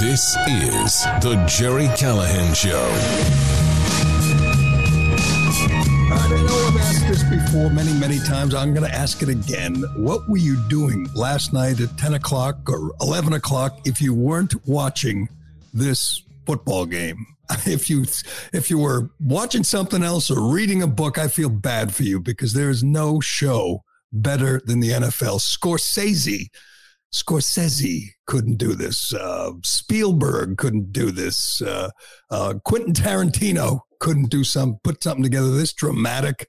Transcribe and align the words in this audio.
This 0.00 0.34
is 0.48 1.02
The 1.20 1.44
Gerry 1.46 1.86
Callahan 1.94 2.54
Show. 2.54 2.88
I 6.10 6.28
know 6.30 6.68
I've 6.68 6.76
asked 6.80 7.06
this 7.06 7.22
before 7.24 7.68
many, 7.68 7.92
many 7.92 8.18
times. 8.20 8.54
I'm 8.54 8.72
going 8.72 8.88
to 8.88 8.94
ask 8.94 9.22
it 9.22 9.28
again. 9.28 9.84
What 9.96 10.26
were 10.26 10.38
you 10.38 10.56
doing 10.68 11.06
last 11.14 11.52
night 11.52 11.80
at 11.80 11.98
10 11.98 12.14
o'clock 12.14 12.70
or 12.70 12.92
11 13.02 13.34
o'clock 13.34 13.86
if 13.86 14.00
you 14.00 14.14
weren't 14.14 14.54
watching 14.66 15.28
this 15.74 16.22
football 16.46 16.86
game? 16.86 17.26
If 17.66 17.90
you 17.90 18.06
if 18.54 18.70
you 18.70 18.78
were 18.78 19.10
watching 19.20 19.64
something 19.64 20.02
else 20.02 20.30
or 20.30 20.40
reading 20.50 20.82
a 20.82 20.86
book, 20.86 21.18
I 21.18 21.28
feel 21.28 21.50
bad 21.50 21.94
for 21.94 22.04
you 22.04 22.20
because 22.20 22.54
there 22.54 22.70
is 22.70 22.82
no 22.82 23.20
show 23.20 23.82
better 24.12 24.62
than 24.64 24.80
the 24.80 24.90
NFL. 24.90 25.40
Scorsese 25.40 26.46
Scorsese 27.12 28.12
couldn't 28.30 28.58
do 28.58 28.74
this. 28.74 29.12
Uh, 29.12 29.50
Spielberg 29.64 30.56
couldn't 30.56 30.92
do 30.92 31.10
this. 31.10 31.60
Uh, 31.60 31.90
uh, 32.30 32.54
Quentin 32.64 32.92
Tarantino 32.92 33.80
couldn't 33.98 34.30
do 34.30 34.44
some 34.44 34.78
put 34.84 35.02
something 35.02 35.24
together 35.24 35.50
this 35.50 35.72
dramatic, 35.72 36.48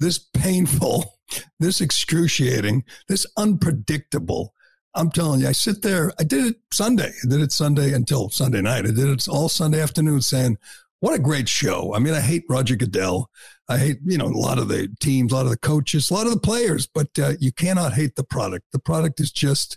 this 0.00 0.18
painful, 0.18 1.18
this 1.60 1.82
excruciating, 1.82 2.82
this 3.08 3.26
unpredictable. 3.36 4.54
I'm 4.94 5.10
telling 5.10 5.40
you, 5.40 5.48
I 5.48 5.52
sit 5.52 5.82
there. 5.82 6.12
I 6.18 6.24
did 6.24 6.46
it 6.46 6.56
Sunday. 6.72 7.12
I 7.22 7.28
did 7.28 7.42
it 7.42 7.52
Sunday 7.52 7.92
until 7.92 8.30
Sunday 8.30 8.62
night. 8.62 8.86
I 8.86 8.92
did 8.92 9.10
it 9.10 9.28
all 9.28 9.50
Sunday 9.50 9.82
afternoon, 9.82 10.22
saying, 10.22 10.56
"What 11.00 11.12
a 11.12 11.18
great 11.18 11.46
show!" 11.50 11.94
I 11.94 11.98
mean, 11.98 12.14
I 12.14 12.22
hate 12.22 12.44
Roger 12.48 12.74
Goodell. 12.74 13.28
I 13.68 13.76
hate 13.76 13.98
you 14.06 14.16
know 14.16 14.28
a 14.28 14.28
lot 14.28 14.58
of 14.58 14.68
the 14.68 14.88
teams, 14.98 15.30
a 15.30 15.34
lot 15.34 15.44
of 15.44 15.50
the 15.50 15.58
coaches, 15.58 16.10
a 16.10 16.14
lot 16.14 16.26
of 16.26 16.32
the 16.32 16.40
players, 16.40 16.86
but 16.86 17.10
uh, 17.18 17.34
you 17.38 17.52
cannot 17.52 17.92
hate 17.92 18.16
the 18.16 18.24
product. 18.24 18.64
The 18.72 18.78
product 18.78 19.20
is 19.20 19.30
just 19.30 19.76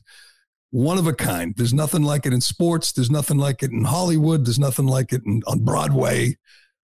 one 0.72 0.98
of 0.98 1.06
a 1.06 1.14
kind. 1.14 1.54
There's 1.56 1.74
nothing 1.74 2.02
like 2.02 2.26
it 2.26 2.34
in 2.34 2.42
sports. 2.42 2.92
There's 2.92 3.12
nothing 3.12 3.38
like 3.38 3.62
it 3.62 3.72
in 3.72 3.84
Hollywood. 3.84 4.46
There's 4.46 4.60
nothing 4.60 4.88
like 4.88 5.14
it 5.14 5.22
in, 5.26 5.44
on 5.46 5.60
Broadway. 5.64 6.38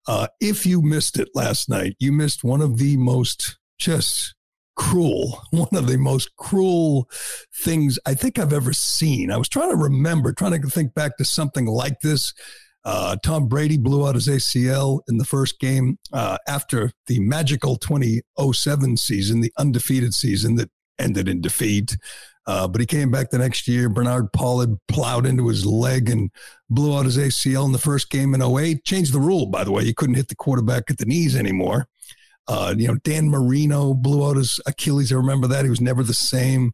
Uh, 0.07 0.27
if 0.41 0.65
you 0.65 0.81
missed 0.81 1.19
it 1.19 1.29
last 1.35 1.69
night, 1.69 1.95
you 1.99 2.11
missed 2.11 2.43
one 2.43 2.61
of 2.61 2.77
the 2.77 2.97
most 2.97 3.57
just 3.77 4.35
cruel, 4.75 5.41
one 5.51 5.73
of 5.73 5.87
the 5.87 5.97
most 5.97 6.35
cruel 6.37 7.09
things 7.53 7.99
I 8.05 8.13
think 8.13 8.39
I've 8.39 8.53
ever 8.53 8.73
seen. 8.73 9.31
I 9.31 9.37
was 9.37 9.49
trying 9.49 9.69
to 9.69 9.77
remember, 9.77 10.33
trying 10.33 10.59
to 10.59 10.67
think 10.69 10.93
back 10.93 11.17
to 11.17 11.25
something 11.25 11.65
like 11.65 11.99
this. 12.01 12.33
Uh, 12.85 13.15
Tom 13.23 13.47
Brady 13.47 13.77
blew 13.77 14.05
out 14.05 14.15
his 14.15 14.27
ACL 14.27 14.99
in 15.07 15.17
the 15.17 15.25
first 15.25 15.57
game 15.59 15.97
uh, 16.11 16.37
after 16.47 16.91
the 17.07 17.19
magical 17.21 17.77
2007 17.77 18.97
season, 18.97 19.39
the 19.39 19.53
undefeated 19.57 20.13
season 20.13 20.55
that 20.55 20.69
ended 20.99 21.29
in 21.29 21.39
defeat. 21.39 21.95
Uh, 22.45 22.67
but 22.67 22.81
he 22.81 22.87
came 22.87 23.09
back 23.09 23.29
the 23.29 23.37
next 23.37 23.67
year. 23.67 23.87
Bernard 23.87 24.33
Pollard 24.33 24.77
plowed 24.87 25.25
into 25.25 25.47
his 25.47 25.65
leg 25.65 26.09
and 26.09 26.29
blew 26.69 26.97
out 26.97 27.05
his 27.05 27.17
ACL 27.17 27.65
in 27.65 27.71
the 27.71 27.77
first 27.77 28.09
game 28.09 28.33
in 28.33 28.41
08. 28.41 28.83
Changed 28.83 29.13
the 29.13 29.19
rule, 29.19 29.45
by 29.45 29.63
the 29.63 29.71
way. 29.71 29.83
You 29.83 29.93
couldn't 29.93 30.15
hit 30.15 30.27
the 30.27 30.35
quarterback 30.35 30.83
at 30.89 30.97
the 30.97 31.05
knees 31.05 31.35
anymore. 31.35 31.87
Uh, 32.47 32.75
you 32.77 32.87
know, 32.87 32.95
Dan 32.95 33.29
Marino 33.29 33.93
blew 33.93 34.27
out 34.27 34.35
his 34.35 34.59
Achilles. 34.67 35.11
I 35.11 35.15
remember 35.15 35.47
that. 35.47 35.63
He 35.63 35.69
was 35.69 35.79
never 35.79 36.03
the 36.03 36.13
same. 36.13 36.73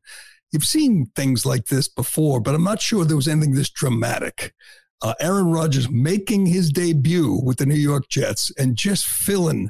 You've 0.52 0.64
seen 0.64 1.12
things 1.16 1.46
like 1.46 1.66
this 1.66 1.88
before, 1.88 2.40
but 2.42 2.56
I'm 2.56 2.64
not 2.64 2.82
sure 2.82 3.06
there 3.06 3.16
was 3.16 3.28
anything 3.28 3.54
this 3.54 3.70
dramatic. 3.70 4.54
Uh, 5.02 5.14
Aaron 5.22 5.52
Rodgers 5.52 5.90
making 5.90 6.48
his 6.48 6.72
debut 6.72 7.40
with 7.44 7.58
the 7.58 7.68
New 7.68 7.76
York 7.76 8.10
Jets 8.10 8.52
and 8.58 8.76
just 8.76 9.06
filling 9.06 9.70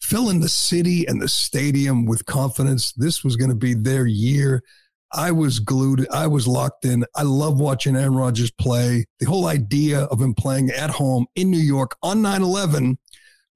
filling 0.00 0.40
the 0.40 0.48
city 0.48 1.06
and 1.06 1.20
the 1.20 1.28
stadium 1.28 2.06
with 2.06 2.24
confidence. 2.24 2.92
This 2.92 3.22
was 3.22 3.36
going 3.36 3.50
to 3.50 3.56
be 3.56 3.74
their 3.74 4.06
year. 4.06 4.62
I 5.12 5.32
was 5.32 5.58
glued. 5.58 6.06
I 6.12 6.26
was 6.26 6.46
locked 6.46 6.84
in. 6.84 7.04
I 7.16 7.22
love 7.22 7.58
watching 7.58 7.96
Aaron 7.96 8.14
Rodgers 8.14 8.50
play. 8.50 9.06
The 9.18 9.26
whole 9.26 9.46
idea 9.46 10.02
of 10.04 10.20
him 10.20 10.34
playing 10.34 10.70
at 10.70 10.90
home 10.90 11.26
in 11.34 11.50
New 11.50 11.58
York 11.58 11.96
on 12.02 12.22
9 12.22 12.42
11, 12.42 12.98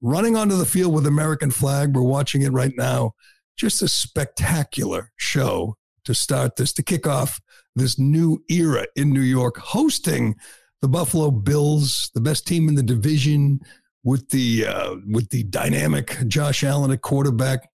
running 0.00 0.36
onto 0.36 0.56
the 0.56 0.66
field 0.66 0.92
with 0.92 1.06
American 1.06 1.50
flag. 1.50 1.94
We're 1.94 2.02
watching 2.02 2.42
it 2.42 2.52
right 2.52 2.72
now. 2.76 3.12
Just 3.56 3.82
a 3.82 3.88
spectacular 3.88 5.12
show 5.16 5.76
to 6.04 6.14
start 6.14 6.56
this, 6.56 6.72
to 6.74 6.82
kick 6.82 7.06
off 7.06 7.40
this 7.76 7.98
new 7.98 8.42
era 8.50 8.86
in 8.96 9.12
New 9.12 9.20
York, 9.20 9.58
hosting 9.58 10.34
the 10.82 10.88
Buffalo 10.88 11.30
Bills, 11.30 12.10
the 12.14 12.20
best 12.20 12.46
team 12.46 12.68
in 12.68 12.74
the 12.74 12.82
division, 12.82 13.60
with 14.02 14.28
the 14.28 14.66
uh, 14.66 14.96
with 15.10 15.30
the 15.30 15.44
dynamic 15.44 16.18
Josh 16.28 16.62
Allen 16.62 16.90
at 16.90 17.00
quarterback. 17.00 17.70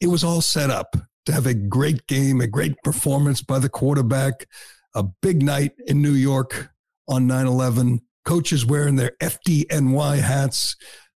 It 0.00 0.06
was 0.06 0.22
all 0.22 0.40
set 0.40 0.70
up 0.70 0.96
to 1.26 1.32
have 1.32 1.46
a 1.46 1.54
great 1.54 2.06
game, 2.06 2.40
a 2.40 2.46
great 2.46 2.74
performance 2.82 3.42
by 3.42 3.58
the 3.58 3.68
quarterback, 3.68 4.46
a 4.94 5.02
big 5.02 5.42
night 5.42 5.72
in 5.86 6.02
New 6.02 6.12
York 6.12 6.70
on 7.08 7.26
9 7.26 7.46
11. 7.46 8.00
Coaches 8.24 8.64
wearing 8.64 8.96
their 8.96 9.12
FDNY 9.20 10.20
hats. 10.20 10.76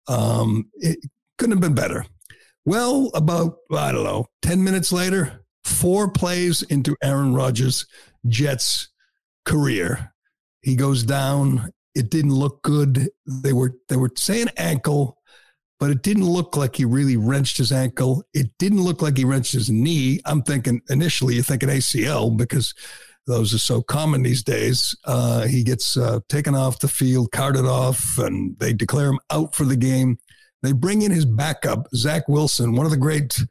Um, 0.07 0.71
it 0.75 0.99
couldn't 1.39 1.57
have 1.57 1.61
been 1.61 1.75
better. 1.75 2.07
Well, 2.65 3.11
about, 3.15 3.57
I 3.73 3.91
don't 3.91 4.05
know, 4.05 4.27
10 4.43 4.63
minutes 4.63 4.93
later, 4.93 5.45
four 5.65 6.11
plays 6.11 6.63
into 6.63 6.97
Aaron 7.03 7.35
Rodgers' 7.35 7.87
Jets 8.29 8.89
career. 9.45 10.13
He 10.63 10.77
goes 10.77 11.03
down. 11.03 11.71
It 11.95 12.11
didn't 12.11 12.35
look 12.35 12.63
good. 12.63 13.11
They 13.27 13.53
were 13.53 13.75
they 13.89 13.97
were 13.97 14.11
saying 14.17 14.49
ankle 14.57 15.19
but 15.83 15.91
it 15.91 16.03
didn't 16.03 16.27
look 16.29 16.57
like 16.57 16.77
he 16.77 16.85
really 16.85 17.17
wrenched 17.17 17.59
his 17.59 17.73
ankle. 17.73 18.23
It 18.33 18.57
didn't 18.57 18.85
look 18.85 19.03
like 19.03 19.17
he 19.17 19.25
wrenched 19.25 19.51
his 19.51 19.69
knee. 19.69 20.21
I'm 20.25 20.41
thinking 20.41 20.81
initially 20.89 21.35
you're 21.35 21.43
thinking 21.43 21.71
ACL 21.71 22.37
because 22.37 22.73
those 23.27 23.53
are 23.53 23.59
so 23.59 23.83
common 23.83 24.23
these 24.23 24.45
days. 24.45 24.95
Uh, 25.05 25.45
he 25.49 25.65
gets 25.65 25.97
uh, 25.97 26.21
taken 26.29 26.55
off 26.55 26.79
the 26.79 26.87
field, 26.87 27.33
carted 27.33 27.65
off, 27.65 28.17
and 28.17 28.57
they 28.61 28.73
declare 28.73 29.09
him 29.09 29.19
out 29.29 29.57
for 29.57 29.65
the 29.65 29.75
game. 29.75 30.19
They 30.63 30.71
bring 30.71 31.03
in 31.03 31.11
his 31.11 31.25
backup, 31.25 31.89
Zach 31.97 32.29
Wilson, 32.29 32.77
one 32.77 32.87
of 32.87 32.93
the 32.93 32.97
great, 32.97 33.43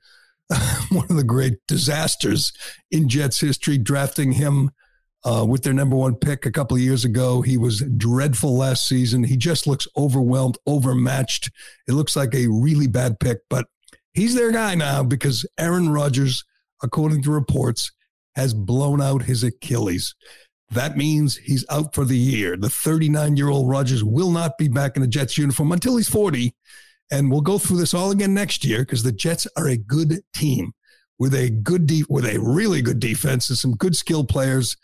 one 0.89 1.07
of 1.09 1.17
the 1.17 1.25
great 1.25 1.55
disasters 1.67 2.53
in 2.91 3.09
Jets 3.09 3.41
history, 3.41 3.77
drafting 3.77 4.31
him 4.31 4.71
uh, 5.23 5.45
with 5.47 5.63
their 5.63 5.73
number 5.73 5.95
one 5.95 6.15
pick 6.15 6.45
a 6.45 6.51
couple 6.51 6.75
of 6.75 6.83
years 6.83 7.05
ago. 7.05 7.41
He 7.41 7.57
was 7.57 7.81
dreadful 7.97 8.57
last 8.57 8.87
season. 8.87 9.23
He 9.23 9.37
just 9.37 9.67
looks 9.67 9.87
overwhelmed, 9.95 10.57
overmatched. 10.65 11.51
It 11.87 11.93
looks 11.93 12.15
like 12.15 12.33
a 12.33 12.47
really 12.47 12.87
bad 12.87 13.19
pick, 13.19 13.39
but 13.49 13.67
he's 14.13 14.35
their 14.35 14.51
guy 14.51 14.75
now 14.75 15.03
because 15.03 15.45
Aaron 15.59 15.89
Rodgers, 15.89 16.43
according 16.81 17.23
to 17.23 17.31
reports, 17.31 17.91
has 18.35 18.53
blown 18.53 19.01
out 19.01 19.23
his 19.23 19.43
Achilles. 19.43 20.15
That 20.71 20.95
means 20.95 21.35
he's 21.35 21.65
out 21.69 21.93
for 21.93 22.05
the 22.05 22.17
year. 22.17 22.55
The 22.55 22.69
39 22.69 23.35
year 23.35 23.49
old 23.49 23.69
Rodgers 23.69 24.03
will 24.03 24.31
not 24.31 24.57
be 24.57 24.69
back 24.69 24.95
in 24.95 25.03
a 25.03 25.07
Jets 25.07 25.37
uniform 25.37 25.71
until 25.71 25.97
he's 25.97 26.09
40. 26.09 26.55
And 27.11 27.29
we'll 27.29 27.41
go 27.41 27.57
through 27.57 27.77
this 27.77 27.93
all 27.93 28.11
again 28.11 28.33
next 28.33 28.63
year 28.63 28.79
because 28.79 29.03
the 29.03 29.11
Jets 29.11 29.45
are 29.57 29.67
a 29.67 29.75
good 29.75 30.21
team 30.33 30.71
with 31.19 31.33
a 31.35 31.49
good 31.49 31.85
de- 31.85 32.05
with 32.09 32.25
a 32.25 32.39
really 32.39 32.81
good 32.81 32.99
defense 32.99 33.49
and 33.49 33.57
some 33.57 33.75
good 33.75 33.97
skill 33.97 34.23
players 34.23 34.77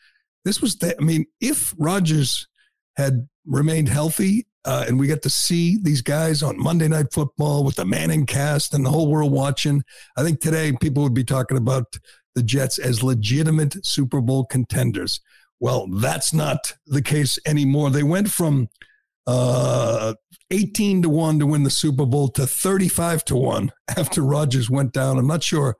this 0.47 0.61
was 0.61 0.77
the, 0.77 0.95
I 0.99 1.03
mean, 1.03 1.25
if 1.41 1.73
Rodgers 1.77 2.47
had 2.95 3.27
remained 3.45 3.89
healthy 3.89 4.47
uh, 4.65 4.85
and 4.87 4.99
we 4.99 5.07
got 5.07 5.21
to 5.23 5.29
see 5.29 5.77
these 5.81 6.01
guys 6.01 6.41
on 6.41 6.61
Monday 6.61 6.87
Night 6.87 7.13
Football 7.13 7.63
with 7.63 7.75
the 7.75 7.85
Manning 7.85 8.25
cast 8.25 8.73
and 8.73 8.85
the 8.85 8.89
whole 8.89 9.11
world 9.11 9.31
watching, 9.31 9.83
I 10.17 10.23
think 10.23 10.39
today 10.39 10.73
people 10.79 11.03
would 11.03 11.13
be 11.13 11.23
talking 11.23 11.57
about 11.57 11.97
the 12.35 12.43
Jets 12.43 12.77
as 12.77 13.03
legitimate 13.03 13.85
Super 13.85 14.21
Bowl 14.21 14.45
contenders. 14.45 15.19
Well, 15.59 15.87
that's 15.87 16.33
not 16.33 16.73
the 16.85 17.01
case 17.01 17.39
anymore. 17.45 17.89
They 17.89 18.03
went 18.03 18.29
from 18.29 18.69
uh, 19.25 20.13
18 20.51 21.01
to 21.01 21.09
1 21.09 21.39
to 21.39 21.45
win 21.45 21.63
the 21.63 21.69
Super 21.69 22.05
Bowl 22.05 22.29
to 22.29 22.47
35 22.47 23.25
to 23.25 23.35
1 23.35 23.71
after 23.97 24.21
Rodgers 24.21 24.69
went 24.69 24.93
down. 24.93 25.17
I'm 25.17 25.27
not 25.27 25.43
sure 25.43 25.75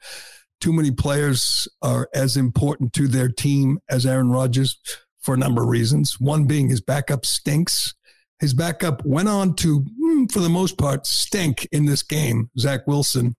too 0.60 0.74
many 0.74 0.92
players 0.92 1.68
are 1.82 2.10
as 2.14 2.38
important 2.38 2.94
to 2.94 3.08
their 3.08 3.30
team 3.30 3.80
as 3.90 4.06
Aaron 4.06 4.30
Rodgers 4.30 4.80
for 5.22 5.34
a 5.34 5.38
number 5.38 5.62
of 5.64 5.70
reasons. 5.70 6.20
One 6.20 6.46
being 6.46 6.70
his 6.70 6.82
backup 6.82 7.26
stinks. 7.26 7.94
His 8.40 8.54
backup 8.54 9.06
went 9.06 9.30
on 9.30 9.56
to, 9.56 9.84
hmm, 10.00 10.26
for 10.26 10.40
the 10.40 10.50
most 10.50 10.78
part, 10.78 11.08
stink 11.08 11.68
in 11.72 11.86
this 11.86 12.04
game, 12.04 12.52
Zach 12.58 12.86
Wilson, 12.86 13.36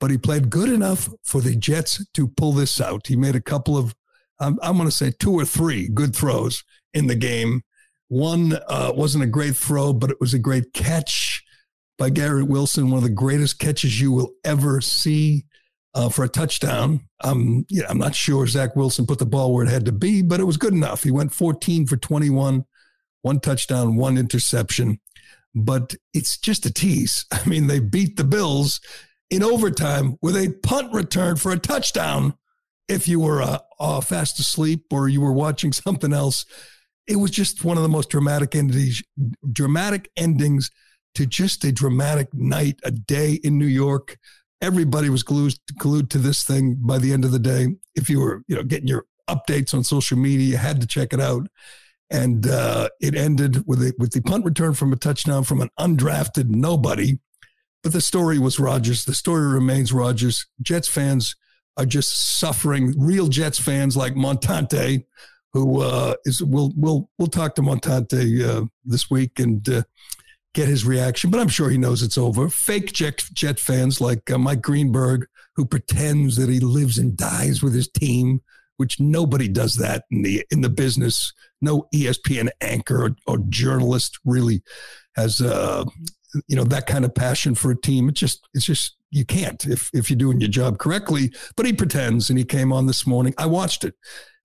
but 0.00 0.10
he 0.10 0.16
played 0.16 0.50
good 0.50 0.70
enough 0.70 1.08
for 1.24 1.40
the 1.40 1.54
Jets 1.54 2.04
to 2.14 2.26
pull 2.26 2.52
this 2.52 2.80
out. 2.80 3.06
He 3.06 3.16
made 3.16 3.36
a 3.36 3.40
couple 3.40 3.76
of, 3.76 3.94
I'm, 4.38 4.58
I'm 4.62 4.76
going 4.76 4.88
to 4.88 4.94
say 4.94 5.12
two 5.18 5.34
or 5.34 5.44
three 5.44 5.88
good 5.88 6.16
throws 6.16 6.64
in 6.94 7.06
the 7.06 7.14
game. 7.14 7.62
One 8.08 8.58
uh, 8.66 8.92
wasn't 8.94 9.24
a 9.24 9.28
great 9.28 9.56
throw, 9.56 9.92
but 9.92 10.10
it 10.10 10.20
was 10.20 10.34
a 10.34 10.38
great 10.38 10.72
catch 10.72 11.44
by 12.00 12.08
Garrett 12.08 12.48
Wilson, 12.48 12.90
one 12.90 12.96
of 12.96 13.04
the 13.04 13.10
greatest 13.10 13.58
catches 13.58 14.00
you 14.00 14.10
will 14.10 14.32
ever 14.42 14.80
see 14.80 15.44
uh, 15.94 16.08
for 16.08 16.24
a 16.24 16.28
touchdown. 16.28 17.00
Um, 17.22 17.66
yeah, 17.68 17.84
I'm 17.88 17.98
not 17.98 18.14
sure 18.14 18.46
Zach 18.46 18.76
Wilson 18.76 19.06
put 19.06 19.18
the 19.18 19.26
ball 19.26 19.52
where 19.52 19.64
it 19.64 19.70
had 19.70 19.84
to 19.86 19.92
be, 19.92 20.22
but 20.22 20.40
it 20.40 20.44
was 20.44 20.56
good 20.56 20.72
enough. 20.72 21.02
He 21.02 21.10
went 21.10 21.32
14 21.32 21.86
for 21.86 21.96
21, 21.96 22.64
one 23.22 23.40
touchdown, 23.40 23.96
one 23.96 24.16
interception. 24.16 25.00
But 25.54 25.94
it's 26.14 26.38
just 26.38 26.66
a 26.66 26.72
tease. 26.72 27.26
I 27.32 27.44
mean, 27.48 27.66
they 27.66 27.80
beat 27.80 28.16
the 28.16 28.24
Bills 28.24 28.80
in 29.30 29.42
overtime 29.42 30.16
with 30.22 30.36
a 30.36 30.54
punt 30.62 30.92
return 30.92 31.36
for 31.36 31.52
a 31.52 31.58
touchdown. 31.58 32.34
If 32.88 33.06
you 33.06 33.20
were 33.20 33.42
uh, 33.42 33.58
uh, 33.78 34.00
fast 34.00 34.38
asleep 34.40 34.86
or 34.90 35.08
you 35.08 35.20
were 35.20 35.32
watching 35.32 35.72
something 35.72 36.12
else, 36.12 36.44
it 37.06 37.16
was 37.16 37.30
just 37.32 37.64
one 37.64 37.76
of 37.76 37.82
the 37.82 37.88
most 37.88 38.10
dramatic 38.10 38.54
endings, 38.54 39.02
dramatic 39.52 40.10
endings 40.16 40.70
to 41.14 41.26
just 41.26 41.64
a 41.64 41.72
dramatic 41.72 42.32
night, 42.32 42.78
a 42.84 42.92
day 42.92 43.40
in 43.42 43.58
New 43.58 43.66
York. 43.66 44.16
Everybody 44.62 45.08
was 45.08 45.22
glued 45.22 45.54
glued 45.78 46.10
to 46.10 46.18
this 46.18 46.42
thing 46.44 46.76
by 46.80 46.98
the 46.98 47.12
end 47.12 47.24
of 47.24 47.32
the 47.32 47.38
day. 47.38 47.76
If 47.94 48.10
you 48.10 48.20
were, 48.20 48.42
you 48.46 48.56
know, 48.56 48.62
getting 48.62 48.88
your 48.88 49.06
updates 49.28 49.72
on 49.72 49.84
social 49.84 50.18
media, 50.18 50.46
you 50.46 50.56
had 50.56 50.80
to 50.80 50.86
check 50.86 51.12
it 51.12 51.20
out. 51.20 51.48
And 52.10 52.46
uh, 52.46 52.88
it 53.00 53.14
ended 53.14 53.64
with 53.66 53.80
a, 53.80 53.94
with 53.98 54.12
the 54.12 54.20
punt 54.20 54.44
return 54.44 54.74
from 54.74 54.92
a 54.92 54.96
touchdown 54.96 55.44
from 55.44 55.60
an 55.60 55.70
undrafted 55.78 56.48
nobody. 56.48 57.18
But 57.82 57.92
the 57.92 58.00
story 58.00 58.38
was 58.38 58.58
Rodgers. 58.58 59.04
The 59.04 59.14
story 59.14 59.46
remains 59.46 59.92
Rodgers. 59.92 60.46
Jets 60.60 60.88
fans 60.88 61.36
are 61.76 61.86
just 61.86 62.38
suffering. 62.38 62.94
Real 62.98 63.28
Jets 63.28 63.58
fans 63.58 63.96
like 63.96 64.14
Montante, 64.14 65.04
who 65.52 65.80
uh, 65.80 66.14
is 66.24 66.42
we'll 66.42 66.72
we'll 66.76 67.08
we'll 67.16 67.28
talk 67.28 67.54
to 67.54 67.62
Montante 67.62 68.44
uh, 68.44 68.66
this 68.84 69.10
week 69.10 69.38
and 69.38 69.66
uh, 69.68 69.82
get 70.54 70.68
his 70.68 70.84
reaction. 70.84 71.30
But 71.30 71.40
I'm 71.40 71.48
sure 71.48 71.70
he 71.70 71.78
knows 71.78 72.02
it's 72.02 72.18
over. 72.18 72.48
Fake 72.48 72.92
Jet 72.92 73.24
Jet 73.32 73.58
fans 73.58 74.00
like 74.00 74.30
uh, 74.30 74.38
Mike 74.38 74.62
Greenberg, 74.62 75.26
who 75.56 75.64
pretends 75.64 76.36
that 76.36 76.48
he 76.48 76.60
lives 76.60 76.98
and 76.98 77.16
dies 77.16 77.62
with 77.62 77.74
his 77.74 77.88
team, 77.88 78.42
which 78.76 79.00
nobody 79.00 79.48
does 79.48 79.74
that 79.76 80.04
in 80.10 80.22
the 80.22 80.44
in 80.50 80.60
the 80.60 80.68
business. 80.68 81.32
No 81.60 81.86
ESPN 81.94 82.48
anchor 82.60 83.04
or, 83.04 83.16
or 83.26 83.38
journalist 83.48 84.18
really 84.24 84.62
has 85.16 85.40
uh, 85.40 85.84
you 86.46 86.56
know 86.56 86.64
that 86.64 86.86
kind 86.86 87.04
of 87.04 87.14
passion 87.14 87.54
for 87.54 87.70
a 87.70 87.80
team. 87.80 88.08
It 88.08 88.14
just 88.14 88.46
it's 88.54 88.64
just 88.64 88.96
you 89.10 89.24
can't 89.24 89.64
if 89.66 89.90
if 89.92 90.10
you're 90.10 90.18
doing 90.18 90.40
your 90.40 90.50
job 90.50 90.78
correctly. 90.78 91.32
But 91.56 91.66
he 91.66 91.72
pretends, 91.72 92.30
and 92.30 92.38
he 92.38 92.44
came 92.44 92.72
on 92.72 92.86
this 92.86 93.06
morning. 93.06 93.34
I 93.38 93.46
watched 93.46 93.84
it, 93.84 93.94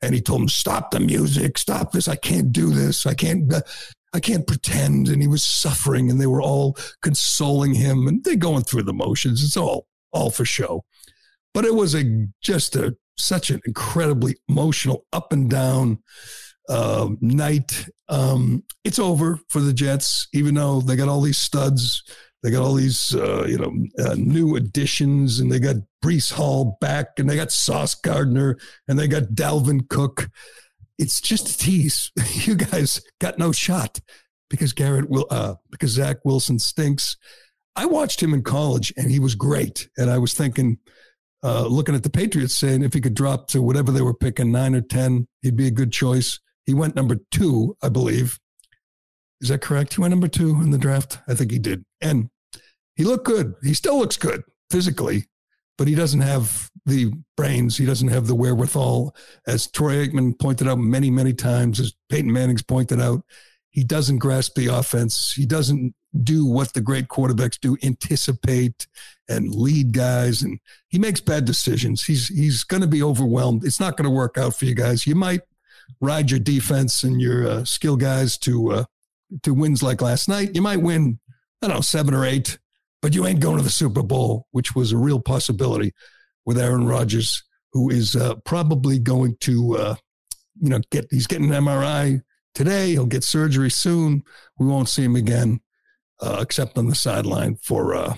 and 0.02 0.14
he 0.14 0.22
told 0.22 0.42
him, 0.42 0.50
"Stop 0.50 0.92
the 0.92 1.00
music, 1.00 1.58
stop 1.58 1.92
this. 1.92 2.08
I 2.08 2.16
can't 2.16 2.52
do 2.52 2.72
this. 2.72 3.06
I 3.06 3.14
can't." 3.14 3.52
I 4.16 4.20
can't 4.20 4.48
pretend. 4.48 5.08
And 5.08 5.22
he 5.22 5.28
was 5.28 5.44
suffering, 5.44 6.10
and 6.10 6.20
they 6.20 6.28
were 6.28 6.42
all 6.42 6.78
consoling 7.02 7.74
him, 7.74 8.08
and 8.08 8.24
they're 8.24 8.36
going 8.36 8.64
through 8.64 8.84
the 8.84 8.94
motions. 8.94 9.44
It's 9.44 9.58
all 9.58 9.88
all 10.12 10.30
for 10.30 10.46
show. 10.46 10.86
But 11.54 11.66
it 11.66 11.76
was 11.76 11.94
a 11.94 12.28
just 12.42 12.76
a 12.76 12.96
such 13.18 13.50
an 13.50 13.62
incredibly 13.66 14.36
emotional 14.48 15.06
up 15.14 15.32
and 15.32 15.50
down 15.50 16.00
uh, 16.70 17.10
night. 17.22 17.88
Um, 18.10 18.64
it's 18.84 19.00
over 19.00 19.40
for 19.50 19.62
the 19.62 19.74
Jets, 19.74 20.28
even 20.34 20.56
though 20.56 20.82
they 20.82 20.96
got 20.96 21.10
all 21.10 21.22
these 21.22 21.38
studs. 21.38 22.04
They 22.44 22.52
got 22.52 22.62
all 22.62 22.76
these, 22.76 23.16
uh, 23.16 23.46
you 23.48 23.58
know, 23.58 23.74
uh, 24.06 24.16
new 24.16 24.56
additions, 24.56 25.40
and 25.40 25.52
they 25.52 25.60
got 25.60 25.78
Breece 26.04 26.32
Hall 26.32 26.78
back, 26.80 27.18
and 27.18 27.28
they 27.28 27.36
got 27.36 27.52
Sauce 27.52 27.96
Gardner, 27.96 28.58
and 28.88 29.00
they 29.00 29.08
got 29.08 29.34
Dalvin 29.34 29.90
Cook. 29.90 30.30
It's 30.98 31.22
just 31.22 31.50
a 31.50 31.58
tease. 31.58 32.12
You 32.46 32.56
guys 32.56 33.02
got 33.20 33.40
no 33.40 33.52
shot 33.52 34.00
because 34.50 34.74
Garrett 34.74 35.10
will, 35.10 35.26
uh, 35.32 35.56
because 35.72 35.92
Zach 35.92 36.18
Wilson 36.24 36.60
stinks. 36.60 37.18
I 37.76 37.88
watched 37.88 38.22
him 38.22 38.34
in 38.34 38.44
college, 38.44 38.94
and 38.96 39.10
he 39.10 39.20
was 39.20 39.36
great. 39.36 39.90
And 39.98 40.10
I 40.12 40.18
was 40.20 40.34
thinking, 40.34 40.78
uh, 41.44 41.66
looking 41.68 41.96
at 41.96 42.04
the 42.04 42.10
Patriots, 42.10 42.56
saying 42.56 42.84
if 42.84 42.94
he 42.94 43.02
could 43.02 43.16
drop 43.16 43.48
to 43.50 43.62
whatever 43.62 43.92
they 43.92 44.02
were 44.02 44.14
picking, 44.14 44.52
nine 44.52 44.76
or 44.76 44.82
ten, 44.82 45.28
he'd 45.42 45.56
be 45.56 45.68
a 45.68 45.72
good 45.72 45.92
choice. 45.92 46.40
He 46.66 46.74
went 46.74 46.96
number 46.96 47.18
two, 47.32 47.76
I 47.82 47.90
believe. 47.90 48.40
Is 49.42 49.50
that 49.50 49.62
correct? 49.62 49.96
He 49.96 50.02
went 50.02 50.12
number 50.12 50.28
two 50.28 50.62
in 50.62 50.72
the 50.72 50.78
draft. 50.78 51.20
I 51.28 51.34
think 51.34 51.52
he 51.52 51.60
did. 51.60 51.84
And 52.02 52.30
he 52.96 53.04
looked 53.04 53.26
good. 53.26 53.56
He 53.64 53.74
still 53.74 53.98
looks 53.98 54.18
good 54.18 54.44
physically, 54.72 55.26
but 55.78 55.88
he 55.88 55.96
doesn't 55.96 56.22
have 56.22 56.70
the 56.86 57.12
brains. 57.36 57.78
He 57.78 57.86
doesn't 57.86 58.08
have 58.10 58.28
the 58.28 58.36
wherewithal. 58.36 59.16
As 59.48 59.68
Troy 59.68 60.06
Aikman 60.06 60.40
pointed 60.40 60.68
out 60.68 60.78
many, 60.78 61.10
many 61.10 61.34
times, 61.34 61.80
as 61.80 61.94
Peyton 62.10 62.32
Manning's 62.32 62.64
pointed 62.64 63.02
out, 63.02 63.24
he 63.72 63.84
doesn't 63.84 64.20
grasp 64.20 64.56
the 64.56 64.68
offense. 64.68 65.34
He 65.36 65.46
doesn't 65.46 65.96
do 66.24 66.46
what 66.46 66.74
the 66.74 66.82
great 66.82 67.10
quarterbacks 67.10 67.60
do 67.60 67.76
anticipate 67.84 68.88
and 69.28 69.54
lead 69.54 69.92
guys 69.92 70.42
and 70.44 70.60
he 70.88 70.98
makes 70.98 71.20
bad 71.20 71.44
decisions 71.44 72.04
he's 72.04 72.30
he's 72.30 72.64
going 72.64 72.80
to 72.80 72.88
be 72.88 73.04
overwhelmed 73.04 73.66
it's 73.66 73.82
not 73.82 73.98
going 73.98 74.06
to 74.06 74.10
work 74.10 74.38
out 74.38 74.56
for 74.56 74.64
you 74.64 74.74
guys 74.74 75.06
you 75.06 75.14
might 75.14 75.42
ride 76.00 76.32
your 76.32 76.40
defense 76.40 77.04
and 77.04 77.22
your 77.22 77.48
uh, 77.48 77.64
skill 77.66 77.96
guys 77.96 78.38
to 78.38 78.72
uh, 78.72 78.84
to 79.44 79.54
wins 79.54 79.84
like 79.84 80.02
last 80.02 80.28
night. 80.30 80.56
You 80.56 80.62
might 80.62 80.82
win, 80.82 81.20
I 81.62 81.68
don't 81.68 81.78
know, 81.78 81.82
seven 81.82 82.14
or 82.14 82.26
eight, 82.26 82.58
but 83.06 83.14
you 83.14 83.28
ain't 83.28 83.40
going 83.40 83.58
to 83.58 83.64
the 83.64 83.70
Super 83.70 84.02
Bowl, 84.02 84.48
which 84.50 84.74
was 84.74 84.92
a 84.92 84.98
real 84.98 85.20
possibility 85.20 85.94
with 86.44 86.58
Aaron 86.58 86.88
Rodgers, 86.88 87.44
who 87.72 87.92
is 87.92 88.16
uh, 88.16 88.34
probably 88.46 88.98
going 88.98 89.38
to, 89.42 89.78
uh, 89.78 89.96
you 90.60 90.70
know, 90.70 90.80
get 90.90 91.06
he's 91.12 91.28
getting 91.28 91.54
an 91.54 91.64
MRI 91.64 92.24
today. 92.56 92.94
He'll 92.94 93.06
get 93.06 93.24
surgery 93.24 93.70
soon. 93.70 94.24
We 94.58 94.66
won't 94.66 94.90
see 94.90 95.04
him 95.04 95.16
again, 95.16 95.60
uh, 96.20 96.40
except 96.42 96.80
on 96.80 96.88
the 96.88 96.96
sideline 96.96 97.58
for 97.58 97.94
uh, 97.94 98.16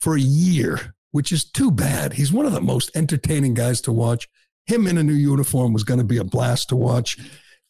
for 0.00 0.14
a 0.14 0.20
year, 0.20 0.94
which 1.10 1.32
is 1.32 1.44
too 1.44 1.72
bad. 1.72 2.12
He's 2.12 2.32
one 2.32 2.46
of 2.46 2.52
the 2.52 2.60
most 2.60 2.96
entertaining 2.96 3.54
guys 3.54 3.80
to 3.80 3.92
watch 3.92 4.28
him 4.66 4.86
in 4.86 4.98
a 4.98 5.02
new 5.02 5.14
uniform 5.14 5.72
was 5.72 5.82
going 5.82 5.98
to 5.98 6.06
be 6.06 6.18
a 6.18 6.24
blast 6.24 6.68
to 6.68 6.76
watch. 6.76 7.18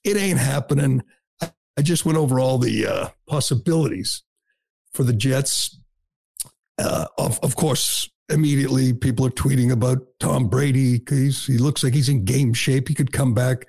It 0.05 0.19
ain't 0.19 0.39
happening. 0.39 1.03
I 1.41 1.81
just 1.81 2.05
went 2.05 2.19
over 2.19 2.39
all 2.39 2.59
the 2.59 2.87
uh, 2.87 3.09
possibilities 3.27 4.23
for 4.93 5.03
the 5.03 5.15
Jets. 5.15 5.79
Uh, 6.79 7.07
of, 7.19 7.39
of 7.43 7.57
course, 7.57 8.09
immediately 8.29 8.93
people 8.93 9.27
are 9.27 9.31
tweeting 9.31 9.73
about 9.73 9.99
Tom 10.21 10.49
Brady. 10.49 11.03
He's, 11.09 11.47
he 11.47 11.59
looks 11.59 11.83
like 11.83 11.95
he's 11.95 12.09
in 12.09 12.25
game 12.25 12.53
shape. 12.53 12.89
He 12.89 12.95
could 12.95 13.13
come 13.13 13.35
back. 13.35 13.67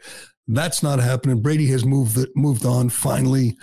That's 0.47 0.81
not 0.81 0.99
happening. 0.99 1.41
Brady 1.41 1.67
has 1.67 1.85
moved 1.85 2.17
moved 2.35 2.65
on 2.65 2.89
finally, 2.89 3.57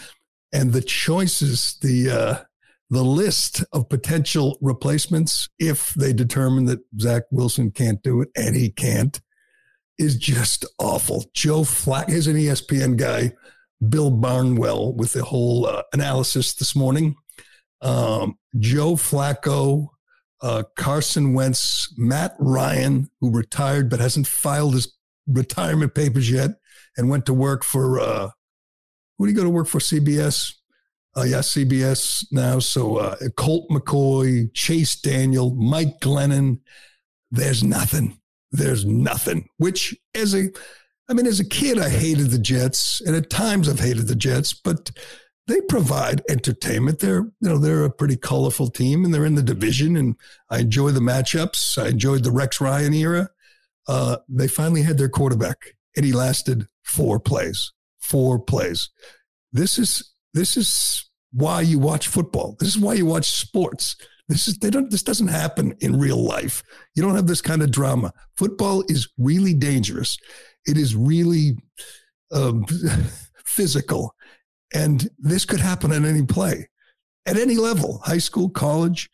and 0.52 0.72
the 0.72 0.82
choices, 0.82 1.78
the 1.80 2.10
uh, 2.10 2.44
the 2.90 3.02
list 3.02 3.64
of 3.72 3.88
potential 3.88 4.58
replacements, 4.60 5.48
if 5.58 5.94
they 5.94 6.12
determine 6.12 6.66
that 6.66 6.80
Zach 7.00 7.24
Wilson 7.30 7.70
can't 7.70 8.02
do 8.02 8.20
it, 8.20 8.28
and 8.36 8.54
he 8.54 8.70
can't, 8.70 9.18
is 9.98 10.16
just 10.16 10.66
awful. 10.78 11.24
Joe 11.32 11.64
Flack 11.64 12.10
is 12.10 12.26
an 12.26 12.36
ESPN 12.36 12.96
guy, 12.96 13.32
Bill 13.88 14.10
Barnwell, 14.10 14.94
with 14.94 15.14
the 15.14 15.24
whole 15.24 15.66
uh, 15.66 15.82
analysis 15.92 16.54
this 16.54 16.76
morning. 16.76 17.16
Um, 17.84 18.38
Joe 18.58 18.94
Flacco, 18.94 19.88
uh, 20.40 20.64
Carson 20.76 21.34
Wentz, 21.34 21.94
Matt 21.96 22.34
Ryan, 22.38 23.10
who 23.20 23.30
retired 23.30 23.88
but 23.88 24.00
hasn't 24.00 24.26
filed 24.26 24.74
his 24.74 24.92
retirement 25.26 25.94
papers 25.94 26.30
yet 26.30 26.50
and 26.96 27.08
went 27.08 27.26
to 27.26 27.34
work 27.34 27.62
for, 27.62 28.00
uh, 28.00 28.30
who 29.18 29.26
did 29.26 29.32
he 29.32 29.36
go 29.36 29.44
to 29.44 29.50
work 29.50 29.68
for? 29.68 29.78
CBS? 29.78 30.54
Uh, 31.16 31.22
yeah, 31.22 31.38
CBS 31.38 32.24
now. 32.32 32.58
So 32.58 32.96
uh, 32.96 33.16
Colt 33.36 33.68
McCoy, 33.70 34.52
Chase 34.52 35.00
Daniel, 35.00 35.54
Mike 35.54 36.00
Glennon. 36.00 36.60
There's 37.30 37.62
nothing 37.62 38.18
there's 38.54 38.84
nothing. 38.86 39.48
Which, 39.58 39.96
as 40.14 40.34
a, 40.34 40.48
I 41.08 41.12
mean, 41.12 41.26
as 41.26 41.40
a 41.40 41.48
kid, 41.48 41.78
I 41.78 41.88
hated 41.88 42.30
the 42.30 42.38
Jets, 42.38 43.00
and 43.00 43.14
at 43.14 43.28
times 43.28 43.68
I've 43.68 43.80
hated 43.80 44.06
the 44.06 44.14
Jets, 44.14 44.54
but 44.54 44.90
they 45.46 45.60
provide 45.62 46.22
entertainment. 46.28 47.00
They're, 47.00 47.22
you 47.22 47.48
know, 47.48 47.58
they're 47.58 47.84
a 47.84 47.90
pretty 47.90 48.16
colorful 48.16 48.68
team, 48.68 49.04
and 49.04 49.12
they're 49.12 49.26
in 49.26 49.34
the 49.34 49.42
division, 49.42 49.96
and 49.96 50.16
I 50.50 50.60
enjoy 50.60 50.90
the 50.90 51.00
matchups. 51.00 51.76
I 51.82 51.88
enjoyed 51.88 52.24
the 52.24 52.30
Rex 52.30 52.60
Ryan 52.60 52.94
era. 52.94 53.28
Uh, 53.86 54.16
they 54.28 54.48
finally 54.48 54.82
had 54.82 54.96
their 54.96 55.08
quarterback, 55.08 55.76
and 55.96 56.04
he 56.04 56.12
lasted 56.12 56.66
four 56.82 57.20
plays. 57.20 57.72
Four 58.00 58.38
plays. 58.38 58.90
This 59.52 59.78
is 59.78 60.12
this 60.32 60.56
is 60.56 61.08
why 61.32 61.60
you 61.60 61.78
watch 61.78 62.08
football. 62.08 62.56
This 62.58 62.68
is 62.70 62.78
why 62.78 62.94
you 62.94 63.06
watch 63.06 63.30
sports. 63.30 63.96
This 64.28 64.48
is 64.48 64.58
they 64.58 64.70
don't. 64.70 64.90
This 64.90 65.02
doesn't 65.02 65.28
happen 65.28 65.74
in 65.80 65.98
real 65.98 66.22
life. 66.22 66.62
You 66.94 67.02
don't 67.02 67.16
have 67.16 67.26
this 67.26 67.42
kind 67.42 67.62
of 67.62 67.70
drama. 67.70 68.12
Football 68.36 68.84
is 68.88 69.08
really 69.18 69.52
dangerous. 69.52 70.16
It 70.66 70.78
is 70.78 70.96
really 70.96 71.58
um, 72.32 72.64
physical, 73.44 74.14
and 74.74 75.08
this 75.18 75.44
could 75.44 75.60
happen 75.60 75.92
at 75.92 76.04
any 76.04 76.26
play, 76.26 76.68
at 77.24 77.38
any 77.38 77.56
level, 77.56 78.00
high 78.04 78.18
school, 78.18 78.50
college, 78.50 79.08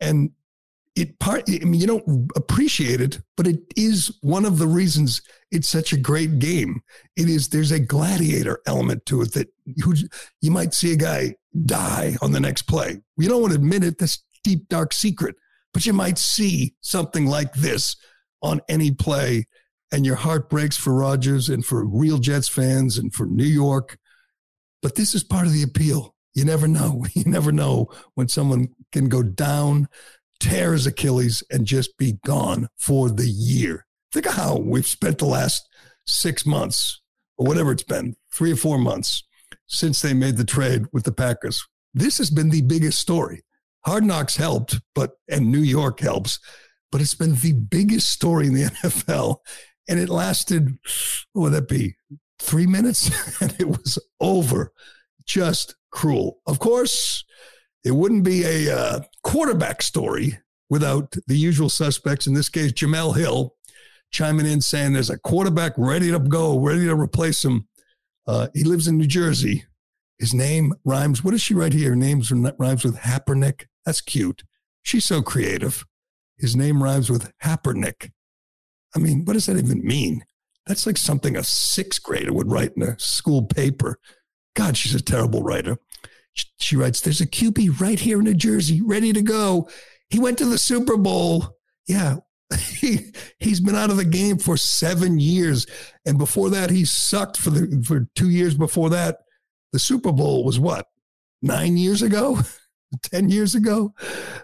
and 0.00 0.30
it 0.94 1.18
part. 1.18 1.44
I 1.48 1.64
mean, 1.64 1.80
you 1.80 1.86
don't 1.86 2.30
appreciate 2.36 3.00
it, 3.00 3.20
but 3.36 3.46
it 3.46 3.60
is 3.76 4.18
one 4.20 4.44
of 4.44 4.58
the 4.58 4.66
reasons 4.66 5.22
it's 5.50 5.68
such 5.68 5.92
a 5.92 5.96
great 5.96 6.38
game. 6.38 6.82
It 7.16 7.28
is. 7.28 7.48
There's 7.48 7.70
a 7.70 7.78
gladiator 7.78 8.60
element 8.66 9.06
to 9.06 9.22
it 9.22 9.32
that 9.32 9.48
you, 9.64 9.94
you 10.40 10.50
might 10.50 10.74
see 10.74 10.92
a 10.92 10.96
guy 10.96 11.36
die 11.64 12.16
on 12.20 12.32
the 12.32 12.40
next 12.40 12.62
play. 12.62 12.98
You 13.16 13.28
don't 13.28 13.40
want 13.40 13.52
to 13.52 13.58
admit 13.58 13.84
it. 13.84 13.98
That's 13.98 14.24
deep, 14.44 14.68
dark 14.68 14.92
secret. 14.92 15.36
But 15.72 15.86
you 15.86 15.92
might 15.92 16.18
see 16.18 16.74
something 16.80 17.26
like 17.26 17.54
this 17.54 17.96
on 18.42 18.60
any 18.68 18.90
play, 18.90 19.46
and 19.92 20.04
your 20.04 20.16
heart 20.16 20.50
breaks 20.50 20.76
for 20.76 20.94
Rodgers 20.94 21.48
and 21.48 21.64
for 21.64 21.84
real 21.84 22.18
Jets 22.18 22.48
fans 22.48 22.98
and 22.98 23.14
for 23.14 23.26
New 23.26 23.44
York. 23.44 23.98
But 24.82 24.94
this 24.94 25.14
is 25.14 25.24
part 25.24 25.46
of 25.46 25.52
the 25.52 25.62
appeal. 25.62 26.14
You 26.34 26.44
never 26.44 26.68
know. 26.68 27.04
You 27.14 27.24
never 27.24 27.52
know 27.52 27.88
when 28.14 28.28
someone 28.28 28.68
can 28.92 29.08
go 29.08 29.22
down, 29.22 29.88
tear 30.40 30.72
his 30.72 30.86
Achilles, 30.86 31.42
and 31.50 31.66
just 31.66 31.96
be 31.98 32.18
gone 32.24 32.68
for 32.76 33.10
the 33.10 33.28
year. 33.28 33.86
Think 34.12 34.26
of 34.26 34.34
how 34.34 34.56
we've 34.56 34.86
spent 34.86 35.18
the 35.18 35.26
last 35.26 35.68
six 36.06 36.46
months 36.46 37.00
or 37.36 37.46
whatever 37.46 37.72
it's 37.72 37.82
been, 37.82 38.16
three 38.32 38.52
or 38.52 38.56
four 38.56 38.78
months 38.78 39.24
since 39.66 40.00
they 40.00 40.14
made 40.14 40.36
the 40.36 40.44
trade 40.44 40.86
with 40.92 41.04
the 41.04 41.12
Packers. 41.12 41.66
This 41.94 42.18
has 42.18 42.30
been 42.30 42.50
the 42.50 42.62
biggest 42.62 42.98
story. 42.98 43.42
Hard 43.84 44.04
Knocks 44.04 44.36
helped, 44.36 44.80
but 44.94 45.12
and 45.28 45.50
New 45.50 45.60
York 45.60 46.00
helps, 46.00 46.38
but 46.90 47.00
it's 47.00 47.14
been 47.14 47.34
the 47.36 47.52
biggest 47.52 48.10
story 48.10 48.46
in 48.46 48.54
the 48.54 48.62
NFL. 48.82 49.38
And 49.88 49.98
it 49.98 50.08
lasted, 50.08 50.78
what 51.32 51.42
would 51.42 51.52
that 51.52 51.68
be? 51.68 51.96
Three 52.38 52.66
minutes? 52.66 53.10
and 53.40 53.54
it 53.58 53.68
was 53.68 53.98
over. 54.20 54.72
Just 55.26 55.76
cruel. 55.90 56.40
Of 56.46 56.58
course, 56.58 57.24
it 57.84 57.92
wouldn't 57.92 58.24
be 58.24 58.44
a 58.44 58.76
uh, 58.76 59.00
quarterback 59.22 59.82
story 59.82 60.38
without 60.70 61.16
the 61.26 61.36
usual 61.36 61.68
suspects. 61.68 62.26
In 62.26 62.34
this 62.34 62.48
case, 62.48 62.72
Jemele 62.72 63.16
Hill 63.16 63.54
chiming 64.10 64.46
in 64.46 64.60
saying 64.60 64.92
there's 64.92 65.10
a 65.10 65.18
quarterback 65.18 65.72
ready 65.76 66.10
to 66.10 66.18
go, 66.18 66.58
ready 66.58 66.86
to 66.86 66.94
replace 66.94 67.44
him. 67.44 67.68
Uh, 68.26 68.48
he 68.54 68.64
lives 68.64 68.88
in 68.88 68.98
New 68.98 69.06
Jersey. 69.06 69.64
His 70.18 70.34
name 70.34 70.74
rhymes. 70.84 71.22
What 71.22 71.30
does 71.30 71.42
she 71.42 71.54
write 71.54 71.72
here? 71.72 71.90
Her 71.90 71.96
name 71.96 72.22
rhymes 72.58 72.84
with 72.84 72.96
Happernick. 72.96 73.66
That's 73.84 74.00
cute. 74.00 74.42
She's 74.82 75.04
so 75.04 75.22
creative. 75.22 75.84
His 76.36 76.56
name 76.56 76.82
rhymes 76.82 77.10
with 77.10 77.32
Happernick. 77.42 78.10
I 78.94 78.98
mean, 78.98 79.24
what 79.24 79.34
does 79.34 79.46
that 79.46 79.56
even 79.56 79.84
mean? 79.84 80.24
That's 80.68 80.86
like 80.86 80.98
something 80.98 81.34
a 81.34 81.42
sixth 81.42 82.02
grader 82.02 82.32
would 82.32 82.52
write 82.52 82.74
in 82.76 82.82
a 82.82 82.98
school 82.98 83.42
paper. 83.42 83.98
God, 84.54 84.76
she's 84.76 84.94
a 84.94 85.02
terrible 85.02 85.42
writer. 85.42 85.78
She 86.58 86.76
writes, 86.76 87.00
There's 87.00 87.22
a 87.22 87.26
QB 87.26 87.80
right 87.80 87.98
here 87.98 88.18
in 88.18 88.24
New 88.24 88.34
Jersey, 88.34 88.82
ready 88.82 89.14
to 89.14 89.22
go. 89.22 89.68
He 90.10 90.20
went 90.20 90.36
to 90.38 90.44
the 90.44 90.58
Super 90.58 90.98
Bowl. 90.98 91.56
Yeah, 91.86 92.16
he 92.58 93.12
he's 93.38 93.60
been 93.60 93.74
out 93.74 93.90
of 93.90 93.96
the 93.96 94.04
game 94.04 94.38
for 94.38 94.58
seven 94.58 95.18
years, 95.18 95.66
and 96.04 96.18
before 96.18 96.50
that, 96.50 96.70
he 96.70 96.84
sucked 96.84 97.38
for 97.38 97.50
the 97.50 97.82
for 97.86 98.06
two 98.14 98.28
years. 98.28 98.54
Before 98.54 98.90
that, 98.90 99.18
the 99.72 99.78
Super 99.78 100.12
Bowl 100.12 100.44
was 100.44 100.60
what 100.60 100.86
nine 101.40 101.78
years 101.78 102.02
ago, 102.02 102.38
ten 103.02 103.28
years 103.28 103.54
ago. 103.54 103.94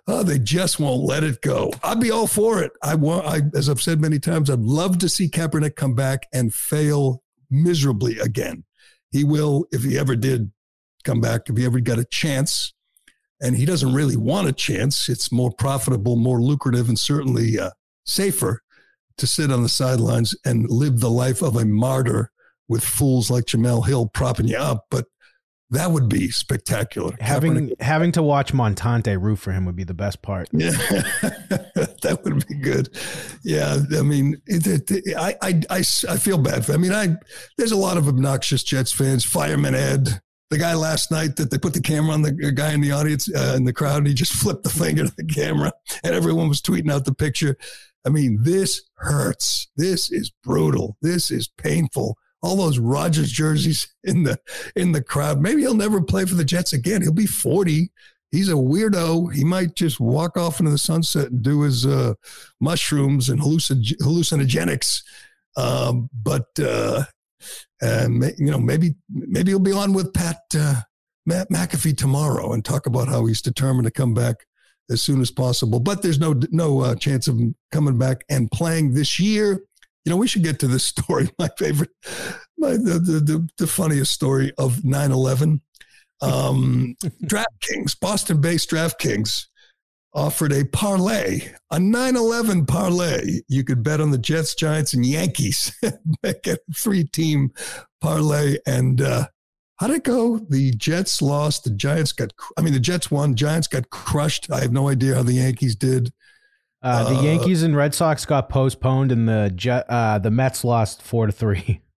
Oh, 0.06 0.22
they 0.22 0.38
just 0.38 0.78
won't 0.78 1.04
let 1.04 1.24
it 1.24 1.40
go. 1.40 1.72
I'd 1.82 2.00
be 2.00 2.10
all 2.10 2.26
for 2.26 2.62
it. 2.62 2.72
I 2.82 2.94
want, 2.94 3.26
I, 3.26 3.40
as 3.56 3.68
I've 3.68 3.82
said 3.82 4.00
many 4.00 4.18
times, 4.18 4.50
I'd 4.50 4.60
love 4.60 4.98
to 4.98 5.08
see 5.08 5.28
Kaepernick 5.28 5.76
come 5.76 5.94
back 5.94 6.26
and 6.32 6.54
fail 6.54 7.22
miserably 7.50 8.18
again. 8.18 8.64
He 9.10 9.24
will, 9.24 9.66
if 9.70 9.82
he 9.82 9.98
ever 9.98 10.16
did 10.16 10.50
come 11.04 11.20
back, 11.20 11.42
if 11.48 11.56
he 11.56 11.64
ever 11.64 11.80
got 11.80 11.98
a 11.98 12.04
chance 12.04 12.74
and 13.40 13.56
he 13.56 13.64
doesn't 13.64 13.92
really 13.92 14.16
want 14.16 14.48
a 14.48 14.52
chance. 14.52 15.08
It's 15.08 15.30
more 15.30 15.52
profitable, 15.52 16.16
more 16.16 16.40
lucrative, 16.40 16.88
and 16.88 16.98
certainly 16.98 17.58
uh, 17.58 17.70
safer 18.04 18.62
to 19.18 19.26
sit 19.26 19.52
on 19.52 19.62
the 19.62 19.68
sidelines 19.68 20.34
and 20.44 20.68
live 20.68 21.00
the 21.00 21.10
life 21.10 21.42
of 21.42 21.56
a 21.56 21.64
martyr 21.64 22.30
with 22.68 22.82
fools 22.82 23.30
like 23.30 23.44
Jemele 23.44 23.86
Hill 23.86 24.08
propping 24.08 24.48
you 24.48 24.56
up. 24.56 24.86
But 24.90 25.06
that 25.70 25.90
would 25.90 26.08
be 26.08 26.30
spectacular. 26.30 27.16
Having 27.20 27.54
Kaepernick. 27.54 27.82
having 27.82 28.12
to 28.12 28.22
watch 28.22 28.52
Montante 28.52 29.20
root 29.20 29.36
for 29.36 29.52
him 29.52 29.64
would 29.64 29.76
be 29.76 29.84
the 29.84 29.94
best 29.94 30.22
part. 30.22 30.48
Yeah, 30.52 30.70
that 31.20 32.20
would 32.22 32.46
be 32.46 32.54
good. 32.54 32.96
Yeah, 33.42 33.78
I 33.96 34.02
mean, 34.02 34.40
it, 34.46 34.90
it, 34.90 35.16
I, 35.16 35.36
I, 35.42 35.62
I, 35.70 35.78
I 35.78 36.16
feel 36.16 36.38
bad 36.38 36.66
for. 36.66 36.74
I 36.74 36.76
mean, 36.76 36.92
I 36.92 37.16
there's 37.56 37.72
a 37.72 37.76
lot 37.76 37.96
of 37.96 38.08
obnoxious 38.08 38.62
Jets 38.62 38.92
fans. 38.92 39.24
Fireman 39.24 39.74
Ed, 39.74 40.20
the 40.50 40.58
guy 40.58 40.74
last 40.74 41.10
night 41.10 41.36
that 41.36 41.50
they 41.50 41.58
put 41.58 41.74
the 41.74 41.80
camera 41.80 42.12
on 42.12 42.22
the 42.22 42.52
guy 42.52 42.72
in 42.72 42.80
the 42.80 42.92
audience 42.92 43.28
uh, 43.34 43.54
in 43.56 43.64
the 43.64 43.72
crowd 43.72 43.98
and 43.98 44.06
he 44.06 44.14
just 44.14 44.32
flipped 44.40 44.62
the 44.62 44.70
finger 44.70 45.04
to 45.04 45.14
the 45.16 45.24
camera 45.24 45.72
and 46.04 46.14
everyone 46.14 46.48
was 46.48 46.60
tweeting 46.60 46.92
out 46.92 47.04
the 47.04 47.14
picture 47.14 47.56
i 48.06 48.08
mean 48.08 48.38
this 48.42 48.82
hurts 48.94 49.68
this 49.76 50.12
is 50.12 50.30
brutal 50.44 50.96
this 51.02 51.30
is 51.30 51.48
painful 51.48 52.16
all 52.44 52.56
those 52.56 52.78
Rodgers 52.78 53.32
jerseys 53.32 53.88
in 54.04 54.22
the 54.22 54.38
in 54.76 54.92
the 54.92 55.02
crowd. 55.02 55.40
Maybe 55.40 55.62
he'll 55.62 55.74
never 55.74 56.02
play 56.02 56.24
for 56.24 56.34
the 56.34 56.44
jets 56.44 56.72
again. 56.72 57.02
He'll 57.02 57.12
be 57.12 57.26
40 57.26 57.90
he's 58.34 58.48
a 58.48 58.52
weirdo. 58.52 59.32
He 59.32 59.44
might 59.44 59.74
just 59.74 60.00
walk 60.00 60.36
off 60.36 60.58
into 60.58 60.72
the 60.72 60.78
sunset 60.78 61.30
and 61.30 61.42
do 61.42 61.62
his 61.62 61.86
uh, 61.86 62.14
mushrooms 62.60 63.28
and 63.28 63.40
hallucin- 63.40 63.96
hallucinogenics. 63.98 65.02
Um, 65.56 66.10
but 66.12 66.48
uh, 66.58 67.04
and 67.80 68.24
you 68.38 68.50
know 68.50 68.58
maybe 68.58 68.96
maybe 69.08 69.52
he'll 69.52 69.58
be 69.60 69.72
on 69.72 69.92
with 69.92 70.12
Pat 70.12 70.38
uh, 70.56 70.80
Matt 71.26 71.48
McAfee 71.50 71.96
tomorrow 71.96 72.52
and 72.52 72.64
talk 72.64 72.86
about 72.86 73.08
how 73.08 73.26
he's 73.26 73.42
determined 73.42 73.84
to 73.84 73.90
come 73.90 74.14
back 74.14 74.46
as 74.90 75.02
soon 75.02 75.20
as 75.20 75.30
possible. 75.30 75.78
But 75.80 76.02
there's 76.02 76.18
no 76.18 76.40
no 76.50 76.80
uh, 76.80 76.94
chance 76.96 77.28
of 77.28 77.38
him 77.38 77.54
coming 77.70 77.98
back 77.98 78.24
and 78.28 78.50
playing 78.50 78.94
this 78.94 79.20
year. 79.20 79.60
You 80.04 80.10
know, 80.10 80.16
we 80.16 80.28
should 80.28 80.42
get 80.42 80.58
to 80.60 80.68
this 80.68 80.86
story. 80.94 81.30
My 81.38 81.48
favorite, 81.58 81.90
my 82.58 82.72
the 82.72 83.00
the, 83.02 83.20
the, 83.20 83.48
the 83.58 83.66
funniest 83.66 84.12
story 84.12 84.52
of 84.58 84.76
9/11. 84.78 85.60
Um, 86.20 86.96
DraftKings, 87.24 87.98
Boston-based 88.00 88.70
DraftKings, 88.70 89.46
offered 90.14 90.52
a 90.52 90.64
parlay, 90.64 91.40
a 91.70 91.78
9 91.78 92.16
11 92.16 92.66
parlay. 92.66 93.40
You 93.48 93.64
could 93.64 93.82
bet 93.82 94.00
on 94.00 94.10
the 94.10 94.18
Jets, 94.18 94.54
Giants, 94.54 94.94
and 94.94 95.04
Yankees, 95.04 95.76
make 96.22 96.46
a 96.46 96.58
three 96.74 97.04
team 97.04 97.52
parlay. 98.00 98.58
And 98.66 99.00
uh, 99.00 99.26
how'd 99.76 99.90
it 99.90 100.04
go? 100.04 100.38
The 100.38 100.70
Jets 100.72 101.20
lost. 101.20 101.64
The 101.64 101.70
Giants 101.70 102.12
got, 102.12 102.32
I 102.56 102.62
mean, 102.62 102.72
the 102.72 102.80
Jets 102.80 103.10
won. 103.10 103.34
Giants 103.34 103.66
got 103.66 103.90
crushed. 103.90 104.50
I 104.50 104.60
have 104.60 104.72
no 104.72 104.88
idea 104.88 105.16
how 105.16 105.22
the 105.22 105.34
Yankees 105.34 105.74
did. 105.74 106.12
Uh, 106.84 107.08
the 107.08 107.18
uh, 107.18 107.22
Yankees 107.22 107.62
and 107.62 107.74
Red 107.74 107.94
Sox 107.94 108.26
got 108.26 108.50
postponed, 108.50 109.10
and 109.10 109.26
the 109.26 109.50
Jet, 109.56 109.86
uh, 109.88 110.18
the 110.18 110.30
Mets 110.30 110.64
lost 110.64 111.02
four 111.02 111.26
to 111.26 111.32
three. 111.32 111.80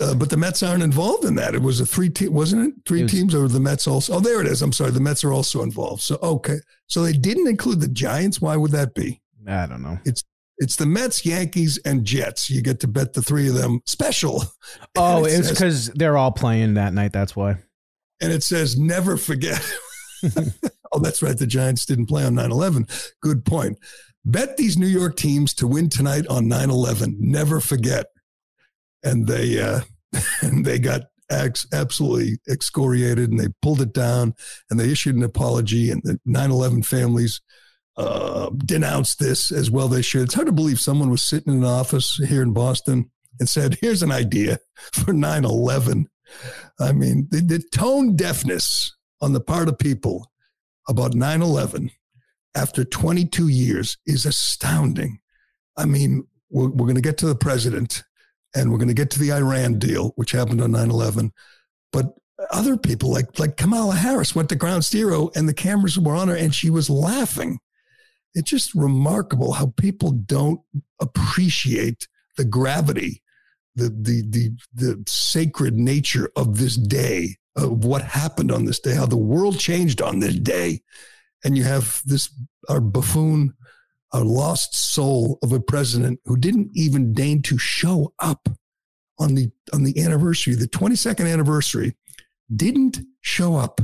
Uh, 0.00 0.14
but 0.14 0.30
the 0.30 0.36
Mets 0.36 0.62
aren't 0.62 0.84
involved 0.84 1.24
in 1.24 1.34
that. 1.34 1.56
It 1.56 1.60
was 1.60 1.80
a 1.80 1.86
three 1.86 2.08
team, 2.08 2.32
wasn't 2.32 2.68
it? 2.68 2.74
Three 2.86 3.00
it 3.00 3.02
was, 3.02 3.10
teams, 3.10 3.34
or 3.34 3.48
the 3.48 3.58
Mets 3.58 3.88
also? 3.88 4.14
Oh, 4.14 4.20
there 4.20 4.40
it 4.40 4.46
is. 4.46 4.62
I'm 4.62 4.72
sorry, 4.72 4.92
the 4.92 5.00
Mets 5.00 5.24
are 5.24 5.32
also 5.32 5.60
involved. 5.64 6.02
So 6.02 6.20
okay, 6.22 6.58
so 6.86 7.02
they 7.02 7.12
didn't 7.12 7.48
include 7.48 7.80
the 7.80 7.88
Giants. 7.88 8.40
Why 8.40 8.56
would 8.56 8.70
that 8.70 8.94
be? 8.94 9.20
I 9.44 9.66
don't 9.66 9.82
know. 9.82 9.98
It's 10.04 10.22
it's 10.58 10.76
the 10.76 10.86
Mets, 10.86 11.26
Yankees, 11.26 11.78
and 11.84 12.04
Jets. 12.04 12.48
You 12.48 12.62
get 12.62 12.78
to 12.80 12.86
bet 12.86 13.14
the 13.14 13.22
three 13.22 13.48
of 13.48 13.54
them 13.54 13.80
special. 13.84 14.44
Oh, 14.96 15.24
it 15.24 15.32
it's 15.32 15.50
because 15.50 15.88
they're 15.88 16.16
all 16.16 16.30
playing 16.30 16.74
that 16.74 16.94
night. 16.94 17.12
That's 17.12 17.34
why. 17.34 17.56
And 18.20 18.32
it 18.32 18.44
says 18.44 18.78
never 18.78 19.16
forget. 19.16 19.60
oh, 20.92 20.98
that's 21.00 21.22
right. 21.22 21.36
The 21.36 21.46
Giants 21.46 21.86
didn't 21.86 22.06
play 22.06 22.24
on 22.24 22.34
9 22.34 22.50
11. 22.50 22.86
Good 23.20 23.44
point. 23.44 23.78
Bet 24.24 24.56
these 24.56 24.78
New 24.78 24.86
York 24.86 25.16
teams 25.16 25.52
to 25.54 25.66
win 25.66 25.88
tonight 25.88 26.26
on 26.28 26.48
9 26.48 26.70
11. 26.70 27.16
Never 27.18 27.60
forget 27.60 28.06
and 29.02 29.26
they 29.26 29.60
uh, 29.60 29.80
and 30.42 30.64
they 30.64 30.78
got 30.78 31.02
absolutely 31.30 32.38
excoriated 32.50 33.30
and 33.30 33.40
they 33.40 33.48
pulled 33.62 33.80
it 33.80 33.94
down 33.94 34.34
and 34.70 34.78
they 34.78 34.90
issued 34.90 35.16
an 35.16 35.22
apology 35.22 35.90
and 35.90 36.02
the 36.04 36.20
9-11 36.28 36.84
families 36.84 37.40
uh, 37.96 38.50
denounced 38.66 39.18
this 39.18 39.50
as 39.50 39.70
well 39.70 39.88
they 39.88 40.02
should 40.02 40.22
it's 40.22 40.34
hard 40.34 40.46
to 40.46 40.52
believe 40.52 40.78
someone 40.78 41.08
was 41.08 41.22
sitting 41.22 41.54
in 41.54 41.60
an 41.60 41.64
office 41.64 42.20
here 42.28 42.42
in 42.42 42.52
boston 42.52 43.10
and 43.40 43.48
said 43.48 43.78
here's 43.80 44.02
an 44.02 44.12
idea 44.12 44.58
for 44.92 45.14
9-11 45.14 46.04
i 46.80 46.92
mean 46.92 47.28
the, 47.30 47.40
the 47.40 47.62
tone 47.72 48.14
deafness 48.14 48.94
on 49.22 49.32
the 49.32 49.40
part 49.40 49.68
of 49.68 49.78
people 49.78 50.30
about 50.88 51.12
9-11 51.12 51.90
after 52.54 52.84
22 52.84 53.48
years 53.48 53.98
is 54.06 54.26
astounding 54.26 55.20
i 55.76 55.84
mean 55.84 56.26
we're, 56.50 56.68
we're 56.68 56.86
going 56.86 56.94
to 56.94 57.00
get 57.00 57.18
to 57.18 57.26
the 57.26 57.34
president 57.34 58.02
and 58.54 58.70
we're 58.70 58.78
going 58.78 58.88
to 58.88 58.94
get 58.94 59.10
to 59.10 59.18
the 59.18 59.32
Iran 59.32 59.78
deal, 59.78 60.12
which 60.16 60.32
happened 60.32 60.60
on 60.60 60.72
9 60.72 60.90
11. 60.90 61.32
But 61.92 62.14
other 62.50 62.76
people 62.76 63.10
like, 63.10 63.38
like 63.38 63.56
Kamala 63.56 63.94
Harris 63.96 64.34
went 64.34 64.48
to 64.50 64.56
ground 64.56 64.84
zero 64.84 65.30
and 65.34 65.48
the 65.48 65.54
cameras 65.54 65.98
were 65.98 66.14
on 66.14 66.28
her 66.28 66.36
and 66.36 66.54
she 66.54 66.70
was 66.70 66.90
laughing. 66.90 67.58
It's 68.34 68.50
just 68.50 68.74
remarkable 68.74 69.52
how 69.52 69.74
people 69.76 70.10
don't 70.10 70.60
appreciate 71.00 72.08
the 72.36 72.44
gravity, 72.44 73.22
the, 73.74 73.84
the, 73.88 74.22
the, 74.28 74.56
the 74.74 75.04
sacred 75.06 75.74
nature 75.74 76.30
of 76.34 76.58
this 76.58 76.76
day, 76.76 77.36
of 77.56 77.84
what 77.84 78.02
happened 78.02 78.50
on 78.50 78.64
this 78.64 78.80
day, 78.80 78.94
how 78.94 79.06
the 79.06 79.16
world 79.16 79.58
changed 79.58 80.00
on 80.00 80.20
this 80.20 80.36
day. 80.36 80.80
And 81.44 81.56
you 81.56 81.64
have 81.64 82.02
this, 82.04 82.32
our 82.68 82.80
buffoon 82.80 83.54
a 84.12 84.22
lost 84.22 84.74
soul 84.74 85.38
of 85.42 85.52
a 85.52 85.60
president 85.60 86.20
who 86.26 86.36
didn't 86.36 86.70
even 86.74 87.14
deign 87.14 87.42
to 87.42 87.58
show 87.58 88.12
up 88.18 88.48
on 89.18 89.34
the 89.34 89.50
on 89.72 89.84
the 89.84 90.02
anniversary, 90.02 90.54
the 90.54 90.68
22nd 90.68 91.30
anniversary, 91.30 91.96
didn't 92.54 93.00
show 93.20 93.56
up 93.56 93.80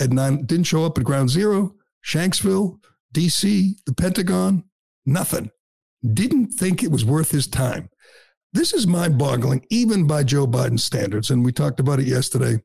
at 0.00 0.10
nine, 0.10 0.44
didn't 0.46 0.64
show 0.64 0.84
up 0.84 0.98
at 0.98 1.04
Ground 1.04 1.30
Zero, 1.30 1.74
Shanksville, 2.04 2.78
DC, 3.14 3.74
the 3.86 3.94
Pentagon, 3.94 4.64
nothing. 5.06 5.50
Didn't 6.12 6.48
think 6.52 6.82
it 6.82 6.90
was 6.90 7.04
worth 7.04 7.30
his 7.30 7.46
time. 7.46 7.90
This 8.52 8.72
is 8.72 8.86
mind-boggling, 8.86 9.66
even 9.68 10.06
by 10.06 10.22
Joe 10.22 10.46
Biden 10.46 10.80
standards. 10.80 11.30
And 11.30 11.44
we 11.44 11.52
talked 11.52 11.80
about 11.80 11.98
it 11.98 12.06
yesterday. 12.06 12.62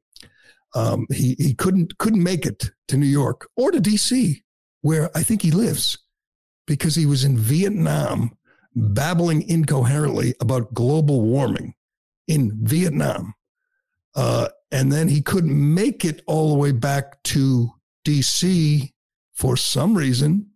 Um, 0.75 1.05
he 1.11 1.35
he 1.37 1.53
couldn't 1.53 1.97
couldn't 1.99 2.23
make 2.23 2.45
it 2.45 2.71
to 2.87 2.97
New 2.97 3.05
York 3.05 3.47
or 3.55 3.71
to 3.71 3.79
DC, 3.79 4.41
where 4.81 5.15
I 5.15 5.23
think 5.23 5.41
he 5.41 5.51
lives 5.51 5.97
because 6.65 6.95
he 6.95 7.05
was 7.05 7.23
in 7.23 7.37
Vietnam 7.37 8.37
babbling 8.75 9.47
incoherently 9.47 10.33
about 10.39 10.73
global 10.73 11.21
warming. 11.21 11.75
in 12.27 12.51
Vietnam. 12.63 13.33
Uh, 14.15 14.47
and 14.71 14.91
then 14.91 15.09
he 15.09 15.21
couldn't 15.21 15.73
make 15.73 16.05
it 16.05 16.21
all 16.25 16.49
the 16.49 16.57
way 16.57 16.71
back 16.71 17.21
to 17.23 17.69
DC 18.05 18.91
for 19.33 19.57
some 19.57 19.95
reason. 19.95 20.47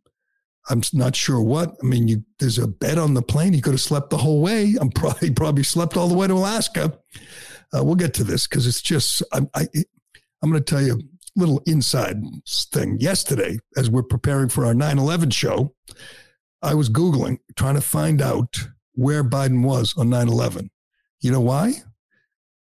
I'm 0.70 0.82
not 0.94 1.16
sure 1.16 1.42
what. 1.42 1.76
I 1.82 1.86
mean, 1.86 2.08
you, 2.08 2.24
there's 2.40 2.58
a 2.58 2.68
bed 2.68 2.98
on 2.98 3.14
the 3.14 3.22
plane. 3.22 3.54
He 3.54 3.62
could 3.62 3.74
have 3.74 3.82
slept 3.82 4.10
the 4.10 4.18
whole 4.18 4.42
way. 4.42 4.76
I'm 4.80 4.90
probably 4.96 5.32
probably 5.32 5.64
slept 5.64 5.98
all 5.98 6.08
the 6.08 6.16
way 6.16 6.28
to 6.28 6.34
Alaska. 6.34 6.98
Uh, 7.76 7.84
we'll 7.84 7.96
get 7.96 8.14
to 8.16 8.24
this 8.24 8.48
because 8.48 8.66
it's 8.66 8.82
just 8.82 9.24
I, 9.34 9.42
I 9.54 9.68
I'm 10.42 10.52
going 10.52 10.64
to 10.64 10.76
tell 10.76 10.82
you 10.82 10.94
a 10.94 11.40
little 11.40 11.62
inside 11.66 12.22
thing. 12.72 12.98
Yesterday, 13.00 13.60
as 13.76 13.90
we're 13.90 14.04
preparing 14.04 14.50
for 14.50 14.66
our 14.66 14.74
9/11 14.74 15.32
show, 15.34 15.74
I 16.62 16.74
was 16.74 16.90
googling 16.90 17.38
trying 17.56 17.76
to 17.76 17.82
find 17.82 18.22
out 18.22 18.58
where 18.94 19.24
Biden 19.24 19.64
was 19.64 19.94
on 19.98 20.10
9/11. 20.10 20.70
You 21.22 21.32
know 21.32 21.42
why? 21.42 21.74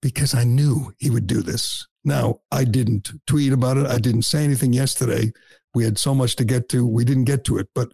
Because 0.02 0.34
I 0.34 0.44
knew 0.44 0.92
he 0.98 1.10
would 1.10 1.26
do 1.26 1.42
this. 1.42 1.86
Now, 2.04 2.40
I 2.50 2.64
didn't 2.64 3.10
tweet 3.26 3.52
about 3.52 3.76
it. 3.76 3.86
I 3.86 3.98
didn't 3.98 4.22
say 4.22 4.44
anything 4.44 4.72
yesterday. 4.72 5.32
We 5.74 5.84
had 5.84 5.98
so 5.98 6.14
much 6.14 6.36
to 6.36 6.44
get 6.44 6.68
to. 6.70 6.86
We 6.86 7.04
didn't 7.04 7.24
get 7.24 7.44
to 7.44 7.58
it, 7.58 7.68
but 7.74 7.92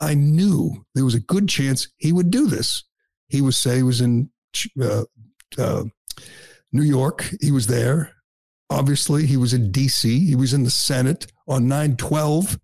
I 0.00 0.14
knew 0.14 0.84
there 0.94 1.04
was 1.04 1.14
a 1.14 1.20
good 1.20 1.48
chance 1.48 1.88
he 1.96 2.12
would 2.12 2.30
do 2.30 2.46
this. 2.46 2.84
He 3.28 3.40
was 3.40 3.58
say 3.58 3.76
he 3.76 3.82
was 3.82 4.00
in 4.00 4.30
uh, 4.80 5.04
uh, 5.58 5.84
New 6.72 6.82
York. 6.82 7.28
He 7.40 7.50
was 7.50 7.66
there. 7.66 8.12
Obviously, 8.70 9.26
he 9.26 9.36
was 9.36 9.54
in 9.54 9.72
D.C. 9.72 10.26
He 10.26 10.36
was 10.36 10.52
in 10.52 10.64
the 10.64 10.70
Senate 10.70 11.26
on 11.46 11.66
9/12. 11.66 12.58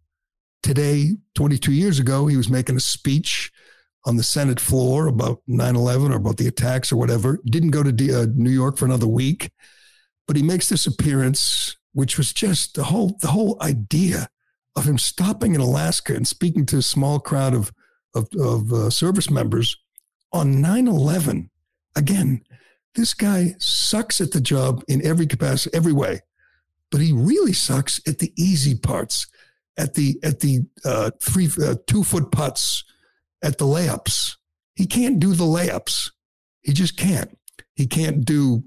Today, 0.62 1.16
22 1.34 1.72
years 1.72 1.98
ago, 1.98 2.26
he 2.26 2.36
was 2.36 2.48
making 2.48 2.76
a 2.76 2.80
speech 2.80 3.50
on 4.06 4.16
the 4.16 4.22
Senate 4.22 4.60
floor 4.60 5.06
about 5.06 5.40
9/11 5.48 6.12
or 6.12 6.16
about 6.16 6.36
the 6.36 6.46
attacks 6.46 6.92
or 6.92 6.96
whatever. 6.96 7.38
Didn't 7.46 7.70
go 7.70 7.82
to 7.82 7.92
D- 7.92 8.14
uh, 8.14 8.26
New 8.34 8.50
York 8.50 8.76
for 8.76 8.84
another 8.84 9.06
week, 9.06 9.50
but 10.26 10.36
he 10.36 10.42
makes 10.42 10.68
this 10.68 10.86
appearance, 10.86 11.76
which 11.92 12.18
was 12.18 12.32
just 12.32 12.74
the 12.74 12.84
whole 12.84 13.16
the 13.20 13.28
whole 13.28 13.56
idea 13.62 14.28
of 14.76 14.86
him 14.86 14.98
stopping 14.98 15.54
in 15.54 15.60
Alaska 15.60 16.14
and 16.14 16.26
speaking 16.26 16.66
to 16.66 16.78
a 16.78 16.82
small 16.82 17.18
crowd 17.18 17.54
of 17.54 17.72
of, 18.14 18.28
of 18.38 18.72
uh, 18.72 18.90
service 18.90 19.30
members 19.30 19.76
on 20.32 20.62
9/11. 20.62 21.48
Again, 21.96 22.42
this 22.94 23.14
guy 23.14 23.54
sucks 23.58 24.20
at 24.20 24.32
the 24.32 24.40
job 24.40 24.82
in 24.88 25.04
every 25.04 25.26
capacity, 25.26 25.74
every 25.76 25.92
way, 25.92 26.20
but 26.90 27.00
he 27.00 27.12
really 27.12 27.52
sucks 27.52 28.00
at 28.06 28.18
the 28.18 28.32
easy 28.36 28.74
parts, 28.74 29.26
at 29.76 29.94
the 29.94 30.18
at 30.22 30.40
the 30.40 30.60
uh, 30.84 31.10
three 31.20 31.48
uh, 31.62 31.76
two 31.86 32.04
foot 32.04 32.30
putts, 32.30 32.84
at 33.42 33.58
the 33.58 33.64
layups. 33.64 34.36
He 34.76 34.86
can't 34.86 35.20
do 35.20 35.34
the 35.34 35.44
layups. 35.44 36.10
He 36.62 36.72
just 36.72 36.96
can't. 36.96 37.36
He 37.74 37.86
can't 37.86 38.24
do 38.24 38.64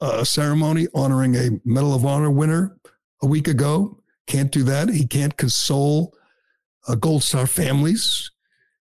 a 0.00 0.24
ceremony 0.24 0.88
honoring 0.94 1.34
a 1.36 1.50
Medal 1.64 1.94
of 1.94 2.04
Honor 2.04 2.30
winner 2.30 2.76
a 3.22 3.26
week 3.26 3.48
ago. 3.48 4.00
Can't 4.26 4.50
do 4.50 4.62
that. 4.64 4.88
He 4.88 5.06
can't 5.06 5.36
console 5.36 6.14
uh, 6.88 6.94
Gold 6.94 7.22
Star 7.22 7.46
families. 7.46 8.30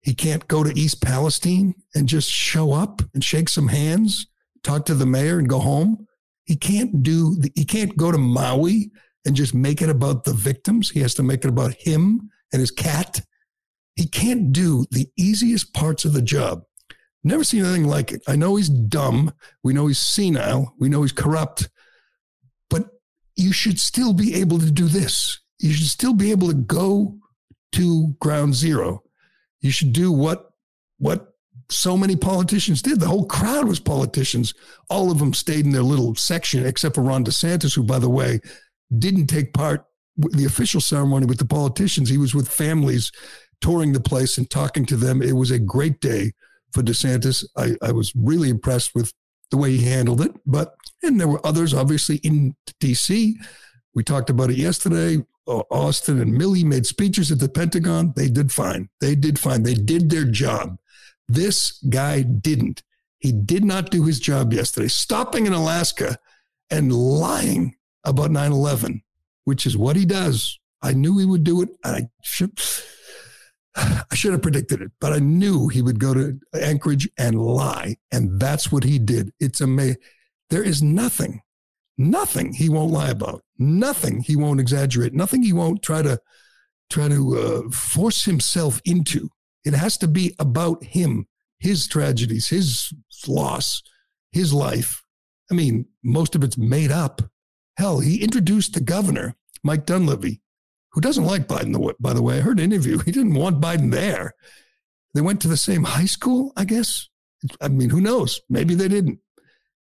He 0.02 0.14
can't 0.14 0.48
go 0.48 0.64
to 0.64 0.78
East 0.78 1.02
Palestine 1.02 1.76
and 1.94 2.10
just 2.10 2.30
show 2.30 2.74
up 2.74 3.02
and 3.14 3.24
shake 3.24 3.50
some 3.50 3.68
hands, 3.68 4.26
talk 4.63 4.86
to 4.86 4.96
the 4.96 5.06
mayor 5.06 5.39
and 5.39 5.50
go 5.50 5.60
home. 5.60 6.08
He 6.46 6.56
can't 6.56 7.03
do 7.03 7.36
the, 7.36 7.51
he 7.56 7.65
can't 7.65 7.96
go 7.98 8.12
to 8.12 8.18
Maui 8.18 8.91
and 9.25 9.36
just 9.36 9.53
make 9.53 9.82
it 9.82 9.89
about 9.89 10.24
the 10.24 10.34
victims. 10.34 10.89
He 10.89 11.00
has 11.01 11.13
to 11.15 11.24
make 11.24 11.44
it 11.46 11.50
about 11.50 11.74
him 11.74 12.30
and 12.51 12.60
his 12.60 12.72
cat. 12.72 13.22
He 13.96 14.08
can't 14.08 14.51
do 14.51 14.86
the 14.91 15.08
easiest 15.18 15.74
parts 15.74 16.06
of 16.06 16.13
the 16.13 16.22
job. 16.22 16.63
Never 17.24 17.44
seen 17.44 17.63
anything 17.63 17.88
like 17.88 18.12
it. 18.12 18.22
I 18.27 18.36
know 18.36 18.56
he's 18.56 18.70
dumb. 18.70 19.34
We 19.63 19.74
know 19.74 19.88
he's 19.88 20.00
senile. 20.00 20.74
We 20.80 20.89
know 20.89 21.03
he's 21.03 21.12
corrupt 21.12 21.69
But 22.69 22.86
you 23.36 23.54
should 23.54 23.80
still 23.80 24.13
be 24.13 24.36
able 24.36 24.60
to 24.60 24.71
do 24.71 24.88
this. 24.88 25.39
You 25.60 25.74
should 25.74 25.88
still 25.88 26.15
be 26.15 26.32
able 26.32 26.47
to 26.47 26.56
go 26.56 27.19
to 27.74 28.15
ground 28.19 28.56
zero. 28.56 29.04
You 29.62 29.71
should 29.71 29.93
do 29.93 30.12
what 30.12 30.50
what 30.97 31.31
so 31.71 31.95
many 31.95 32.15
politicians 32.15 32.81
did. 32.81 32.99
The 32.99 33.07
whole 33.07 33.25
crowd 33.25 33.67
was 33.67 33.79
politicians. 33.79 34.53
All 34.89 35.12
of 35.12 35.19
them 35.19 35.34
stayed 35.34 35.65
in 35.65 35.71
their 35.71 35.84
little 35.84 36.15
section, 36.15 36.65
except 36.65 36.95
for 36.95 37.01
Ron 37.01 37.23
DeSantis, 37.23 37.75
who, 37.75 37.84
by 37.84 37.99
the 37.99 38.10
way, 38.10 38.39
didn't 38.97 39.27
take 39.27 39.53
part 39.53 39.86
with 40.17 40.38
the 40.38 40.45
official 40.45 40.81
ceremony 40.81 41.25
with 41.25 41.38
the 41.38 41.45
politicians. 41.45 42.10
He 42.10 42.17
was 42.17 42.36
with 42.36 42.49
families 42.49 43.12
touring 43.62 43.93
the 43.93 44.01
place 44.01 44.38
and 44.38 44.49
talking 44.49 44.86
to 44.88 44.97
them. 44.97 45.21
It 45.21 45.34
was 45.34 45.51
a 45.51 45.60
great 45.60 46.01
day 46.01 46.34
for 46.73 46.81
DeSantis. 46.81 47.45
I, 47.57 47.75
I 47.81 47.91
was 47.91 48.12
really 48.15 48.49
impressed 48.49 48.93
with 48.93 49.13
the 49.49 49.57
way 49.57 49.71
he 49.71 49.86
handled 49.86 50.21
it. 50.21 50.31
But, 50.45 50.75
and 51.03 51.19
there 51.19 51.27
were 51.27 51.45
others, 51.45 51.73
obviously, 51.73 52.17
in 52.17 52.55
DC. 52.81 53.34
We 53.93 54.03
talked 54.03 54.29
about 54.29 54.49
it 54.49 54.57
yesterday. 54.57 55.23
Uh, 55.47 55.63
Austin 55.71 56.21
and 56.21 56.39
Milley 56.39 56.63
made 56.63 56.86
speeches 56.86 57.31
at 57.31 57.39
the 57.39 57.49
Pentagon. 57.49 58.13
They 58.15 58.29
did 58.29 58.51
fine. 58.51 58.89
They 58.99 59.15
did 59.15 59.39
fine. 59.39 59.63
They 59.63 59.73
did 59.73 60.10
their 60.10 60.25
job. 60.25 60.77
This 61.32 61.80
guy 61.89 62.24
didn't. 62.24 62.84
He 63.20 63.32
did 63.32 63.63
not 63.63 63.89
do 63.89 64.04
his 64.04 64.20
job 64.20 64.52
yesterday, 64.52 64.89
stopping 64.89 65.46
in 65.46 65.54
Alaska 65.54 66.17
and 66.70 66.91
lying 66.91 67.76
about 68.04 68.32
9 68.32 68.52
11, 68.52 69.02
which 69.46 69.65
is 69.65 69.78
what 69.78 69.96
he 69.96 70.06
does. 70.06 70.60
I 70.82 70.91
knew 70.94 71.17
he 71.17 71.26
would 71.26 71.46
do 71.46 71.62
it. 71.62 71.70
I 71.86 72.10
should. 72.22 72.60
I 73.76 74.13
should 74.13 74.34
have 74.34 74.41
predicted 74.41 74.82
it, 74.82 74.91
but 75.00 75.13
I 75.13 75.20
knew 75.20 75.70
he 75.70 75.82
would 75.82 76.00
go 76.00 76.13
to 76.13 76.38
Anchorage 76.54 77.08
and 77.17 77.39
lie. 77.39 77.96
And 78.12 78.38
that's 78.38 78.70
what 78.70 78.84
he 78.84 79.00
did. 79.00 79.32
It's 79.39 79.62
amazing. 79.62 80.02
There 80.50 80.63
is 80.63 80.84
nothing, 80.84 81.41
nothing 81.98 82.54
he 82.54 82.67
won't 82.67 82.91
lie 82.91 83.10
about, 83.10 83.41
nothing 83.58 84.20
he 84.20 84.36
won't 84.36 84.60
exaggerate, 84.60 85.13
nothing 85.13 85.44
he 85.44 85.54
won't 85.54 85.82
try 85.82 86.02
to 86.02 86.20
try 86.89 87.08
to 87.08 87.38
uh, 87.38 87.72
force 87.72 88.26
himself 88.26 88.82
into. 88.84 89.30
It 89.63 89.74
has 89.74 89.97
to 89.97 90.08
be 90.08 90.36
about 90.39 90.84
him, 90.84 91.28
his 91.60 91.88
tragedies, 91.88 92.47
his 92.47 92.93
loss, 93.28 93.82
his 94.32 94.54
life. 94.54 95.04
I 95.52 95.54
mean, 95.54 95.86
most 96.04 96.36
of 96.36 96.43
it's 96.43 96.58
made 96.58 96.91
up. 96.91 97.21
Hell, 97.78 98.00
he 98.00 98.24
introduced 98.24 98.74
the 98.74 98.82
governor, 98.82 99.36
Mike 99.63 99.86
Dunleavy, 99.86 100.41
who 100.91 101.02
doesn't 101.02 101.26
like 101.26 101.47
Biden, 101.47 101.93
by 102.00 102.13
the 102.13 102.21
way. 102.21 102.38
I 102.38 102.41
heard 102.41 102.60
an 102.60 102.71
interview. 102.71 102.97
He 103.06 103.12
didn't 103.12 103.36
want 103.36 103.62
Biden 103.62 103.91
there. 103.91 104.34
They 105.13 105.21
went 105.21 105.41
to 105.41 105.47
the 105.47 105.58
same 105.58 105.84
high 105.84 106.06
school, 106.06 106.54
I 106.56 106.65
guess. 106.65 107.10
I 107.60 107.67
mean, 107.67 107.89
who 107.89 108.02
knows? 108.02 108.39
Maybe 108.50 108.76
they 108.76 108.88
didn't. 108.88 109.19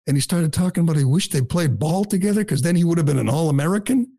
And 0.07 0.17
he 0.17 0.21
started 0.21 0.53
talking 0.53 0.83
about 0.83 0.97
he 0.97 1.05
wished 1.05 1.33
they 1.33 1.43
played 1.43 1.79
ball 1.79 2.05
together 2.05 2.41
because 2.41 2.63
then 2.63 2.75
he 2.75 2.85
would 2.85 2.99
have 2.99 3.07
been 3.07 3.19
an 3.19 3.29
All 3.29 3.49
American. 3.49 4.11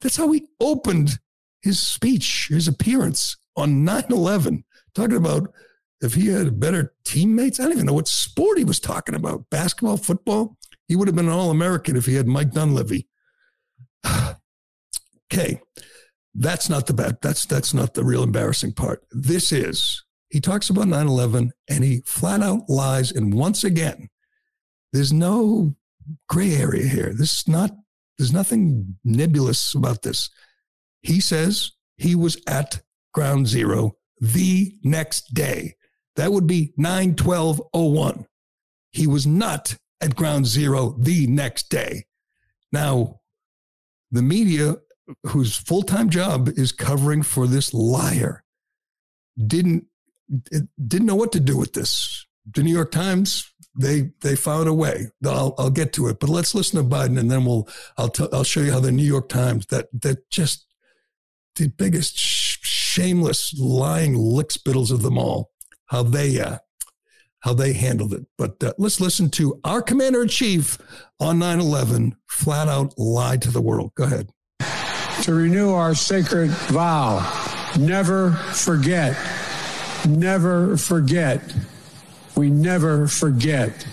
That's 0.00 0.16
how 0.16 0.30
he 0.32 0.46
opened 0.60 1.18
his 1.62 1.80
speech, 1.80 2.48
his 2.48 2.68
appearance 2.68 3.36
on 3.56 3.84
9 3.84 4.04
11, 4.10 4.64
talking 4.96 5.16
about 5.16 5.52
if 6.00 6.14
he 6.14 6.28
had 6.28 6.60
better 6.60 6.94
teammates. 7.04 7.58
I 7.58 7.64
don't 7.64 7.72
even 7.72 7.86
know 7.86 7.92
what 7.92 8.08
sport 8.08 8.58
he 8.58 8.64
was 8.64 8.80
talking 8.80 9.14
about 9.14 9.48
basketball, 9.50 9.96
football. 9.96 10.56
He 10.88 10.96
would 10.96 11.08
have 11.08 11.16
been 11.16 11.26
an 11.26 11.32
All 11.32 11.50
American 11.50 11.96
if 11.96 12.06
he 12.06 12.14
had 12.14 12.26
Mike 12.26 12.52
Dunleavy. 12.52 13.08
okay. 15.32 15.60
That's 16.34 16.68
not 16.68 16.86
the 16.86 16.92
bad. 16.92 17.18
That's 17.22 17.46
that's 17.46 17.72
not 17.72 17.94
the 17.94 18.04
real 18.04 18.22
embarrassing 18.22 18.74
part. 18.74 19.06
This 19.10 19.52
is 19.52 20.04
he 20.28 20.40
talks 20.40 20.68
about 20.68 20.86
9/11 20.86 21.50
and 21.68 21.84
he 21.84 22.02
flat 22.04 22.42
out 22.42 22.68
lies. 22.68 23.10
And 23.10 23.32
once 23.32 23.64
again, 23.64 24.10
there's 24.92 25.12
no 25.12 25.74
gray 26.28 26.54
area 26.54 26.86
here. 26.86 27.14
This 27.14 27.38
is 27.38 27.48
not. 27.48 27.70
There's 28.18 28.32
nothing 28.32 28.96
nebulous 29.04 29.74
about 29.74 30.02
this. 30.02 30.30
He 31.02 31.20
says 31.20 31.72
he 31.96 32.14
was 32.14 32.40
at 32.46 32.82
ground 33.12 33.46
zero 33.46 33.96
the 34.20 34.74
next 34.82 35.34
day. 35.34 35.76
That 36.16 36.32
would 36.32 36.46
be 36.46 36.72
9/12/01. 36.78 38.26
He 38.92 39.06
was 39.06 39.26
not 39.26 39.76
at 40.00 40.16
ground 40.16 40.46
zero 40.46 40.96
the 40.98 41.26
next 41.26 41.68
day. 41.68 42.06
Now, 42.72 43.20
the 44.10 44.22
media 44.22 44.76
whose 45.24 45.56
full 45.56 45.82
time 45.82 46.10
job 46.10 46.48
is 46.48 46.72
covering 46.72 47.22
for 47.22 47.46
this 47.46 47.72
liar, 47.74 48.42
didn't 49.44 49.86
didn't 50.86 51.06
know 51.06 51.14
what 51.14 51.32
to 51.32 51.40
do 51.40 51.56
with 51.56 51.74
this. 51.74 52.26
The 52.54 52.62
New 52.62 52.72
York 52.72 52.90
Times 52.90 53.52
they 53.78 54.10
they 54.22 54.36
found 54.36 54.68
a 54.68 54.74
way. 54.74 55.10
I'll, 55.24 55.54
I'll 55.58 55.70
get 55.70 55.92
to 55.94 56.08
it, 56.08 56.18
but 56.18 56.30
let's 56.30 56.54
listen 56.54 56.82
to 56.82 56.96
Biden, 56.96 57.18
and 57.18 57.30
then 57.30 57.44
we'll 57.44 57.68
I'll 57.96 58.08
t- 58.08 58.28
I'll 58.32 58.44
show 58.44 58.60
you 58.60 58.72
how 58.72 58.80
the 58.80 58.92
New 58.92 59.04
York 59.04 59.28
Times 59.28 59.66
that 59.66 59.88
that 59.92 60.30
just 60.30 60.66
the 61.56 61.68
biggest 61.68 62.18
shameless 62.96 63.54
lying 63.58 64.14
lickspittles 64.14 64.90
of 64.90 65.02
them 65.02 65.18
all, 65.18 65.50
how 65.86 66.02
they 66.02 66.40
uh, 66.40 66.58
how 67.40 67.52
they 67.52 67.74
handled 67.74 68.14
it. 68.14 68.26
But 68.38 68.62
uh, 68.64 68.72
let's 68.78 69.00
listen 69.00 69.30
to 69.32 69.60
our 69.64 69.82
commander 69.82 70.22
in 70.22 70.28
chief 70.28 70.78
on 71.20 71.38
9 71.38 71.60
11 71.60 72.16
flat 72.26 72.68
out 72.68 72.94
lied 72.98 73.42
to 73.42 73.50
the 73.50 73.60
world. 73.60 73.92
Go 73.94 74.04
ahead 74.04 74.30
to 75.22 75.34
renew 75.34 75.72
our 75.72 75.94
sacred 75.94 76.50
vow 76.68 77.20
never 77.78 78.32
forget, 78.32 79.16
never 80.06 80.76
forget. 80.76 81.40
We 82.36 82.50
never 82.50 83.06
forget. 83.06 83.86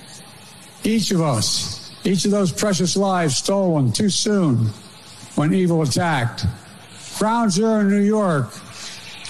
Each 0.84 1.12
of 1.12 1.22
us, 1.22 1.92
each 2.06 2.26
of 2.26 2.32
those 2.32 2.52
precious 2.52 2.98
lives 2.98 3.38
stolen 3.38 3.92
too 3.92 4.10
soon 4.10 4.68
when 5.36 5.54
evil 5.54 5.82
attacked. 5.82 6.46
Ground 7.18 7.52
Zero 7.52 7.80
in 7.80 7.90
New 7.90 8.02
York. 8.02 8.54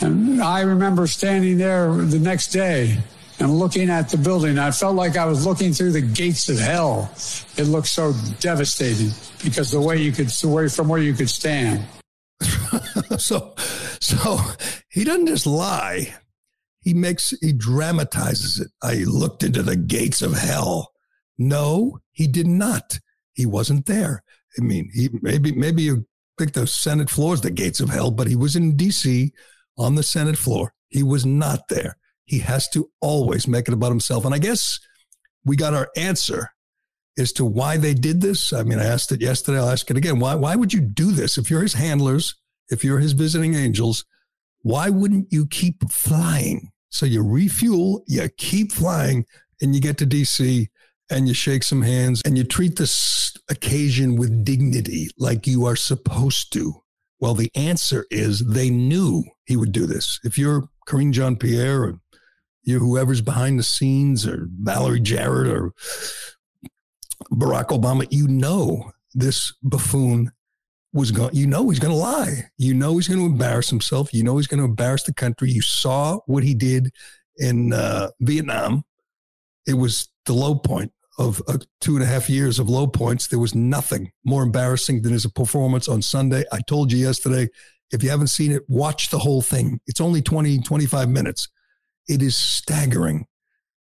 And 0.03 0.41
I 0.41 0.61
remember 0.61 1.07
standing 1.07 1.57
there 1.57 1.89
the 1.93 2.19
next 2.19 2.47
day 2.47 2.97
and 3.39 3.49
looking 3.57 3.89
at 3.89 4.09
the 4.09 4.17
building. 4.17 4.59
I 4.59 4.71
felt 4.71 4.95
like 4.95 5.15
I 5.15 5.25
was 5.25 5.45
looking 5.45 5.71
through 5.71 5.93
the 5.93 6.01
gates 6.01 6.49
of 6.49 6.59
hell. 6.59 7.09
It 7.55 7.63
looked 7.63 7.87
so 7.87 8.13
devastating 8.41 9.11
because 9.43 9.71
the 9.71 9.79
way 9.79 9.97
you 9.97 10.11
could, 10.11 10.27
the 10.27 10.49
way 10.49 10.67
from 10.67 10.89
where 10.89 11.01
you 11.01 11.13
could 11.13 11.29
stand. 11.29 11.85
so, 13.17 13.53
so 14.01 14.39
he 14.89 15.05
doesn't 15.05 15.27
just 15.27 15.45
lie. 15.45 16.13
He 16.81 16.93
makes, 16.93 17.33
he 17.39 17.53
dramatizes 17.53 18.59
it. 18.59 18.71
I 18.81 19.05
looked 19.05 19.41
into 19.41 19.63
the 19.63 19.77
gates 19.77 20.21
of 20.21 20.33
hell. 20.33 20.91
No, 21.37 21.99
he 22.11 22.27
did 22.27 22.47
not. 22.47 22.99
He 23.31 23.45
wasn't 23.45 23.85
there. 23.85 24.21
I 24.59 24.61
mean, 24.61 24.89
he 24.93 25.09
maybe, 25.21 25.53
maybe 25.53 25.83
you 25.83 26.05
think 26.37 26.51
the 26.51 26.67
Senate 26.67 27.09
floor 27.09 27.35
is 27.35 27.41
the 27.41 27.51
gates 27.51 27.79
of 27.79 27.89
hell, 27.89 28.11
but 28.11 28.27
he 28.27 28.35
was 28.35 28.57
in 28.57 28.75
DC 28.75 29.31
on 29.77 29.95
the 29.95 30.03
Senate 30.03 30.37
floor. 30.37 30.73
He 30.89 31.03
was 31.03 31.25
not 31.25 31.67
there. 31.69 31.97
He 32.25 32.39
has 32.39 32.69
to 32.69 32.89
always 33.01 33.47
make 33.47 33.67
it 33.67 33.73
about 33.73 33.89
himself. 33.89 34.25
And 34.25 34.33
I 34.33 34.37
guess 34.39 34.79
we 35.43 35.55
got 35.55 35.73
our 35.73 35.89
answer 35.95 36.51
as 37.17 37.31
to 37.33 37.45
why 37.45 37.77
they 37.77 37.93
did 37.93 38.21
this. 38.21 38.53
I 38.53 38.63
mean, 38.63 38.79
I 38.79 38.85
asked 38.85 39.11
it 39.11 39.21
yesterday. 39.21 39.59
I'll 39.59 39.69
ask 39.69 39.89
it 39.89 39.97
again. 39.97 40.19
Why, 40.19 40.35
why 40.35 40.55
would 40.55 40.73
you 40.73 40.81
do 40.81 41.11
this? 41.11 41.37
If 41.37 41.49
you're 41.49 41.61
his 41.61 41.73
handlers, 41.73 42.35
if 42.69 42.83
you're 42.83 42.99
his 42.99 43.13
visiting 43.13 43.55
angels, 43.55 44.05
why 44.61 44.89
wouldn't 44.89 45.31
you 45.31 45.45
keep 45.45 45.89
flying? 45.91 46.71
So 46.89 47.05
you 47.05 47.23
refuel, 47.23 48.03
you 48.07 48.29
keep 48.37 48.71
flying, 48.71 49.25
and 49.61 49.73
you 49.73 49.81
get 49.81 49.97
to 49.97 50.05
DC 50.05 50.67
and 51.09 51.27
you 51.27 51.33
shake 51.33 51.63
some 51.63 51.81
hands 51.81 52.21
and 52.25 52.37
you 52.37 52.43
treat 52.43 52.77
this 52.77 53.35
occasion 53.49 54.15
with 54.15 54.43
dignity 54.43 55.09
like 55.17 55.47
you 55.47 55.65
are 55.65 55.75
supposed 55.75 56.53
to. 56.53 56.82
Well, 57.23 57.35
the 57.35 57.51
answer 57.55 58.05
is 58.11 58.45
they 58.45 58.69
knew 58.69 59.23
he 59.45 59.55
would 59.55 59.71
do 59.71 59.85
this. 59.85 60.19
If 60.25 60.37
you're 60.37 60.67
Karine 60.85 61.13
Jean 61.13 61.37
Pierre 61.37 61.81
or 61.81 61.99
you 62.63 62.79
whoever's 62.79 63.21
behind 63.21 63.57
the 63.57 63.63
scenes 63.63 64.27
or 64.27 64.49
Valerie 64.59 64.99
Jarrett 64.99 65.47
or 65.47 65.71
Barack 67.31 67.67
Obama, 67.67 68.05
you 68.11 68.27
know 68.27 68.91
this 69.13 69.53
buffoon 69.63 70.33
was 70.91 71.11
going, 71.11 71.33
you 71.33 71.47
know 71.47 71.69
he's 71.69 71.79
going 71.79 71.93
to 71.93 71.97
lie. 71.97 72.49
You 72.57 72.73
know 72.73 72.95
he's 72.97 73.07
going 73.07 73.21
to 73.21 73.25
embarrass 73.25 73.69
himself. 73.69 74.13
You 74.13 74.25
know 74.25 74.35
he's 74.35 74.47
going 74.47 74.59
to 74.59 74.65
embarrass 74.65 75.03
the 75.03 75.13
country. 75.13 75.49
You 75.49 75.61
saw 75.61 76.19
what 76.25 76.43
he 76.43 76.53
did 76.53 76.91
in 77.37 77.71
uh, 77.71 78.09
Vietnam. 78.19 78.83
It 79.65 79.75
was 79.75 80.09
the 80.25 80.33
low 80.33 80.55
point 80.55 80.91
of 81.17 81.41
uh, 81.47 81.57
two 81.79 81.95
and 81.95 82.03
a 82.03 82.07
half 82.07 82.29
years 82.29 82.59
of 82.59 82.69
low 82.69 82.87
points. 82.87 83.27
There 83.27 83.39
was 83.39 83.55
nothing 83.55 84.11
more 84.25 84.43
embarrassing 84.43 85.01
than 85.01 85.13
his 85.13 85.25
performance 85.27 85.87
on 85.87 86.01
Sunday. 86.01 86.43
I 86.51 86.59
told 86.67 86.91
you 86.91 86.97
yesterday, 86.97 87.49
if 87.91 88.03
you 88.03 88.09
haven't 88.09 88.27
seen 88.27 88.51
it, 88.51 88.63
watch 88.67 89.09
the 89.09 89.19
whole 89.19 89.41
thing. 89.41 89.79
It's 89.85 90.01
only 90.01 90.21
20, 90.21 90.59
25 90.59 91.09
minutes. 91.09 91.49
It 92.07 92.21
is 92.21 92.37
staggering. 92.37 93.27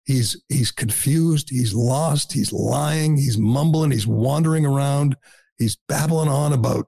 He's 0.04 0.42
he's 0.48 0.72
confused, 0.72 1.50
he's 1.50 1.72
lost, 1.72 2.32
he's 2.32 2.52
lying, 2.52 3.16
he's 3.16 3.38
mumbling, 3.38 3.92
he's 3.92 4.06
wandering 4.06 4.66
around, 4.66 5.16
he's 5.56 5.76
babbling 5.88 6.28
on 6.28 6.52
about 6.52 6.86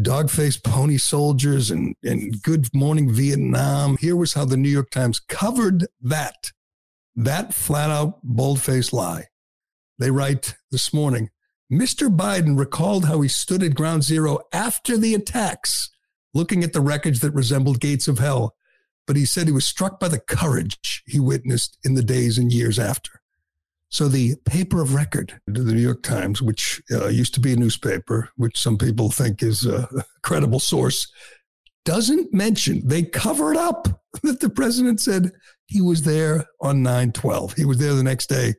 dog-faced 0.00 0.64
pony 0.64 0.96
soldiers 0.96 1.70
and, 1.70 1.94
and 2.02 2.40
good 2.42 2.72
morning 2.74 3.12
Vietnam. 3.12 3.96
Here 3.98 4.16
was 4.16 4.34
how 4.34 4.44
the 4.44 4.56
New 4.56 4.68
York 4.68 4.90
Times 4.90 5.20
covered 5.20 5.86
that, 6.00 6.52
that 7.16 7.52
flat 7.52 7.90
out 7.90 8.20
bold-faced 8.22 8.92
lie. 8.92 9.24
They 9.98 10.10
write 10.10 10.56
this 10.70 10.92
morning, 10.92 11.30
Mr. 11.72 12.14
Biden 12.14 12.58
recalled 12.58 13.06
how 13.06 13.20
he 13.20 13.28
stood 13.28 13.62
at 13.62 13.74
ground 13.74 14.04
zero 14.04 14.40
after 14.52 14.96
the 14.96 15.14
attacks, 15.14 15.90
looking 16.32 16.64
at 16.64 16.72
the 16.72 16.80
wreckage 16.80 17.20
that 17.20 17.32
resembled 17.32 17.80
gates 17.80 18.08
of 18.08 18.18
hell 18.18 18.54
but 19.08 19.16
he 19.16 19.24
said 19.24 19.46
he 19.46 19.52
was 19.52 19.66
struck 19.66 19.98
by 19.98 20.06
the 20.06 20.20
courage 20.20 21.02
he 21.06 21.18
witnessed 21.18 21.78
in 21.82 21.94
the 21.94 22.02
days 22.02 22.36
and 22.36 22.52
years 22.52 22.78
after. 22.78 23.22
So 23.88 24.06
the 24.06 24.36
paper 24.44 24.82
of 24.82 24.94
record, 24.94 25.40
the 25.46 25.64
New 25.64 25.80
York 25.80 26.02
Times, 26.02 26.42
which 26.42 26.82
uh, 26.92 27.08
used 27.08 27.32
to 27.34 27.40
be 27.40 27.54
a 27.54 27.56
newspaper, 27.56 28.28
which 28.36 28.58
some 28.58 28.76
people 28.76 29.10
think 29.10 29.42
is 29.42 29.64
a 29.64 29.88
credible 30.22 30.60
source, 30.60 31.10
doesn't 31.86 32.34
mention, 32.34 32.86
they 32.86 33.02
cover 33.02 33.50
it 33.50 33.56
up 33.56 33.88
that 34.22 34.40
the 34.40 34.50
president 34.50 35.00
said 35.00 35.32
he 35.64 35.80
was 35.80 36.02
there 36.02 36.44
on 36.60 36.82
9 36.82 37.12
12. 37.12 37.54
He 37.54 37.64
was 37.64 37.78
there 37.78 37.94
the 37.94 38.02
next 38.02 38.28
day. 38.28 38.52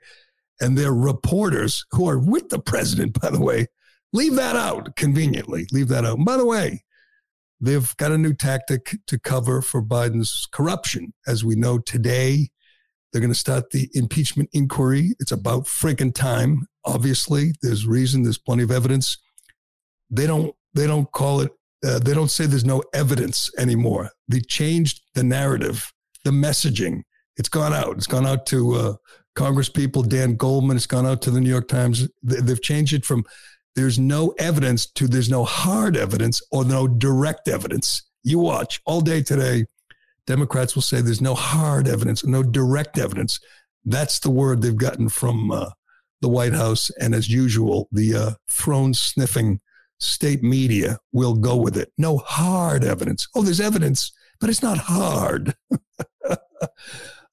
And 0.62 0.78
their 0.78 0.94
reporters, 0.94 1.86
who 1.92 2.10
are 2.10 2.20
with 2.20 2.50
the 2.50 2.60
president, 2.60 3.20
by 3.20 3.30
the 3.30 3.40
way, 3.40 3.68
leave 4.14 4.36
that 4.36 4.56
out 4.56 4.96
conveniently. 4.96 5.68
Leave 5.72 5.88
that 5.90 6.06
out. 6.06 6.18
And 6.18 6.26
by 6.26 6.38
the 6.38 6.46
way, 6.46 6.84
They've 7.62 7.96
got 7.98 8.12
a 8.12 8.18
new 8.18 8.34
tactic 8.34 8.98
to 9.08 9.20
cover 9.20 9.62
for 9.62 9.84
Biden's 9.84 10.48
corruption. 10.52 11.14
As 11.28 11.44
we 11.44 11.56
know 11.56 11.78
today, 11.78 12.50
they're 13.12 13.22
going 13.22 13.34
to 13.34 13.40
start 13.40 13.72
the 13.72 13.90
impeachment 13.94 14.50
inquiry. 14.54 15.14
It's 15.20 15.32
about 15.32 15.66
freaking 15.66 16.14
time. 16.14 16.68
Obviously, 16.86 17.54
there's 17.62 17.86
reason. 17.86 18.24
There's 18.24 18.38
plenty 18.38 18.64
of 18.64 18.72
evidence. 18.72 19.18
They 20.10 20.26
don't. 20.26 20.56
They 20.74 20.88
don't 20.88 21.12
call 21.12 21.42
it. 21.42 21.52
Uh, 21.84 22.00
they 22.00 22.14
don't 22.14 22.32
say 22.32 22.46
there's 22.46 22.66
no 22.66 22.84
evidence 22.94 23.50
anymore. 23.58 24.12
They 24.28 24.42
changed 24.42 25.02
the 25.16 25.24
narrative, 25.24 25.92
the 26.24 26.32
messaging. 26.32 27.02
It's 27.36 27.50
gone 27.50 27.74
out. 27.74 27.98
It's 27.98 28.08
gone 28.08 28.28
out 28.28 28.46
to 28.48 28.76
uh, 28.76 28.94
Congress 29.40 29.70
people, 29.70 30.04
Dan 30.04 30.36
Goldman. 30.36 30.76
It's 30.76 30.86
gone 30.86 31.06
out 31.06 31.22
to 31.22 31.32
the 31.32 31.40
New 31.40 31.50
York 31.50 31.70
Times. 31.70 32.10
They've 32.22 32.62
changed 32.62 32.94
it 32.94 33.06
from 33.06 33.24
there's 33.74 33.98
no 33.98 34.34
evidence 34.38 34.86
to 34.96 35.08
there's 35.08 35.30
no 35.30 35.46
hard 35.46 35.96
evidence 35.96 36.42
or 36.52 36.66
no 36.66 36.90
direct 36.90 37.48
evidence. 37.48 38.04
You 38.22 38.40
watch 38.40 38.82
all 38.86 39.00
day 39.00 39.24
today, 39.24 39.64
Democrats 40.28 40.76
will 40.76 40.82
say 40.82 41.00
there's 41.00 41.22
no 41.22 41.36
hard 41.36 41.88
evidence, 41.88 42.26
no 42.26 42.44
direct 42.44 42.98
evidence. 42.98 43.40
That's 43.86 44.20
the 44.20 44.30
word 44.30 44.62
they've 44.62 44.76
gotten 44.76 45.08
from 45.08 45.52
uh, 45.52 45.70
the 46.20 46.28
White 46.28 46.52
House. 46.52 46.92
And 47.00 47.16
as 47.16 47.30
usual, 47.30 47.88
the 47.94 48.16
uh, 48.16 48.32
throne 48.50 48.94
sniffing 48.94 49.62
state 50.00 50.44
media 50.44 50.98
will 51.14 51.36
go 51.36 51.56
with 51.56 51.78
it. 51.78 51.94
No 51.98 52.18
hard 52.18 52.84
evidence. 52.84 53.26
Oh, 53.34 53.42
there's 53.42 53.62
evidence, 53.62 54.12
but 54.42 54.50
it's 54.50 54.62
not 54.62 54.80
hard. 54.80 55.56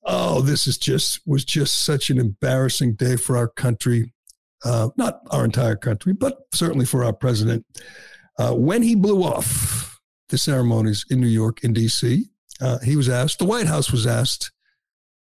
oh, 0.07 0.41
this 0.41 0.67
is 0.67 0.79
just 0.79 1.21
was 1.27 1.45
just 1.45 1.85
such 1.85 2.09
an 2.09 2.19
embarrassing 2.19 2.95
day 2.95 3.17
for 3.17 3.37
our 3.37 3.49
country 3.49 4.13
uh, 4.65 4.89
not 4.97 5.21
our 5.31 5.45
entire 5.45 5.77
country, 5.77 6.13
but 6.13 6.39
certainly 6.53 6.87
for 6.87 7.05
our 7.05 7.13
president. 7.13 7.65
Uh, 8.39 8.53
when 8.53 8.83
he 8.83 8.95
blew 8.95 9.23
off 9.23 9.99
the 10.29 10.39
ceremonies 10.39 11.05
in 11.11 11.21
New 11.21 11.29
York 11.29 11.63
and 11.63 11.75
D.C., 11.75 12.27
uh, 12.61 12.79
he 12.81 12.97
was 12.97 13.09
asked, 13.09 13.39
the 13.39 13.45
White 13.45 13.67
House 13.67 13.93
was 13.93 14.07
asked, 14.07 14.51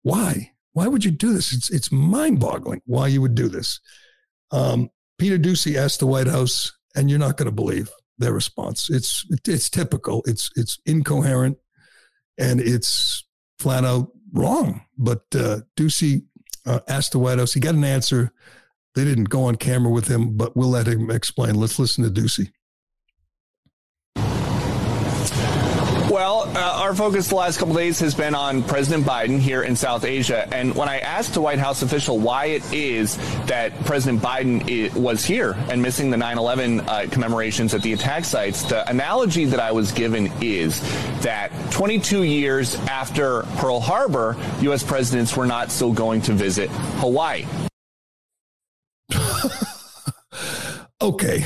why? 0.02 0.52
Why 0.72 0.88
would 0.88 1.04
you 1.04 1.10
do 1.10 1.32
this? 1.32 1.52
It's, 1.52 1.70
it's 1.70 1.92
mind 1.92 2.40
boggling 2.40 2.82
why 2.86 3.08
you 3.08 3.20
would 3.20 3.34
do 3.34 3.48
this. 3.48 3.80
Um, 4.50 4.90
Peter 5.18 5.38
Doocy 5.38 5.76
asked 5.76 6.00
the 6.00 6.06
White 6.06 6.26
House, 6.26 6.72
and 6.94 7.08
you're 7.08 7.18
not 7.18 7.36
going 7.36 7.46
to 7.46 7.54
believe 7.54 7.90
their 8.18 8.32
response. 8.32 8.90
It's, 8.90 9.24
it's 9.46 9.70
typical, 9.70 10.22
it's, 10.26 10.50
it's 10.56 10.78
incoherent, 10.86 11.58
and 12.38 12.60
it's 12.60 13.24
flat 13.58 13.84
out 13.84 14.08
wrong. 14.32 14.82
But 14.98 15.24
uh, 15.34 15.60
Doocy 15.76 16.24
uh, 16.64 16.80
asked 16.88 17.12
the 17.12 17.18
White 17.18 17.38
House, 17.38 17.54
he 17.54 17.60
got 17.60 17.74
an 17.74 17.84
answer 17.84 18.32
they 18.96 19.04
didn't 19.04 19.24
go 19.24 19.44
on 19.44 19.56
camera 19.56 19.92
with 19.92 20.08
him, 20.08 20.38
but 20.38 20.56
we'll 20.56 20.70
let 20.70 20.88
him 20.88 21.10
explain. 21.10 21.54
Let's 21.54 21.78
listen 21.78 22.02
to 22.02 22.10
Doocy. 22.10 22.50
Well, 26.10 26.45
uh, 26.56 26.72
our 26.76 26.94
focus 26.94 27.28
the 27.28 27.34
last 27.34 27.58
couple 27.58 27.74
days 27.74 28.00
has 28.00 28.14
been 28.14 28.34
on 28.34 28.62
President 28.62 29.04
Biden 29.04 29.38
here 29.38 29.62
in 29.62 29.76
South 29.76 30.04
Asia. 30.04 30.48
And 30.54 30.74
when 30.74 30.88
I 30.88 31.00
asked 31.00 31.36
a 31.36 31.40
White 31.40 31.58
House 31.58 31.82
official 31.82 32.18
why 32.18 32.46
it 32.46 32.72
is 32.72 33.16
that 33.46 33.72
President 33.84 34.22
Biden 34.22 34.94
was 34.94 35.22
here 35.24 35.52
and 35.68 35.82
missing 35.82 36.10
the 36.10 36.16
9 36.16 36.38
11 36.38 36.80
uh, 36.80 37.06
commemorations 37.10 37.74
at 37.74 37.82
the 37.82 37.92
attack 37.92 38.24
sites, 38.24 38.62
the 38.62 38.88
analogy 38.88 39.44
that 39.44 39.60
I 39.60 39.72
was 39.72 39.92
given 39.92 40.32
is 40.40 40.80
that 41.20 41.52
22 41.72 42.22
years 42.22 42.74
after 42.86 43.42
Pearl 43.58 43.78
Harbor, 43.78 44.34
U.S. 44.62 44.82
presidents 44.82 45.36
were 45.36 45.46
not 45.46 45.70
still 45.70 45.92
going 45.92 46.22
to 46.22 46.32
visit 46.32 46.70
Hawaii. 47.00 47.44
okay, 51.02 51.44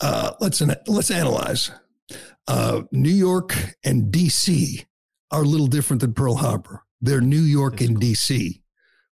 uh, 0.00 0.32
let's 0.40 0.60
let's 0.88 1.10
analyze. 1.12 1.70
Uh, 2.48 2.82
New 2.90 3.10
York 3.10 3.54
and 3.84 4.10
D.C. 4.10 4.84
are 5.30 5.42
a 5.42 5.46
little 5.46 5.66
different 5.66 6.00
than 6.00 6.14
Pearl 6.14 6.36
Harbor. 6.36 6.84
They're 7.00 7.20
New 7.20 7.40
York 7.40 7.80
and 7.80 7.98
D.C. 7.98 8.62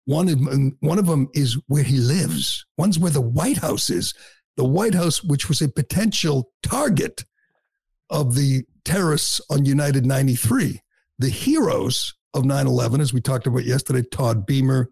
One 0.05 0.29
of 0.29 0.43
them, 0.43 0.77
one 0.79 0.99
of 0.99 1.07
them 1.07 1.27
is 1.33 1.59
where 1.67 1.83
he 1.83 1.97
lives. 1.97 2.65
One's 2.77 2.97
where 2.97 3.11
the 3.11 3.21
White 3.21 3.57
House 3.57 3.89
is. 3.89 4.13
The 4.55 4.65
White 4.65 4.95
House, 4.95 5.23
which 5.23 5.49
was 5.49 5.61
a 5.61 5.69
potential 5.69 6.51
target 6.63 7.25
of 8.09 8.35
the 8.35 8.63
terrorists 8.85 9.41
on 9.49 9.65
United 9.65 10.05
93. 10.05 10.81
The 11.19 11.29
heroes 11.29 12.13
of 12.33 12.45
9 12.45 12.67
11, 12.67 13.01
as 13.01 13.13
we 13.13 13.21
talked 13.21 13.47
about 13.47 13.65
yesterday, 13.65 14.03
Todd 14.09 14.45
Beamer, 14.45 14.89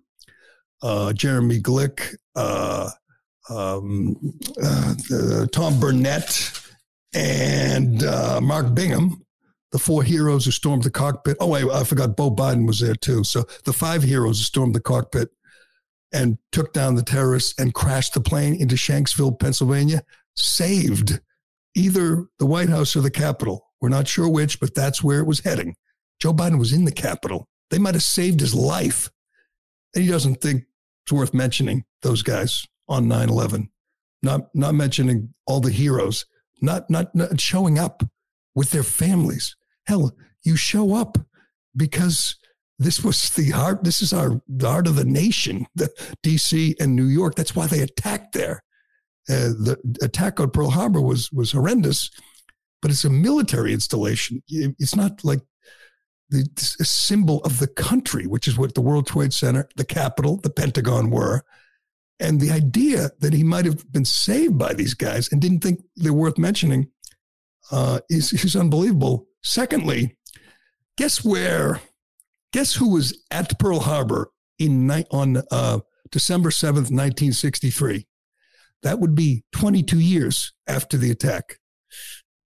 uh, 0.82 1.13
Jeremy 1.13 1.62
Glick, 1.62 2.15
uh, 2.36 2.89
um, 3.50 4.17
uh, 4.62 5.45
Tom 5.52 5.80
Burnett, 5.80 6.62
and 7.15 8.04
uh, 8.04 8.41
Mark 8.41 8.75
Bingham, 8.75 9.25
the 9.71 9.80
four 9.80 10.04
heroes 10.04 10.45
who 10.45 10.51
stormed 10.51 10.84
the 10.84 10.91
cockpit. 10.91 11.38
Oh, 11.39 11.47
wait, 11.47 11.65
I 11.71 11.84
forgot 11.86 12.17
Bo 12.17 12.30
Biden 12.30 12.67
was 12.67 12.80
there 12.80 12.93
too. 12.93 13.23
So 13.23 13.45
the 13.63 13.73
five 13.73 14.04
heroes 14.04 14.38
who 14.38 14.43
stormed 14.43 14.75
the 14.75 14.82
cockpit 14.82 15.30
and 16.13 16.38
took 16.51 16.73
down 16.73 16.95
the 16.95 17.04
terrorists 17.04 17.58
and 17.58 17.73
crashed 17.73 18.13
the 18.13 18.21
plane 18.21 18.54
into 18.56 18.75
Shanksville, 18.75 19.39
Pennsylvania, 19.39 20.04
saved 20.36 21.21
either 21.73 22.25
the 22.38 22.45
White 22.45 22.69
House 22.69 22.95
or 22.95 23.01
the 23.01 23.12
Capitol. 23.12 23.65
We're 23.82 23.89
not 23.89 24.08
sure 24.08 24.30
which, 24.30 24.60
but 24.60 24.75
that's 24.75 25.04
where 25.04 25.19
it 25.19 25.28
was 25.28 25.39
heading. 25.39 25.75
Joe 26.19 26.34
Biden 26.34 26.60
was 26.60 26.73
in 26.73 26.86
the 26.86 26.91
Capitol. 26.91 27.47
They 27.69 27.78
might 27.78 27.95
have 27.95 28.04
saved 28.04 28.39
his 28.39 28.54
life. 28.54 29.10
And 29.93 30.04
he 30.04 30.10
doesn't 30.10 30.41
think 30.41 30.63
it's 31.06 31.12
worth 31.12 31.34
mentioning 31.34 31.86
those 32.01 32.23
guys 32.23 32.65
on 32.88 33.08
9 33.08 33.30
11, 33.30 33.69
not, 34.21 34.54
not 34.54 34.75
mentioning 34.75 35.34
all 35.47 35.60
the 35.60 35.71
heroes, 35.71 36.25
not, 36.62 36.89
not, 36.89 37.13
not 37.15 37.39
showing 37.39 37.78
up 37.78 38.04
with 38.54 38.72
their 38.72 38.84
families. 38.84 39.56
Hell, 39.86 40.15
you 40.44 40.56
show 40.56 40.96
up 40.96 41.18
because 41.76 42.38
this 42.80 43.04
was 43.04 43.30
the 43.32 43.52
heart. 43.52 43.84
This 43.84 44.02
is 44.02 44.13
our 44.13 44.41
the 44.48 44.70
heart 44.70 44.88
of 44.88 44.96
the 44.96 45.06
nation, 45.06 45.68
the 45.76 45.89
D.C. 46.24 46.76
and 46.80 46.96
New 46.96 47.06
York. 47.06 47.36
That's 47.36 47.56
why 47.56 47.68
they 47.68 47.82
attacked 47.82 48.34
there. 48.34 48.63
Uh, 49.28 49.50
the 49.58 49.98
attack 50.02 50.39
on 50.39 50.52
Pearl 50.52 50.70
Harbor 50.70 51.02
was 51.02 51.32
was 51.32 51.52
horrendous, 51.52 52.10
but 52.82 52.91
it's 52.91 53.06
a 53.06 53.10
military 53.10 53.74
installation. 53.74 54.44
It's 54.48 54.96
not 54.96 55.24
like 55.24 55.41
the 56.30 56.48
symbol 56.84 57.39
of 57.44 57.60
the 57.60 57.68
country, 57.68 58.28
which 58.28 58.48
is 58.48 58.58
what 58.58 58.74
the 58.74 58.82
World 58.82 59.08
Trade 59.08 59.34
Center, 59.34 59.70
the 59.76 59.86
Capitol, 59.86 60.38
the 60.38 60.50
Pentagon 60.50 61.10
were. 61.10 61.44
And 62.19 62.39
the 62.39 62.51
idea 62.51 63.12
that 63.19 63.34
he 63.34 63.43
might 63.43 63.65
have 63.65 63.91
been 63.91 64.06
saved 64.06 64.58
by 64.58 64.73
these 64.73 64.93
guys 64.93 65.30
and 65.32 65.41
didn't 65.41 65.60
think 65.60 65.82
they're 65.95 66.13
worth 66.13 66.38
mentioning 66.38 66.89
uh, 67.71 67.99
is, 68.10 68.32
is 68.32 68.56
unbelievable. 68.56 69.28
Secondly, 69.43 70.17
guess 70.97 71.23
where? 71.25 71.82
Guess 72.54 72.75
who 72.75 72.93
was 72.93 73.21
at 73.32 73.60
Pearl 73.60 73.82
Harbor 73.82 74.32
in 74.60 74.88
night 74.88 75.08
on 75.12 75.41
uh, 75.51 75.80
December 76.12 76.51
seventh, 76.51 76.89
nineteen 76.89 77.34
sixty 77.34 77.69
three? 77.69 78.08
That 78.82 78.99
would 78.99 79.13
be 79.13 79.43
twenty 79.51 79.84
two 79.84 79.99
years 79.99 80.54
after 80.67 80.97
the 80.97 81.12
attack. 81.12 81.58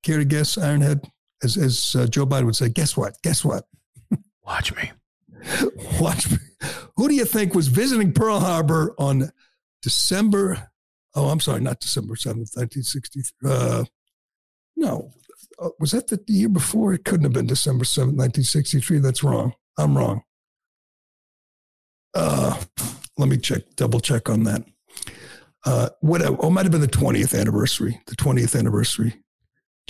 Care 0.02 0.18
to 0.18 0.26
guess, 0.26 0.56
Ironhead? 0.56 1.08
As 1.44 1.58
as 1.58 1.96
uh, 1.96 2.08
Joe 2.08 2.26
Biden 2.26 2.46
would 2.46 2.56
say, 2.56 2.70
guess 2.70 2.98
what? 2.98 3.14
Guess 3.24 3.46
what? 3.46 3.66
Watch 4.44 4.76
me. 4.76 4.92
Watch 6.02 6.32
me. 6.32 6.38
Who 6.98 7.08
do 7.08 7.14
you 7.14 7.26
think 7.26 7.54
was 7.54 7.68
visiting 7.68 8.12
Pearl 8.12 8.40
Harbor 8.40 8.96
on 8.98 9.32
December? 9.82 10.72
Oh, 11.16 11.30
I'm 11.30 11.40
sorry, 11.40 11.62
not 11.62 11.80
December 11.80 12.16
7th, 12.16 12.56
1963. 12.56 13.50
Uh, 13.50 13.84
no, 14.76 15.12
uh, 15.60 15.70
was 15.80 15.92
that 15.92 16.08
the 16.08 16.22
year 16.28 16.50
before? 16.50 16.94
It 16.94 17.06
couldn't 17.06 17.24
have 17.24 17.34
been 17.34 17.48
December 17.48 17.86
7th, 17.86 18.16
1963. 18.16 19.00
That's 19.00 19.24
wrong. 19.24 19.54
I'm 19.78 19.98
wrong. 19.98 20.24
Uh, 22.14 22.60
let 23.18 23.30
me 23.30 23.38
check, 23.38 23.64
double 23.76 24.00
check 24.00 24.30
on 24.30 24.44
that. 24.44 24.64
Uh, 25.66 25.90
what? 26.02 26.22
Oh, 26.24 26.50
might 26.50 26.66
have 26.66 26.72
been 26.72 26.82
the 26.82 26.88
20th 26.88 27.38
anniversary. 27.38 28.00
The 28.08 28.16
20th 28.16 28.58
anniversary. 28.58 29.22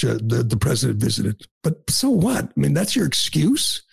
The 0.02 0.46
the 0.48 0.56
president 0.56 1.02
visited, 1.02 1.42
but 1.62 1.90
so 1.90 2.10
what? 2.10 2.46
I 2.46 2.52
mean, 2.56 2.74
that's 2.74 2.96
your 2.96 3.06
excuse 3.06 3.84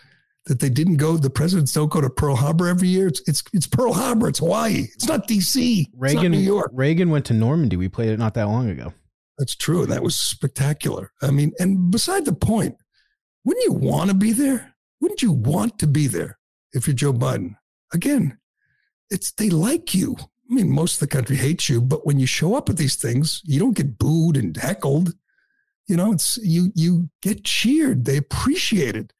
that 0.47 0.61
they 0.61 0.69
didn't 0.69 0.97
go. 0.97 1.17
The 1.17 1.31
presidents 1.31 1.73
don't 1.73 1.91
go 1.91 2.01
to 2.01 2.09
Pearl 2.09 2.37
Harbor 2.37 2.69
every 2.69 2.89
year. 2.89 3.09
It's 3.09 3.21
it's 3.29 3.43
it's 3.53 3.67
Pearl 3.67 3.93
Harbor. 3.93 4.29
It's 4.29 4.39
Hawaii. 4.39 4.87
It's 4.95 5.07
not 5.07 5.27
D.C. 5.27 5.89
Reagan, 5.97 6.33
New 6.33 6.39
York. 6.39 6.71
Reagan 6.73 7.11
went 7.11 7.25
to 7.27 7.35
Normandy. 7.35 7.77
We 7.77 7.89
played 7.89 8.11
it 8.11 8.19
not 8.19 8.35
that 8.35 8.45
long 8.45 8.71
ago. 8.71 8.93
That's 9.39 9.57
true. 9.57 9.83
And 9.83 9.93
that 9.93 10.03
was 10.03 10.17
spectacular. 10.17 11.13
I 11.21 11.31
mean, 11.31 11.53
and 11.59 11.91
beside 11.91 12.25
the 12.25 12.33
point, 12.33 12.77
wouldn't 13.45 13.65
you 13.67 13.73
want 13.73 14.11
to 14.11 14.17
be 14.17 14.33
there? 14.33 14.75
Wouldn't 15.01 15.23
you 15.23 15.33
want 15.33 15.79
to 15.81 15.87
be 15.87 16.07
there 16.07 16.39
if 16.73 16.87
you're 16.87 16.95
Joe 16.95 17.13
Biden? 17.13 17.57
Again, 17.93 18.39
it's 19.11 19.33
they 19.33 19.51
like 19.51 19.95
you. 19.95 20.17
I 20.21 20.55
mean, 20.55 20.71
most 20.71 20.95
of 20.95 21.01
the 21.01 21.15
country 21.15 21.37
hates 21.37 21.69
you, 21.69 21.81
but 21.81 22.07
when 22.07 22.21
you 22.21 22.27
show 22.27 22.55
up 22.55 22.71
at 22.71 22.77
these 22.77 22.95
things, 22.95 23.43
you 23.45 23.59
don't 23.59 23.77
get 23.77 23.99
booed 23.99 24.37
and 24.37 24.57
heckled. 24.57 25.13
You 25.89 25.97
know, 25.97 26.13
it's 26.13 26.39
you 26.39 26.71
you 26.75 27.11
get 27.21 27.45
cheered. 27.45 28.05
They 28.05 28.17
appreciate 28.17 28.97
it. 28.97 29.13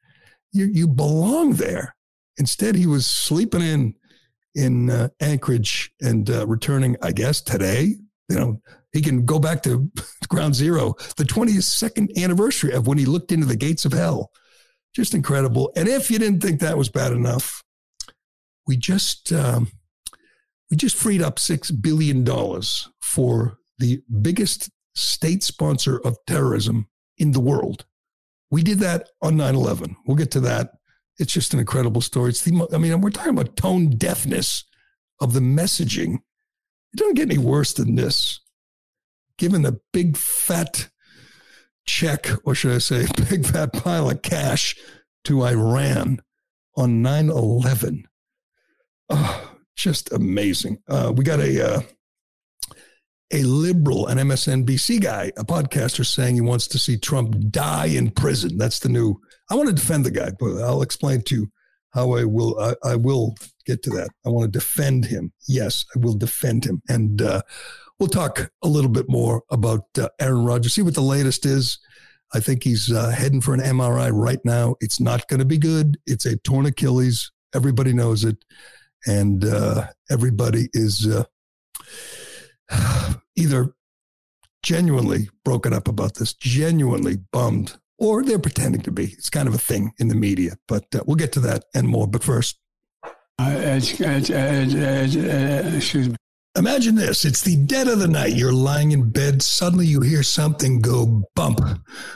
You 0.51 0.65
you 0.65 0.87
belong 0.87 1.53
there. 1.53 1.95
Instead, 2.37 2.75
he 2.75 2.85
was 2.85 3.07
sleeping 3.07 3.61
in 3.61 3.95
in 4.55 4.89
uh, 4.89 5.09
Anchorage 5.19 5.91
and 6.01 6.29
uh, 6.29 6.47
returning, 6.47 6.97
I 7.01 7.11
guess, 7.11 7.41
today. 7.41 7.95
You 8.29 8.35
know, 8.35 8.61
he 8.91 9.01
can 9.01 9.25
go 9.25 9.39
back 9.39 9.61
to 9.63 9.89
ground 10.27 10.55
zero, 10.55 10.95
the 11.15 11.23
22nd 11.23 12.21
anniversary 12.21 12.73
of 12.73 12.87
when 12.87 12.97
he 12.97 13.05
looked 13.05 13.31
into 13.31 13.45
the 13.45 13.55
gates 13.55 13.85
of 13.85 13.93
hell. 13.93 14.31
Just 14.95 15.13
incredible. 15.13 15.71
And 15.75 15.87
if 15.87 16.09
you 16.09 16.17
didn't 16.17 16.41
think 16.41 16.59
that 16.59 16.77
was 16.77 16.89
bad 16.89 17.11
enough, 17.11 17.63
we 18.65 18.77
just 18.77 19.31
um, 19.31 19.71
we 20.69 20.77
just 20.77 20.95
freed 20.95 21.21
up 21.21 21.39
six 21.39 21.71
billion 21.71 22.23
dollars 22.23 22.89
for 23.01 23.59
the 23.77 24.01
biggest 24.21 24.69
state 24.95 25.43
sponsor 25.43 25.99
of 26.03 26.17
terrorism 26.25 26.87
in 27.17 27.31
the 27.31 27.39
world. 27.39 27.85
We 28.49 28.63
did 28.63 28.79
that 28.79 29.09
on 29.21 29.35
9-11. 29.35 29.95
We'll 30.05 30.17
get 30.17 30.31
to 30.31 30.39
that. 30.41 30.71
It's 31.19 31.33
just 31.33 31.53
an 31.53 31.59
incredible 31.59 32.01
story. 32.01 32.29
It's 32.29 32.43
the, 32.43 32.67
I 32.73 32.77
mean, 32.77 33.01
we're 33.01 33.09
talking 33.09 33.33
about 33.33 33.55
tone 33.55 33.89
deafness 33.89 34.63
of 35.19 35.33
the 35.33 35.39
messaging. 35.39 36.15
It 36.93 36.97
doesn't 36.97 37.15
get 37.15 37.29
any 37.29 37.37
worse 37.37 37.73
than 37.73 37.95
this 37.95 38.39
given 39.37 39.65
a 39.65 39.77
big 39.93 40.17
fat 40.17 40.89
check, 41.85 42.27
or 42.43 42.55
should 42.55 42.73
I 42.73 42.79
say, 42.79 43.07
big 43.29 43.45
fat 43.45 43.73
pile 43.73 44.09
of 44.09 44.21
cash 44.21 44.75
to 45.25 45.43
Iran 45.43 46.21
on 46.75 47.01
9 47.01 47.29
11. 47.29 48.07
Oh, 49.09 49.57
just 49.75 50.11
amazing. 50.11 50.79
Uh, 50.87 51.13
we 51.15 51.23
got 51.23 51.39
a. 51.39 51.75
Uh, 51.75 51.81
a 53.31 53.43
liberal, 53.43 54.07
an 54.07 54.17
MSNBC 54.17 55.01
guy, 55.01 55.31
a 55.37 55.43
podcaster 55.43 56.05
saying 56.05 56.35
he 56.35 56.41
wants 56.41 56.67
to 56.67 56.79
see 56.79 56.97
Trump 56.97 57.35
die 57.49 57.87
in 57.87 58.11
prison. 58.11 58.57
That's 58.57 58.79
the 58.79 58.89
new. 58.89 59.19
I 59.49 59.55
want 59.55 59.69
to 59.69 59.75
defend 59.75 60.05
the 60.05 60.11
guy, 60.11 60.31
but 60.39 60.61
I'll 60.61 60.81
explain 60.81 61.21
to 61.23 61.35
you 61.35 61.51
how 61.91 62.13
I 62.13 62.23
will. 62.23 62.59
I, 62.59 62.91
I 62.91 62.95
will 62.95 63.35
get 63.65 63.83
to 63.83 63.89
that. 63.91 64.09
I 64.25 64.29
want 64.29 64.51
to 64.51 64.59
defend 64.59 65.05
him. 65.05 65.33
Yes, 65.47 65.85
I 65.95 65.99
will 65.99 66.13
defend 66.13 66.65
him. 66.65 66.81
And 66.87 67.21
uh, 67.21 67.41
We'll 67.99 68.09
talk 68.09 68.51
a 68.61 68.67
little 68.67 68.91
bit 68.91 69.09
more 69.09 69.43
about 69.49 69.85
uh, 69.97 70.09
Aaron 70.19 70.45
Rodgers, 70.45 70.75
see 70.75 70.83
what 70.83 70.93
the 70.93 71.01
latest 71.01 71.47
is. 71.47 71.79
I 72.33 72.39
think 72.39 72.63
he's 72.63 72.91
uh, 72.91 73.09
heading 73.09 73.41
for 73.41 73.55
an 73.55 73.59
MRI 73.59 74.11
right 74.13 74.39
now. 74.45 74.75
It's 74.81 74.99
not 74.99 75.27
going 75.27 75.39
to 75.39 75.45
be 75.45 75.57
good. 75.57 75.97
It's 76.05 76.25
a 76.25 76.37
torn 76.37 76.67
Achilles. 76.67 77.31
Everybody 77.55 77.93
knows 77.93 78.23
it. 78.23 78.37
And 79.07 79.45
uh, 79.45 79.87
everybody 80.11 80.69
is 80.73 81.07
uh, 81.07 81.23
either 83.35 83.73
genuinely 84.63 85.29
broken 85.45 85.73
up 85.73 85.87
about 85.87 86.15
this, 86.15 86.33
genuinely 86.33 87.17
bummed, 87.31 87.77
or 87.97 88.23
they're 88.23 88.39
pretending 88.39 88.81
to 88.81 88.91
be. 88.91 89.05
It's 89.05 89.29
kind 89.29 89.47
of 89.47 89.53
a 89.53 89.59
thing 89.59 89.93
in 89.99 90.07
the 90.07 90.15
media. 90.15 90.57
But 90.67 90.85
uh, 90.93 91.03
we'll 91.05 91.15
get 91.15 91.31
to 91.33 91.39
that 91.41 91.65
and 91.73 91.87
more. 91.87 92.07
But 92.07 92.23
first, 92.23 92.59
uh, 93.39 93.51
excuse 95.75 96.09
me. 96.09 96.15
Imagine 96.57 96.95
this 96.95 97.23
it's 97.23 97.41
the 97.41 97.55
dead 97.55 97.87
of 97.87 97.99
the 97.99 98.07
night. 98.07 98.33
You're 98.33 98.51
lying 98.51 98.91
in 98.91 99.11
bed. 99.11 99.43
Suddenly 99.43 99.85
you 99.85 100.01
hear 100.01 100.23
something 100.23 100.81
go 100.81 101.23
bump. 101.35 101.59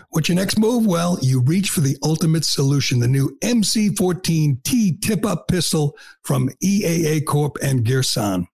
What's 0.10 0.30
your 0.30 0.36
next 0.36 0.58
move? 0.58 0.88
Well, 0.88 1.20
you 1.22 1.42
reach 1.42 1.70
for 1.70 1.82
the 1.82 1.96
ultimate 2.04 2.44
solution 2.44 3.00
the 3.00 3.08
new 3.08 3.38
MC14T 3.44 5.00
tip 5.00 5.26
up 5.28 5.48
pistol 5.48 5.96
from 6.24 6.50
EAA 6.64 7.24
Corp 7.24 7.58
and 7.62 7.86
Girsan. 7.86 8.48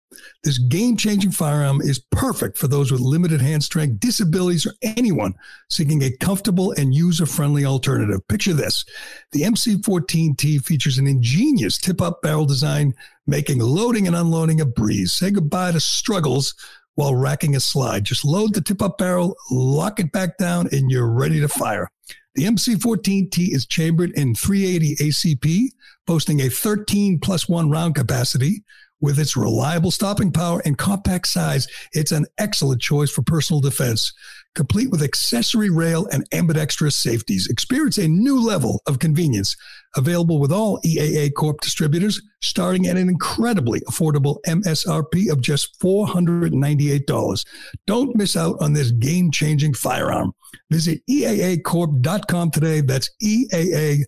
This 0.43 0.58
game 0.58 0.97
changing 0.97 1.32
firearm 1.32 1.82
is 1.82 1.99
perfect 2.12 2.58
for 2.58 2.67
those 2.67 2.91
with 2.91 3.01
limited 3.01 3.41
hand 3.41 3.63
strength, 3.63 3.99
disabilities, 3.99 4.65
or 4.65 4.73
anyone 4.82 5.34
seeking 5.69 6.01
a 6.03 6.15
comfortable 6.17 6.71
and 6.73 6.93
user 6.93 7.25
friendly 7.25 7.65
alternative. 7.65 8.27
Picture 8.27 8.53
this 8.53 8.86
the 9.32 9.41
MC14T 9.41 10.63
features 10.63 10.97
an 10.97 11.08
ingenious 11.08 11.77
tip 11.77 12.01
up 12.01 12.21
barrel 12.21 12.45
design, 12.45 12.93
making 13.25 13.60
loading 13.60 14.08
and 14.08 14.15
unloading 14.15 14.62
a 14.62 14.65
breeze. 14.65 15.13
Say 15.13 15.32
goodbye 15.32 15.71
to 15.71 15.80
struggles 15.80 16.53
while 16.95 17.13
racking 17.13 17.56
a 17.56 17.60
slide. 17.60 18.03
Just 18.03 18.25
load 18.25 18.53
the 18.53 18.62
tip 18.62 18.82
up 18.82 18.97
barrel, 18.97 19.36
lock 19.51 19.99
it 19.99 20.12
back 20.12 20.38
down, 20.38 20.67
and 20.71 20.89
you're 20.89 21.10
ready 21.10 21.39
to 21.39 21.47
fire. 21.47 21.89
The 22.34 22.45
MC14T 22.45 23.53
is 23.53 23.65
chambered 23.65 24.12
in 24.12 24.36
380 24.36 24.95
ACP, 24.95 25.69
boasting 26.06 26.41
a 26.41 26.49
13 26.49 27.19
plus 27.19 27.47
1 27.49 27.69
round 27.69 27.95
capacity 27.95 28.63
With 28.99 29.19
its 29.19 29.38
reliable 29.38 29.91
stopping 29.91 30.31
power 30.31 30.60
and 30.65 30.75
compact 30.75 31.27
size, 31.27 31.67
it's 31.93 32.12
an 32.12 32.25
excellent 32.39 32.81
choice 32.81 33.12
for 33.12 33.21
personal 33.21 33.62
defense. 33.62 34.12
Complete 34.55 34.89
with 34.89 35.03
accessory 35.03 35.69
rail 35.69 36.07
and 36.12 36.25
ambidextrous 36.33 36.95
safeties. 36.95 37.47
Experience 37.47 37.99
a 37.99 38.07
new 38.07 38.41
level 38.41 38.81
of 38.88 38.97
convenience. 38.97 39.55
Available 39.95 40.39
with 40.39 40.51
all 40.51 40.81
EAA 40.81 41.31
Corp 41.36 41.62
distributors, 41.62 42.19
starting 42.41 42.88
at 42.88 42.97
an 42.97 43.07
incredibly 43.07 43.81
affordable 43.81 44.38
MSRP 44.47 45.31
of 45.31 45.41
just 45.41 45.79
$498. 45.79 47.45
Don't 47.86 48.15
miss 48.15 48.36
out 48.36 48.55
on 48.60 48.73
this 48.73 48.89
game 48.89 49.29
changing 49.29 49.75
firearm. 49.75 50.33
Visit 50.71 51.01
EAAcorp.com 51.07 52.49
today. 52.49 52.81
That's 52.81 53.12
EAACORP.com. 53.21 54.07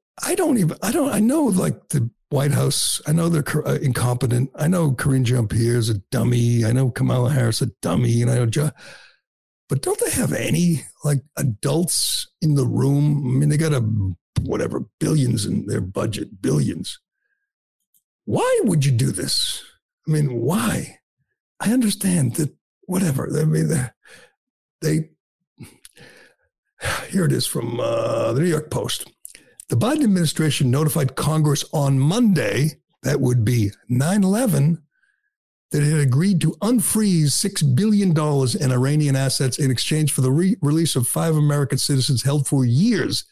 I 0.23 0.35
don't 0.35 0.57
even 0.57 0.77
I 0.81 0.91
don't 0.91 1.09
I 1.09 1.19
know 1.19 1.43
like 1.43 1.89
the 1.89 2.09
White 2.29 2.51
House. 2.51 3.01
I 3.05 3.11
know 3.11 3.27
they're 3.27 3.67
uh, 3.67 3.75
incompetent. 3.75 4.51
I 4.55 4.67
know 4.67 4.93
Karine 4.93 5.25
Jean 5.25 5.47
Pierre 5.47 5.77
is 5.77 5.89
a 5.89 5.99
dummy. 6.11 6.63
I 6.63 6.71
know 6.71 6.89
Kamala 6.89 7.31
Harris 7.31 7.61
a 7.61 7.67
dummy, 7.81 8.21
and 8.21 8.31
I 8.31 8.35
know. 8.35 8.45
Jo- 8.45 8.71
but 9.67 9.81
don't 9.81 9.99
they 9.99 10.11
have 10.11 10.33
any 10.33 10.83
like 11.03 11.21
adults 11.37 12.27
in 12.41 12.55
the 12.55 12.65
room? 12.65 13.25
I 13.25 13.39
mean, 13.39 13.49
they 13.49 13.57
got 13.57 13.73
a 13.73 13.81
whatever 14.41 14.85
billions 14.99 15.45
in 15.45 15.65
their 15.67 15.81
budget, 15.81 16.41
billions. 16.41 16.99
Why 18.25 18.61
would 18.63 18.85
you 18.85 18.91
do 18.91 19.11
this? 19.11 19.61
I 20.07 20.11
mean, 20.11 20.41
why? 20.41 20.99
I 21.59 21.71
understand 21.71 22.35
that 22.35 22.53
whatever. 22.81 23.29
I 23.39 23.45
mean, 23.45 23.69
they, 23.69 23.89
they 24.81 25.09
here 27.09 27.25
it 27.25 27.31
is 27.31 27.45
from 27.45 27.79
uh, 27.79 28.33
the 28.33 28.41
New 28.41 28.49
York 28.49 28.71
Post. 28.71 29.11
The 29.71 29.77
Biden 29.77 30.03
administration 30.03 30.69
notified 30.69 31.15
Congress 31.15 31.63
on 31.71 31.97
Monday, 31.97 32.71
that 33.03 33.21
would 33.21 33.45
be 33.45 33.71
9 33.87 34.21
11, 34.21 34.83
that 35.71 35.81
it 35.81 35.89
had 35.89 36.01
agreed 36.01 36.41
to 36.41 36.57
unfreeze 36.61 37.27
$6 37.27 37.73
billion 37.73 38.09
in 38.09 38.71
Iranian 38.73 39.15
assets 39.15 39.57
in 39.57 39.71
exchange 39.71 40.11
for 40.11 40.19
the 40.19 40.31
re- 40.33 40.57
release 40.61 40.97
of 40.97 41.07
five 41.07 41.37
American 41.37 41.77
citizens 41.77 42.23
held 42.23 42.47
for 42.47 42.65
years 42.65 43.23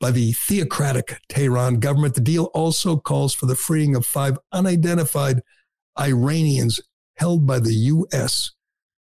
by 0.00 0.10
the 0.10 0.32
theocratic 0.32 1.18
Tehran 1.30 1.80
government. 1.80 2.14
The 2.14 2.20
deal 2.20 2.50
also 2.52 2.98
calls 2.98 3.32
for 3.32 3.46
the 3.46 3.56
freeing 3.56 3.96
of 3.96 4.04
five 4.04 4.36
unidentified 4.52 5.40
Iranians 5.98 6.78
held 7.16 7.46
by 7.46 7.58
the 7.58 7.72
U.S. 7.72 8.50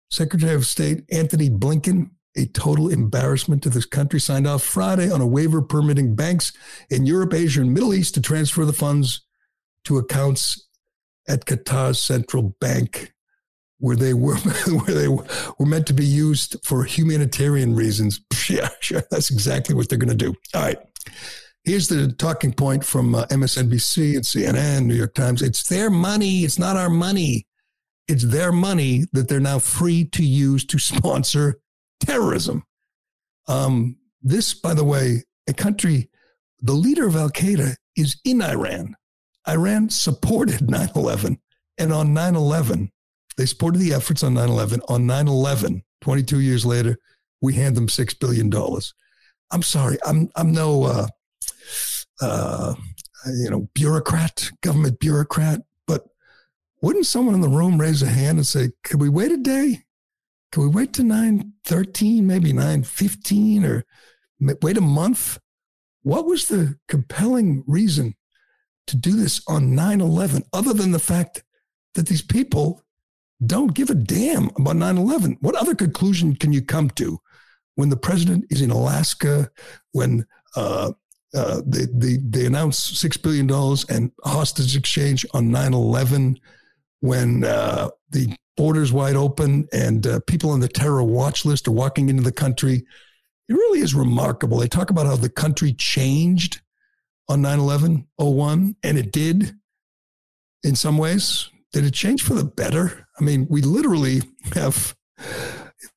Secretary 0.09 0.55
of 0.55 0.65
State 0.65 1.03
Antony 1.11 1.49
Blinken 1.49 2.11
a 2.35 2.45
total 2.47 2.89
embarrassment 2.89 3.61
to 3.63 3.69
this 3.69 3.85
country, 3.85 4.19
signed 4.19 4.47
off 4.47 4.63
Friday 4.63 5.11
on 5.11 5.21
a 5.21 5.27
waiver 5.27 5.61
permitting 5.61 6.15
banks 6.15 6.53
in 6.89 7.05
Europe, 7.05 7.33
Asia, 7.33 7.61
and 7.61 7.73
Middle 7.73 7.93
East 7.93 8.13
to 8.15 8.21
transfer 8.21 8.65
the 8.65 8.73
funds 8.73 9.25
to 9.85 9.97
accounts 9.97 10.69
at 11.27 11.45
Qatar's 11.45 12.01
central 12.01 12.55
bank, 12.59 13.13
where 13.79 13.95
they 13.95 14.13
were 14.13 14.35
where 14.67 14.95
they 14.95 15.07
were 15.07 15.65
meant 15.65 15.87
to 15.87 15.93
be 15.93 16.05
used 16.05 16.55
for 16.63 16.83
humanitarian 16.83 17.75
reasons. 17.75 18.21
Yeah, 18.49 18.69
sure, 18.81 19.03
that's 19.09 19.29
exactly 19.29 19.73
what 19.75 19.87
they're 19.87 19.97
going 19.99 20.09
to 20.09 20.25
do. 20.25 20.35
All 20.53 20.63
right. 20.63 20.77
Here's 21.63 21.87
the 21.87 22.11
talking 22.11 22.51
point 22.51 22.83
from 22.83 23.15
uh, 23.15 23.27
MSNBC 23.27 24.15
and 24.15 24.25
CNN, 24.25 24.87
New 24.87 24.95
York 24.95 25.13
Times. 25.13 25.41
It's 25.41 25.69
their 25.69 25.89
money. 25.89 26.39
It's 26.39 26.59
not 26.59 26.75
our 26.75 26.89
money. 26.89 27.47
It's 28.09 28.25
their 28.25 28.51
money 28.51 29.05
that 29.13 29.29
they're 29.29 29.39
now 29.39 29.59
free 29.59 30.03
to 30.05 30.25
use 30.25 30.65
to 30.65 30.79
sponsor 30.79 31.60
terrorism. 32.01 32.63
Um, 33.47 33.97
this, 34.21 34.53
by 34.53 34.73
the 34.73 34.83
way, 34.83 35.23
a 35.47 35.53
country, 35.53 36.09
the 36.61 36.73
leader 36.73 37.07
of 37.07 37.15
Al 37.15 37.29
Qaeda 37.29 37.75
is 37.95 38.19
in 38.23 38.41
Iran. 38.41 38.95
Iran 39.47 39.89
supported 39.89 40.69
9 40.69 40.89
11. 40.95 41.39
And 41.77 41.93
on 41.93 42.13
9 42.13 42.35
11, 42.35 42.91
they 43.37 43.45
supported 43.45 43.79
the 43.79 43.93
efforts 43.93 44.23
on 44.23 44.35
9 44.35 44.49
11. 44.49 44.81
On 44.87 45.05
9 45.05 45.27
11, 45.27 45.83
22 46.01 46.39
years 46.39 46.65
later, 46.65 46.97
we 47.41 47.53
hand 47.55 47.75
them 47.75 47.87
$6 47.87 48.19
billion. 48.19 48.51
I'm 49.51 49.63
sorry, 49.63 49.97
I'm, 50.05 50.29
I'm 50.35 50.51
no, 50.51 50.83
uh, 50.83 51.07
uh, 52.21 52.75
you 53.25 53.49
know, 53.49 53.67
bureaucrat, 53.73 54.51
government 54.61 54.99
bureaucrat, 54.99 55.61
but 55.87 56.05
wouldn't 56.81 57.05
someone 57.05 57.35
in 57.35 57.41
the 57.41 57.49
room 57.49 57.81
raise 57.81 58.01
a 58.01 58.07
hand 58.07 58.37
and 58.37 58.47
say, 58.47 58.71
could 58.83 59.01
we 59.01 59.09
wait 59.09 59.31
a 59.31 59.37
day? 59.37 59.83
Can 60.51 60.63
we 60.63 60.69
wait 60.69 60.93
to 60.93 61.03
913, 61.03 62.27
maybe 62.27 62.51
915, 62.51 63.65
or 63.65 63.85
wait 64.61 64.77
a 64.77 64.81
month? 64.81 65.39
What 66.03 66.25
was 66.25 66.47
the 66.47 66.77
compelling 66.87 67.63
reason 67.67 68.15
to 68.87 68.97
do 68.97 69.11
this 69.11 69.41
on 69.47 69.75
9 69.75 70.01
11, 70.01 70.43
other 70.51 70.73
than 70.73 70.91
the 70.91 70.99
fact 70.99 71.43
that 71.93 72.07
these 72.07 72.21
people 72.21 72.81
don't 73.45 73.73
give 73.73 73.89
a 73.89 73.95
damn 73.95 74.49
about 74.57 74.75
9 74.75 74.97
11? 74.97 75.37
What 75.39 75.55
other 75.55 75.75
conclusion 75.75 76.35
can 76.35 76.51
you 76.51 76.61
come 76.61 76.89
to 76.91 77.19
when 77.75 77.89
the 77.89 77.97
president 77.97 78.45
is 78.49 78.61
in 78.61 78.71
Alaska, 78.71 79.49
when 79.93 80.25
uh, 80.55 80.91
uh, 81.33 81.61
they, 81.65 81.85
they, 81.93 82.17
they 82.17 82.45
announce 82.45 82.91
$6 82.91 83.21
billion 83.23 83.49
and 83.89 84.11
hostage 84.23 84.75
exchange 84.75 85.25
on 85.33 85.49
9 85.49 85.73
11, 85.73 86.39
when 87.01 87.43
uh, 87.43 87.89
the 88.09 88.33
borders 88.57 88.93
wide 88.93 89.15
open 89.15 89.67
and 89.73 90.07
uh, 90.07 90.19
people 90.27 90.51
on 90.51 90.59
the 90.59 90.67
terror 90.67 91.03
watch 91.03 91.45
list 91.45 91.67
are 91.67 91.71
walking 91.71 92.09
into 92.09 92.23
the 92.23 92.31
country. 92.31 92.85
It 93.49 93.53
really 93.53 93.79
is 93.79 93.93
remarkable. 93.93 94.57
They 94.57 94.67
talk 94.67 94.89
about 94.89 95.05
how 95.05 95.15
the 95.15 95.29
country 95.29 95.73
changed 95.73 96.61
on 97.27 97.41
9 97.41 97.59
11 97.59 98.07
01, 98.17 98.75
and 98.83 98.97
it 98.97 99.11
did 99.11 99.55
in 100.63 100.75
some 100.75 100.97
ways. 100.97 101.49
Did 101.73 101.85
it 101.85 101.93
change 101.93 102.21
for 102.21 102.33
the 102.33 102.43
better? 102.43 103.07
I 103.19 103.23
mean, 103.23 103.47
we 103.49 103.61
literally 103.61 104.21
have 104.53 104.95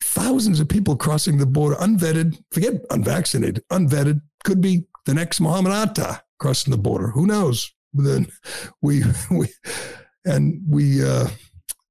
thousands 0.02 0.60
of 0.60 0.68
people 0.68 0.96
crossing 0.96 1.38
the 1.38 1.46
border 1.46 1.76
unvetted, 1.76 2.38
forget 2.52 2.74
unvaccinated, 2.90 3.62
unvetted, 3.72 4.20
could 4.44 4.60
be 4.60 4.86
the 5.06 5.14
next 5.14 5.40
Mohamed 5.40 5.72
Atta 5.72 6.22
crossing 6.38 6.70
the 6.70 6.78
border. 6.78 7.08
Who 7.08 7.26
knows? 7.26 7.72
Then 7.92 8.28
we, 8.80 9.02
we, 9.30 9.48
and 10.24 10.62
we, 10.68 11.04
uh, 11.04 11.28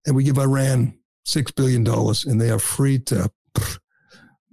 and 0.05 0.15
we 0.15 0.23
give 0.23 0.37
Iran 0.37 0.97
six 1.25 1.51
billion 1.51 1.83
dollars, 1.83 2.25
and 2.25 2.39
they 2.39 2.49
are 2.49 2.59
free 2.59 2.99
to 2.99 3.31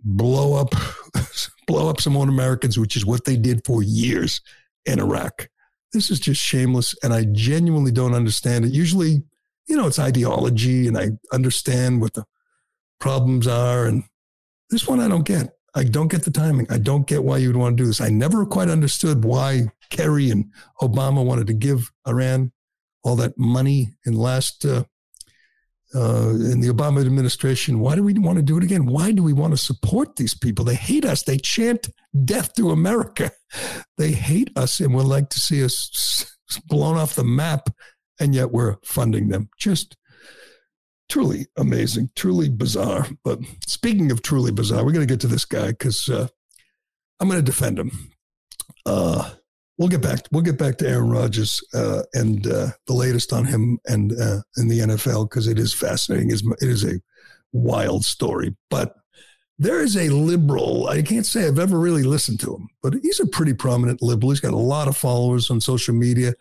blow 0.05 0.55
up 0.55 0.75
blow 1.67 1.89
up 1.89 2.01
some 2.01 2.15
more 2.15 2.29
Americans, 2.29 2.79
which 2.79 2.97
is 2.97 3.07
what 3.07 3.25
they 3.25 3.37
did 3.37 3.65
for 3.65 3.83
years 3.83 4.41
in 4.87 4.99
Iraq. 4.99 5.49
This 5.93 6.11
is 6.11 6.21
just 6.21 6.41
shameless, 6.41 6.95
and 7.03 7.13
I 7.13 7.25
genuinely 7.25 7.93
don't 7.93 8.15
understand 8.15 8.65
it. 8.65 8.73
Usually, 8.73 9.23
you 9.69 9.77
know, 9.77 9.87
it's 9.87 9.99
ideology, 9.99 10.87
and 10.87 10.97
I 10.97 11.11
understand 11.33 12.01
what 12.01 12.15
the 12.15 12.25
problems 12.99 13.47
are, 13.47 13.87
and 13.87 14.05
this 14.71 14.87
one 14.87 15.01
I 15.01 15.09
don't 15.09 15.27
get. 15.27 15.51
I 15.73 15.85
don't 15.85 16.09
get 16.09 16.25
the 16.25 16.33
timing. 16.33 16.67
I 16.69 16.79
don't 16.79 17.07
get 17.07 17.23
why 17.23 17.39
you 17.39 17.49
would 17.49 17.57
want 17.57 17.77
to 17.77 17.83
do 17.83 17.87
this. 17.87 18.01
I 18.01 18.09
never 18.09 18.45
quite 18.45 18.69
understood 18.69 19.25
why 19.25 19.69
Kerry 19.91 20.31
and 20.31 20.47
Obama 20.83 21.25
wanted 21.25 21.47
to 21.47 21.55
give 21.55 21.93
Iran 22.09 22.51
all 23.03 23.17
that 23.17 23.39
money 23.39 23.95
in 24.05 24.15
last 24.15 24.65
uh, 24.65 24.85
uh, 25.95 26.31
in 26.31 26.61
the 26.61 26.69
Obama 26.69 27.05
administration. 27.05 27.81
Why 27.81 27.97
do 27.97 28.03
we 28.03 28.15
want 28.15 28.37
to 28.37 28.43
do 28.43 28.57
it 28.57 28.65
again? 28.65 28.87
Why 28.87 29.13
do 29.13 29.23
we 29.23 29.33
want 29.33 29.53
to 29.53 29.57
support 29.57 30.17
these 30.17 30.35
people? 30.35 30.65
They 30.65 30.77
hate 30.77 31.05
us. 31.05 31.23
They 31.23 31.39
chant 31.39 31.89
death 32.25 32.55
to 32.55 32.71
America. 32.71 33.33
They 33.99 34.13
hate 34.13 34.51
us 34.57 34.79
and 34.79 34.95
would 34.95 35.07
like 35.07 35.29
to 35.31 35.41
see 35.41 35.63
us 35.65 36.39
blown 36.69 36.97
off 36.97 37.17
the 37.17 37.25
map, 37.25 37.69
and 38.21 38.33
yet 38.33 38.53
we're 38.53 38.77
funding 38.85 39.29
them. 39.29 39.51
Just 39.59 39.97
truly 41.11 41.49
amazing, 41.59 42.11
truly 42.15 42.49
bizarre. 42.49 43.09
But 43.25 43.41
speaking 43.67 44.13
of 44.13 44.23
truly 44.23 44.53
bizarre, 44.53 44.85
we're 44.85 44.93
going 44.93 45.07
to 45.07 45.13
get 45.13 45.21
to 45.23 45.27
this 45.27 45.45
guy 45.45 45.67
because 45.67 46.09
uh, 46.09 46.29
I'm 47.19 47.29
going 47.29 47.41
to 47.41 47.45
defend 47.45 47.79
him. 47.79 47.91
Uh, 48.87 49.31
we'll 49.81 49.89
get 49.89 50.03
back. 50.03 50.21
We'll 50.31 50.43
get 50.43 50.59
back 50.59 50.77
to 50.79 50.89
Aaron 50.89 51.09
Rodgers 51.09 51.65
uh, 51.73 52.03
and 52.13 52.47
uh, 52.47 52.69
the 52.87 52.93
latest 52.93 53.33
on 53.33 53.47
him 53.47 53.81
and 53.87 54.13
uh, 54.13 54.43
in 54.59 54.69
the 54.69 54.81
NFL 54.81 55.29
because 55.29 55.49
it 55.49 55.59
is 55.59 55.73
fascinating. 55.73 56.31
It 56.31 56.69
is 56.69 56.85
a 56.85 57.01
wild 57.53 58.05
story, 58.05 58.55
but 58.69 58.95
there 59.59 59.81
is 59.81 59.97
a 59.97 60.11
liberal. 60.11 60.89
I 60.89 61.01
can't 61.01 61.25
say 61.25 61.47
I've 61.47 61.59
ever 61.59 61.79
really 61.79 62.03
listened 62.03 62.41
to 62.41 62.55
him, 62.55 62.69
but 62.83 62.95
he's 63.03 63.21
a 63.21 63.27
pretty 63.27 63.55
prominent 63.55 64.03
liberal. 64.03 64.31
He's 64.31 64.41
got 64.41 64.53
a 64.53 64.59
lot 64.59 64.87
of 64.87 64.99
followers 64.99 65.51
on 65.51 65.63
social 65.63 65.95
media. 65.95 66.35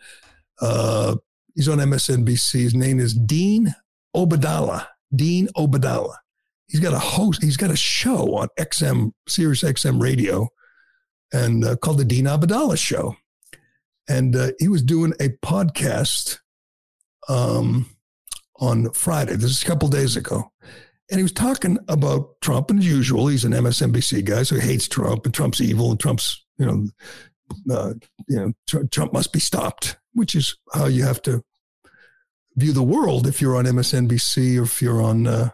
Uh, 0.60 1.16
he's 1.54 1.68
on 1.68 1.78
MSNBC. 1.78 2.60
His 2.60 2.74
name 2.74 3.00
is 3.00 3.14
Dean 3.14 3.74
Obeidallah. 4.14 4.86
Dean 5.16 5.48
Obeidallah. 5.56 6.16
He's 6.68 6.80
got 6.80 6.92
a 6.92 6.98
host. 6.98 7.42
He's 7.42 7.56
got 7.56 7.70
a 7.70 7.76
show 7.76 8.36
on 8.36 8.48
XM 8.58 9.12
Sirius 9.26 9.62
XM 9.62 10.00
radio, 10.00 10.48
and 11.32 11.64
uh, 11.64 11.76
called 11.76 11.98
the 11.98 12.04
Dean 12.04 12.26
Obeidallah 12.26 12.78
Show. 12.78 13.16
And 14.08 14.34
uh, 14.34 14.50
he 14.58 14.68
was 14.68 14.82
doing 14.82 15.12
a 15.20 15.28
podcast 15.44 16.38
um, 17.28 17.86
on 18.56 18.92
Friday. 18.92 19.36
This 19.36 19.50
is 19.50 19.62
a 19.62 19.66
couple 19.66 19.88
days 19.88 20.16
ago. 20.16 20.50
And 21.10 21.18
he 21.18 21.22
was 21.22 21.32
talking 21.32 21.78
about 21.88 22.40
Trump, 22.40 22.70
and 22.70 22.78
as 22.78 22.86
usual, 22.86 23.26
he's 23.26 23.44
an 23.44 23.52
MSNBC 23.52 24.24
guy, 24.24 24.44
so 24.44 24.54
he 24.54 24.60
hates 24.60 24.86
Trump, 24.86 25.24
and 25.24 25.34
Trump's 25.34 25.60
evil, 25.60 25.90
and 25.90 25.98
Trump's, 25.98 26.44
you 26.56 26.66
know, 26.66 26.86
uh, 27.74 27.94
you 28.28 28.36
know, 28.36 28.52
tr- 28.68 28.84
Trump 28.90 29.12
must 29.12 29.32
be 29.32 29.40
stopped, 29.40 29.96
which 30.12 30.36
is 30.36 30.56
how 30.72 30.86
you 30.86 31.02
have 31.02 31.20
to 31.22 31.42
view 32.56 32.72
the 32.72 32.82
world 32.82 33.26
if 33.26 33.40
you're 33.40 33.56
on 33.56 33.64
MSNBC 33.64 34.58
or 34.58 34.62
if 34.62 34.80
you're 34.80 35.02
on, 35.02 35.26
uh, 35.26 35.50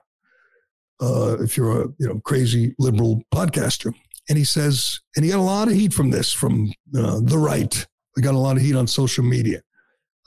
uh, 1.00 1.36
if 1.40 1.56
you're 1.56 1.82
a 1.82 1.88
you 1.98 2.06
know 2.06 2.20
crazy 2.24 2.74
liberal 2.78 3.22
podcaster. 3.34 3.94
And 4.28 4.36
he 4.36 4.44
says, 4.44 5.00
and 5.14 5.24
he 5.24 5.30
got 5.30 5.38
a 5.38 5.42
lot 5.42 5.68
of 5.68 5.74
heat 5.74 5.94
from 5.94 6.10
this 6.10 6.32
from 6.32 6.72
uh, 6.96 7.20
the 7.22 7.38
right. 7.38 7.86
We 8.16 8.22
got 8.22 8.34
a 8.34 8.38
lot 8.38 8.56
of 8.56 8.62
heat 8.62 8.74
on 8.74 8.86
social 8.86 9.24
media. 9.24 9.60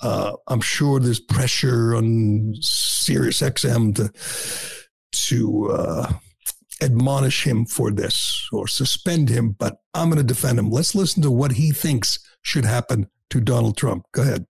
Uh, 0.02 0.34
I'm 0.48 0.62
sure 0.62 1.00
there's 1.00 1.20
pressure 1.20 1.96
on 1.96 2.54
Sirius 2.62 3.42
XM 3.42 3.96
to 3.96 4.12
to 5.12 5.72
uh, 5.72 6.14
admonish 6.82 7.46
him 7.46 7.66
for 7.66 7.92
this 7.92 8.48
or 8.54 8.68
suspend 8.68 9.30
him, 9.30 9.56
but 9.58 9.78
I'm 9.94 10.10
going 10.10 10.22
to 10.22 10.24
defend 10.24 10.60
him. 10.60 10.70
Let's 10.70 10.96
listen 10.96 11.22
to 11.24 11.32
what 11.32 11.54
he 11.54 11.72
thinks 11.72 12.20
should 12.42 12.66
happen 12.66 13.10
to 13.32 13.42
Donald 13.42 13.76
Trump. 13.76 14.06
Go 14.12 14.22
ahead. 14.22 14.46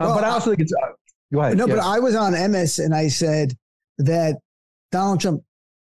Uh, 0.00 0.14
but 0.14 0.24
I 0.24 0.30
also 0.30 0.50
think 0.50 0.60
it's. 0.60 0.72
Uh, 0.72 0.92
go 1.32 1.40
ahead. 1.40 1.58
No, 1.58 1.66
yes. 1.66 1.76
but 1.76 1.84
I 1.84 1.98
was 1.98 2.14
on 2.14 2.32
MS 2.32 2.78
and 2.78 2.94
I 2.94 3.08
said 3.08 3.52
that 3.98 4.38
Donald 4.92 5.20
Trump 5.20 5.42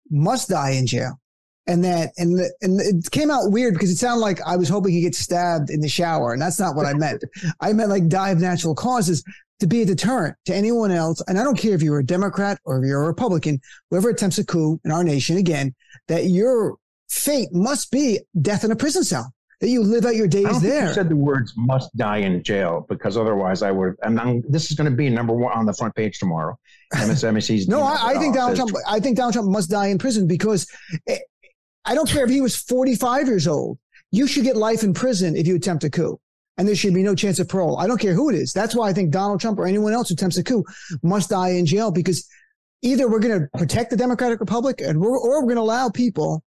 must 0.10 0.50
die 0.50 0.72
in 0.72 0.88
jail. 0.88 1.20
And 1.68 1.84
that, 1.84 2.12
and 2.18 2.40
and 2.62 2.80
it 2.80 3.10
came 3.10 3.32
out 3.32 3.52
weird 3.52 3.74
because 3.74 3.90
it 3.90 3.98
sounded 3.98 4.22
like 4.22 4.40
I 4.46 4.56
was 4.56 4.70
hoping 4.70 4.92
he 4.94 5.02
gets 5.02 5.18
stabbed 5.18 5.72
in 5.72 5.80
the 5.82 5.88
shower, 5.90 6.32
and 6.34 6.42
that's 6.42 6.60
not 6.60 6.76
what 6.76 6.86
I 6.86 6.94
meant. 6.94 7.24
I 7.60 7.74
meant 7.74 7.90
like 7.90 8.08
die 8.08 8.30
of 8.30 8.40
natural 8.40 8.76
causes 8.76 9.24
to 9.60 9.68
be 9.68 9.82
a 9.82 9.86
deterrent 9.86 10.36
to 10.46 10.54
anyone 10.56 10.92
else. 10.92 11.22
And 11.28 11.40
I 11.40 11.44
don't 11.44 11.58
care 11.58 11.74
if 11.74 11.82
you're 11.82 12.00
a 12.00 12.06
Democrat 12.06 12.60
or 12.66 12.78
if 12.78 12.88
you're 12.88 13.04
a 13.04 13.08
Republican, 13.08 13.60
whoever 13.90 14.10
attempts 14.10 14.38
a 14.38 14.46
coup 14.46 14.80
in 14.84 14.92
our 14.92 15.04
nation 15.04 15.38
again, 15.38 15.74
that 16.08 16.26
your 16.26 16.76
fate 17.10 17.50
must 17.52 17.90
be 17.92 18.20
death 18.42 18.64
in 18.64 18.72
a 18.72 18.76
prison 18.76 19.04
cell. 19.04 19.32
That 19.62 19.70
you 19.70 19.82
live 19.82 20.06
out 20.06 20.18
your 20.18 20.28
days 20.28 20.62
there. 20.62 20.90
you 20.90 20.94
said 20.94 21.08
the 21.08 21.16
words 21.16 21.54
"must 21.56 21.96
die 21.96 22.18
in 22.18 22.44
jail" 22.44 22.86
because 22.90 23.16
otherwise 23.16 23.62
I 23.62 23.72
would. 23.72 23.96
And 24.04 24.20
I'm, 24.20 24.44
this 24.50 24.70
is 24.70 24.76
going 24.76 24.92
to 24.92 24.96
be 24.96 25.10
number 25.10 25.34
one 25.34 25.54
on 25.54 25.66
the 25.66 25.72
front 25.72 25.96
page 25.96 26.20
tomorrow. 26.20 26.60
MSNBC's. 26.94 27.70
No, 27.70 27.82
I, 27.82 28.10
I 28.10 28.18
think 28.20 28.36
Donald 28.36 28.58
says- 28.58 28.70
Trump. 28.70 28.86
I 28.86 29.00
think 29.00 29.16
Donald 29.16 29.34
Trump 29.34 29.50
must 29.50 29.70
die 29.70 29.88
in 29.88 29.98
prison 29.98 30.28
because 30.28 30.68
eh, 31.08 31.20
I 31.86 31.96
don't 31.96 32.10
care 32.10 32.24
if 32.24 32.30
he 32.30 32.42
was 32.42 32.56
45 32.56 33.28
years 33.28 33.48
old. 33.48 33.78
You 34.12 34.28
should 34.28 34.44
get 34.44 34.56
life 34.56 34.84
in 34.84 34.94
prison 34.94 35.36
if 35.36 35.46
you 35.46 35.56
attempt 35.56 35.84
a 35.84 35.90
coup, 35.90 36.20
and 36.58 36.68
there 36.68 36.76
should 36.76 36.94
be 36.94 37.04
no 37.04 37.16
chance 37.16 37.40
of 37.40 37.50
parole. 37.50 37.78
I 37.78 37.88
don't 37.88 38.00
care 38.00 38.14
who 38.14 38.30
it 38.30 38.36
is. 38.36 38.54
That's 38.54 38.76
why 38.76 38.90
I 38.90 38.94
think 38.94 39.12
Donald 39.12 39.40
Trump 39.40 39.60
or 39.60 39.68
anyone 39.68 39.94
else 39.94 40.10
who 40.10 40.14
attempts 40.14 40.38
a 40.38 40.44
coup 40.44 40.64
must 41.04 41.30
die 41.30 41.50
in 41.50 41.66
jail 41.66 41.92
because 41.92 42.28
either 42.82 43.10
we're 43.10 43.20
going 43.20 43.40
to 43.40 43.58
protect 43.58 43.90
the 43.90 43.98
Democratic 43.98 44.40
Republic, 44.40 44.82
and 44.82 45.00
we're, 45.00 45.18
or 45.18 45.42
we're 45.42 45.48
going 45.48 45.56
to 45.56 45.62
allow 45.62 45.90
people, 45.90 46.44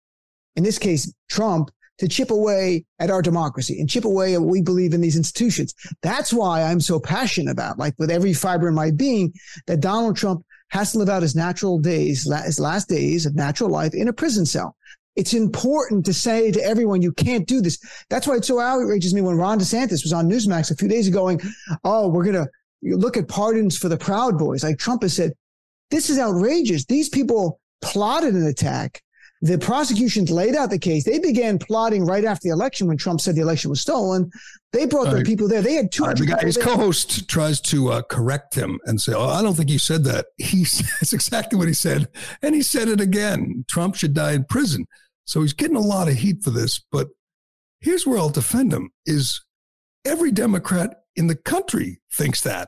in 0.55 0.63
this 0.63 0.79
case 0.79 1.13
Trump, 1.29 1.69
to 1.99 2.07
chip 2.07 2.31
away 2.31 2.85
at 2.99 3.11
our 3.11 3.21
democracy 3.21 3.79
and 3.79 3.89
chip 3.89 4.05
away 4.05 4.33
at 4.33 4.41
what 4.41 4.49
we 4.49 4.61
believe 4.61 4.93
in 4.93 5.01
these 5.01 5.17
institutions. 5.17 5.75
That's 6.01 6.31
why 6.33 6.63
I'm 6.63 6.79
so 6.79 6.99
passionate 6.99 7.51
about, 7.51 7.77
like 7.77 7.93
with 7.99 8.09
every 8.09 8.33
fiber 8.33 8.69
in 8.69 8.73
my 8.73 8.89
being, 8.89 9.33
that 9.67 9.81
Donald 9.81 10.15
Trump 10.15 10.45
has 10.69 10.93
to 10.93 10.99
live 10.99 11.09
out 11.09 11.23
his 11.23 11.35
natural 11.35 11.77
days, 11.77 12.23
his 12.45 12.59
last 12.59 12.87
days 12.87 13.25
of 13.25 13.35
natural 13.35 13.69
life 13.69 13.93
in 13.93 14.07
a 14.07 14.13
prison 14.13 14.45
cell. 14.45 14.75
It's 15.15 15.33
important 15.33 16.05
to 16.05 16.13
say 16.13 16.51
to 16.51 16.63
everyone, 16.63 17.01
you 17.01 17.11
can't 17.11 17.47
do 17.47 17.61
this. 17.61 17.77
That's 18.09 18.27
why 18.27 18.35
it 18.35 18.45
so 18.45 18.59
outrages 18.59 19.13
me 19.13 19.21
when 19.21 19.35
Ron 19.35 19.59
DeSantis 19.59 20.03
was 20.03 20.13
on 20.13 20.29
Newsmax 20.29 20.71
a 20.71 20.75
few 20.75 20.87
days 20.87 21.07
ago 21.07 21.19
going, 21.19 21.41
Oh, 21.83 22.07
we're 22.07 22.23
going 22.23 22.45
to 22.45 22.47
look 22.81 23.17
at 23.17 23.27
pardons 23.27 23.77
for 23.77 23.89
the 23.89 23.97
Proud 23.97 24.37
Boys. 24.37 24.63
Like 24.63 24.77
Trump 24.77 25.01
has 25.01 25.15
said, 25.15 25.33
this 25.91 26.09
is 26.09 26.19
outrageous. 26.19 26.85
These 26.85 27.09
people 27.09 27.59
plotted 27.81 28.35
an 28.35 28.45
attack. 28.45 29.01
The 29.41 29.57
prosecutions 29.57 30.29
laid 30.29 30.53
out 30.55 30.69
the 30.69 30.77
case. 30.79 31.05
They 31.05 31.17
began 31.17 31.57
plotting 31.59 32.05
right 32.05 32.25
after 32.25 32.49
the 32.49 32.53
election 32.53 32.87
when 32.87 32.97
Trump 32.97 33.21
said 33.21 33.35
the 33.35 33.41
election 33.41 33.69
was 33.69 33.79
stolen. 33.79 34.29
They 34.73 34.85
brought 34.85 35.05
their 35.05 35.15
Right. 35.15 35.25
people 35.25 35.47
there. 35.47 35.61
They 35.61 35.75
had 35.75 35.91
200 35.93 36.17
the 36.17 36.25
guy, 36.33 36.41
his 36.41 36.57
co-host 36.57 37.29
tries 37.29 37.61
to 37.61 37.89
uh, 37.89 38.01
correct 38.01 38.53
him 38.55 38.79
and 38.85 38.99
say, 38.99 39.13
"Oh, 39.13 39.27
I 39.29 39.41
don't 39.41 39.55
think 39.55 39.69
you 39.69 39.79
said 39.79 40.03
that." 40.03 40.25
He 40.37 40.63
says 40.65 41.13
exactly 41.13 41.57
what 41.57 41.69
he 41.69 41.73
said, 41.73 42.09
and 42.41 42.53
he 42.53 42.61
said 42.61 42.89
it 42.89 42.99
again. 42.99 43.63
Trump 43.69 43.95
should 43.95 44.13
die 44.13 44.33
in 44.33 44.43
prison. 44.43 44.85
So 45.25 45.41
he's 45.41 45.53
getting 45.53 45.77
a 45.77 45.81
lot 45.81 46.09
of 46.09 46.15
heat 46.15 46.43
for 46.43 46.49
this. 46.49 46.81
But 46.91 47.07
here's 47.79 48.05
where 48.05 48.17
I'll 48.19 48.29
defend 48.29 48.73
him: 48.73 48.91
is 49.05 49.41
every 50.03 50.31
Democrat 50.31 50.97
in 51.15 51.27
the 51.27 51.35
country 51.35 52.01
thinks 52.11 52.41
that. 52.41 52.67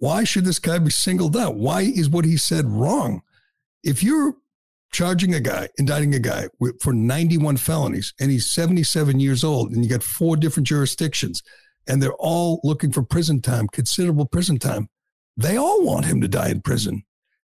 Why 0.00 0.24
should 0.24 0.44
this 0.44 0.58
guy 0.58 0.78
be 0.78 0.90
singled 0.90 1.36
out? 1.36 1.54
Why 1.56 1.82
is 1.82 2.08
what 2.08 2.24
he 2.24 2.36
said 2.36 2.66
wrong? 2.66 3.22
If 3.84 4.02
you're 4.02 4.34
charging 4.92 5.34
a 5.34 5.40
guy, 5.40 5.68
indicting 5.78 6.14
a 6.14 6.18
guy 6.18 6.48
for 6.80 6.92
91 6.92 7.56
felonies, 7.56 8.14
and 8.20 8.30
he's 8.30 8.50
77 8.50 9.20
years 9.20 9.44
old, 9.44 9.72
and 9.72 9.84
you 9.84 9.90
got 9.90 10.02
four 10.02 10.36
different 10.36 10.66
jurisdictions, 10.66 11.42
and 11.86 12.02
they're 12.02 12.14
all 12.14 12.60
looking 12.64 12.92
for 12.92 13.02
prison 13.02 13.40
time, 13.40 13.68
considerable 13.68 14.26
prison 14.26 14.58
time, 14.58 14.88
they 15.36 15.56
all 15.56 15.84
want 15.84 16.06
him 16.06 16.20
to 16.20 16.28
die 16.28 16.48
in 16.48 16.60
prison. 16.60 17.04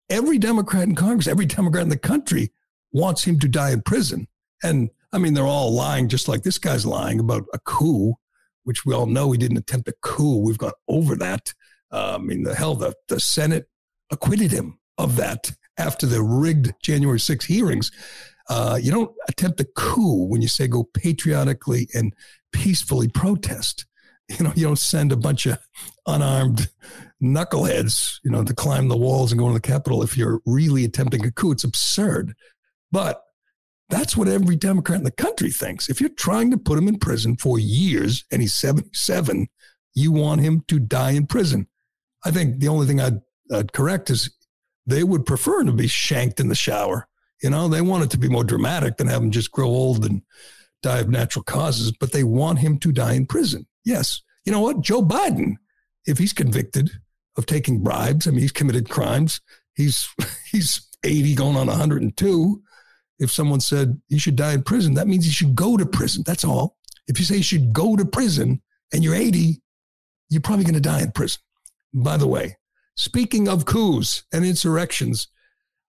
Every 0.10 0.38
Democrat 0.38 0.84
in 0.84 0.96
Congress, 0.96 1.28
every 1.28 1.46
Democrat 1.46 1.84
in 1.84 1.90
the 1.90 1.98
country 1.98 2.52
wants 2.92 3.24
him 3.24 3.40
to 3.40 3.48
die 3.48 3.72
in 3.72 3.82
prison. 3.82 4.28
And 4.64 4.90
I 5.14 5.18
mean, 5.18 5.34
they're 5.34 5.44
all 5.44 5.74
lying, 5.74 6.08
just 6.08 6.28
like 6.28 6.44
this 6.44 6.58
guy's 6.58 6.86
lying 6.86 7.20
about 7.20 7.44
a 7.54 7.60
coup, 7.60 8.16
which 8.64 8.86
we 8.86 8.94
all 8.94 9.08
know 9.08 9.32
he 9.32 9.38
didn't 9.38 9.58
attempt 9.58 9.90
a 9.90 9.94
coup. 10.02 10.38
We've 10.38 10.58
gone 10.58 10.72
over 10.88 11.16
that. 11.16 11.54
Uh, 11.92 12.16
I 12.16 12.18
mean, 12.20 12.44
the 12.44 12.56
hell, 12.56 12.76
the, 12.76 12.94
the 13.10 13.20
Senate 13.20 13.68
acquitted 14.10 14.52
him 14.52 14.80
of 14.98 15.18
that 15.18 15.52
after 15.82 16.06
the 16.06 16.22
rigged 16.22 16.74
January 16.82 17.20
6 17.20 17.46
hearings. 17.46 17.92
Uh, 18.50 18.78
you 18.82 18.92
don't 18.92 19.12
attempt 19.28 19.60
a 19.60 19.68
coup 19.76 20.26
when 20.26 20.42
you 20.42 20.48
say 20.48 20.68
go 20.68 20.84
patriotically 20.84 21.90
and 21.94 22.14
peacefully 22.52 23.08
protest. 23.08 23.86
You 24.40 24.46
know, 24.46 24.54
you 24.56 24.64
don't 24.64 24.80
send 24.80 25.12
a 25.12 25.18
bunch 25.18 25.46
of 25.46 25.58
unarmed 26.08 26.70
knuckleheads, 27.22 28.20
you 28.24 28.32
know, 28.32 28.46
to 28.46 28.54
climb 28.54 28.88
the 28.88 28.96
walls 28.96 29.34
and 29.34 29.40
go 29.40 29.48
into 29.48 29.56
the 29.56 29.68
Capitol 29.68 30.04
if 30.04 30.16
you're 30.16 30.40
really 30.46 30.86
attempting 30.86 31.26
a 31.26 31.32
coup. 31.32 31.52
It's 31.52 31.66
absurd. 31.66 32.34
But 32.94 33.22
that's 33.90 34.16
what 34.16 34.30
every 34.30 34.56
Democrat 34.56 35.00
in 35.00 35.04
the 35.04 35.12
country 35.12 35.52
thinks. 35.52 35.90
If 35.90 36.00
you're 36.00 36.12
trying 36.12 36.50
to 36.52 36.58
put 36.58 36.78
him 36.78 36.88
in 36.88 36.98
prison 36.98 37.36
for 37.36 37.60
years 37.60 38.24
and 38.32 38.42
he's 38.42 38.56
77, 38.56 39.50
you 39.96 40.14
want 40.14 40.40
him 40.40 40.64
to 40.70 40.80
die 40.80 41.12
in 41.12 41.28
prison. 41.28 41.68
I 42.24 42.32
think 42.32 42.60
the 42.60 42.70
only 42.70 42.88
thing 42.88 43.02
I'd, 43.02 43.20
I'd 43.52 43.74
correct 43.74 44.10
is 44.10 44.30
they 44.92 45.04
would 45.04 45.26
prefer 45.26 45.64
to 45.64 45.72
be 45.72 45.88
shanked 45.88 46.40
in 46.40 46.50
the 46.50 46.56
shower. 46.56 47.08
You 47.42 47.50
know, 47.50 47.68
they 47.68 47.82
want 47.82 48.04
it 48.04 48.12
to 48.12 48.20
be 48.20 48.30
more 48.30 48.44
dramatic 48.44 48.98
than 48.98 49.08
have 49.08 49.22
him 49.22 49.32
just 49.32 49.52
grow 49.52 49.68
old 49.68 50.06
and 50.06 50.22
die 50.84 51.00
of 51.00 51.10
natural 51.10 51.44
causes, 51.44 51.92
but 51.92 52.12
they 52.12 52.24
want 52.24 52.60
him 52.60 52.78
to 52.80 52.92
die 52.92 53.14
in 53.14 53.26
prison. 53.26 53.68
Yes. 53.84 54.22
You 54.46 54.52
know 54.52 54.60
what? 54.60 54.82
Joe 54.82 55.02
Biden, 55.02 55.56
if 56.06 56.18
he's 56.18 56.34
convicted 56.34 56.92
of 57.38 57.46
taking 57.46 57.84
bribes, 57.84 58.28
I 58.28 58.32
mean, 58.32 58.42
he's 58.42 58.52
committed 58.52 58.90
crimes. 58.90 59.42
He's 59.76 60.10
he's 60.52 60.88
80 61.04 61.36
going 61.36 61.56
on 61.56 61.68
102. 61.68 62.62
If 63.20 63.32
someone 63.32 63.60
said 63.60 64.02
he 64.08 64.18
should 64.18 64.36
die 64.36 64.54
in 64.54 64.64
prison, 64.64 64.96
that 64.96 65.08
means 65.08 65.26
he 65.26 65.32
should 65.32 65.56
go 65.56 65.78
to 65.78 65.86
prison. 65.86 66.24
That's 66.26 66.44
all. 66.44 66.78
If 67.08 67.20
you 67.20 67.26
say 67.26 67.38
you 67.38 67.44
should 67.44 67.72
go 67.74 67.96
to 67.96 68.06
prison 68.06 68.62
and 68.94 69.04
you're 69.04 69.16
80, 69.16 69.62
you're 70.30 70.42
probably 70.42 70.66
going 70.66 70.76
to 70.76 70.82
die 70.82 71.02
in 71.02 71.12
prison. 71.12 71.42
By 71.94 72.18
the 72.18 72.28
way, 72.28 72.58
speaking 72.96 73.48
of 73.48 73.66
coups 73.66 74.24
and 74.34 74.46
insurrections, 74.46 75.28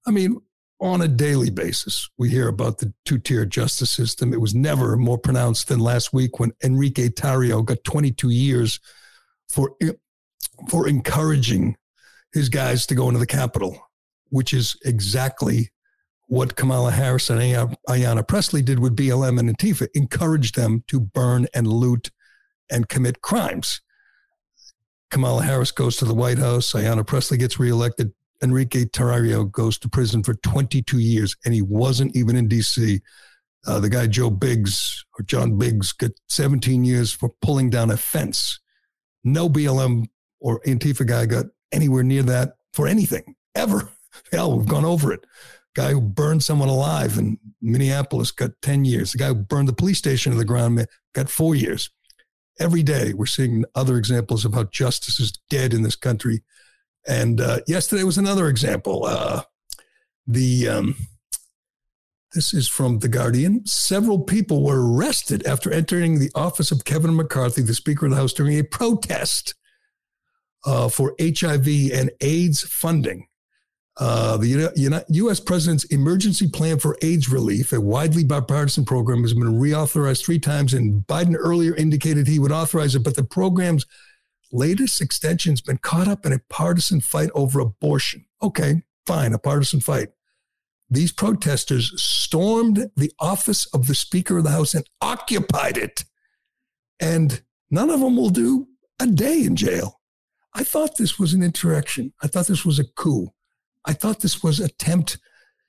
I 0.07 0.11
mean, 0.11 0.41
on 0.81 1.01
a 1.01 1.09
daily 1.09 1.51
basis, 1.51 2.09
we 2.19 2.29
hear 2.29 2.49
about 2.49 2.79
the 2.79 2.93
two 3.05 3.19
tier 3.19 3.47
justice 3.47 3.91
system. 3.91 4.33
It 4.33 4.41
was 4.41 4.55
never 4.55 4.97
more 4.97 5.19
pronounced 5.19 5.69
than 5.69 5.79
last 5.79 6.13
week 6.13 6.41
when 6.41 6.53
Enrique 6.63 7.09
Tarrio 7.09 7.65
got 7.65 7.85
22 7.85 8.31
years 8.31 8.81
for, 9.49 9.77
for 10.69 10.89
encouraging 10.89 11.77
his 12.33 12.49
guys 12.49 12.85
to 12.87 12.97
go 12.97 13.07
into 13.07 13.21
the 13.21 13.27
Capitol, 13.27 13.79
which 14.31 14.53
is 14.53 14.77
exactly 14.85 15.71
what 16.27 16.57
Kamala 16.57 16.91
Harris 16.91 17.31
and 17.31 17.41
Ayanna 17.89 18.27
Pressley 18.27 18.63
did 18.63 18.79
with 18.79 18.97
BLM 18.97 19.39
and 19.39 19.57
Antifa, 19.57 19.87
encouraged 19.95 20.57
them 20.57 20.83
to 20.89 20.99
burn 20.99 21.47
and 21.55 21.67
loot 21.67 22.11
and 22.71 22.89
commit 22.89 23.21
crimes. 23.21 23.83
Kamala 25.13 25.43
Harris 25.43 25.71
goes 25.71 25.99
to 25.99 26.07
the 26.07 26.15
White 26.15 26.39
House. 26.39 26.73
Ayanna 26.73 27.07
Pressley 27.07 27.37
gets 27.37 27.61
reelected. 27.61 28.15
Enrique 28.43 28.87
Tarrio 28.87 29.49
goes 29.49 29.79
to 29.81 29.89
prison 29.89 30.23
for 30.23 30.33
22 30.33 30.99
years, 30.99 31.37
and 31.45 31.53
he 31.53 31.61
wasn't 31.61 32.17
even 32.17 32.35
in 32.35 32.49
D.C. 32.49 32.99
Uh, 33.67 33.79
the 33.79 33.91
guy 33.91 34.07
Joe 34.07 34.31
Biggs 34.31 35.05
or 35.19 35.23
John 35.25 35.59
Biggs 35.59 35.93
got 35.93 36.13
17 36.31 36.83
years 36.83 37.13
for 37.13 37.29
pulling 37.43 37.69
down 37.69 37.91
a 37.91 37.97
fence 37.99 38.59
No 39.23 39.51
BLM 39.51 40.07
or 40.41 40.61
Antifa 40.61 41.07
guy 41.07 41.27
got 41.27 41.47
anywhere 41.73 42.03
near 42.03 42.23
that 42.23 42.55
for 42.73 42.89
anything 42.89 43.37
ever. 43.55 43.91
Hell, 44.33 44.57
we've 44.57 44.67
gone 44.67 44.87
over 44.87 45.13
it. 45.13 45.27
Guy 45.75 45.93
who 45.93 46.01
burned 46.01 46.43
someone 46.43 46.71
alive 46.71 47.19
in 47.19 47.39
Minneapolis 47.61 48.31
got 48.31 48.51
10 48.63 48.87
years. 48.87 49.13
The 49.13 49.19
guy 49.19 49.29
who 49.29 49.35
burned 49.35 49.69
the 49.69 49.75
police 49.75 49.99
station 49.99 50.33
to 50.33 50.39
the 50.39 50.45
ground 50.47 50.87
got 51.15 51.29
four 51.29 51.55
years. 51.55 51.91
Every 52.61 52.83
day, 52.83 53.13
we're 53.13 53.27
seeing 53.27 53.65
other 53.75 53.97
examples 53.97 54.45
of 54.45 54.55
how 54.55 54.65
justice 54.65 55.19
is 55.19 55.33
dead 55.51 55.73
in 55.73 55.83
this 55.83 55.97
country. 55.97 56.43
And 57.07 57.41
uh, 57.41 57.61
yesterday 57.67 58.05
was 58.05 58.19
another 58.19 58.49
example. 58.49 59.05
Uh, 59.07 59.43
the 60.27 60.69
um, 60.69 60.97
this 62.35 62.55
is 62.55 62.69
from 62.69 63.01
The 63.01 63.09
Guardian. 63.09 63.67
Several 63.67 64.21
people 64.21 64.65
were 64.65 64.91
arrested 64.91 65.47
after 65.47 65.71
entering 65.71 66.19
the 66.19 66.31
office 66.35 66.71
of 66.71 66.85
Kevin 66.85 67.15
McCarthy, 67.15 67.61
the 67.61 67.75
Speaker 67.75 68.07
of 68.07 68.13
the 68.13 68.17
House, 68.17 68.33
during 68.33 68.59
a 68.59 68.65
protest 68.65 69.55
uh, 70.65 70.89
for 70.89 71.15
HIV 71.21 71.67
and 71.93 72.11
AIDS 72.21 72.63
funding. 72.63 73.27
Uh, 73.99 74.39
the 74.39 75.05
U.S. 75.09 75.39
President's 75.39 75.85
emergency 75.85 76.49
plan 76.49 76.79
for 76.79 76.97
AIDS 77.03 77.29
relief, 77.29 77.73
a 77.73 77.81
widely 77.81 78.25
bipartisan 78.25 78.85
program, 78.85 79.23
has 79.23 79.35
been 79.35 79.59
reauthorized 79.59 80.25
three 80.25 80.39
times, 80.39 80.73
and 80.73 81.07
Biden 81.07 81.37
earlier 81.39 81.75
indicated 81.75 82.27
he 82.27 82.39
would 82.39 82.53
authorize 82.53 82.95
it, 82.95 83.05
but 83.05 83.17
the 83.17 83.25
program's 83.25 83.85
latest 84.51 85.01
extension 85.01 85.53
has 85.53 85.61
been 85.61 85.79
caught 85.79 86.09
up 86.09 86.25
in 86.25 86.33
a 86.33 86.41
partisan 86.49 87.01
fight 87.01 87.31
over 87.35 87.61
abortion. 87.61 88.25
Okay, 88.43 88.83
fine, 89.07 89.35
a 89.35 89.39
partisan 89.39 89.81
fight. 89.81 90.09
These 90.89 91.13
protesters 91.13 91.93
stormed 92.03 92.91
the 92.97 93.13
office 93.19 93.67
of 93.67 93.87
the 93.87 93.95
Speaker 93.95 94.39
of 94.39 94.45
the 94.45 94.51
House 94.51 94.75
and 94.75 94.87
occupied 95.01 95.79
it. 95.79 96.05
And 97.01 97.43
none 97.71 97.89
of 97.91 98.01
them 98.01 98.17
will 98.17 98.31
do 98.31 98.69
a 99.01 99.07
day 99.07 99.43
in 99.45 99.57
jail. 99.57 100.01
I 100.55 100.65
thought 100.65 100.99
this 100.99 101.19
was 101.19 101.33
an 101.33 101.43
insurrection. 101.43 102.13
I 102.23 102.27
thought 102.27 102.47
this 102.47 102.67
was 102.67 102.79
a 102.79 102.85
coup. 102.85 103.33
I 103.85 103.93
thought 103.93 104.21
this 104.21 104.43
was 104.43 104.61
attempt 104.61 105.19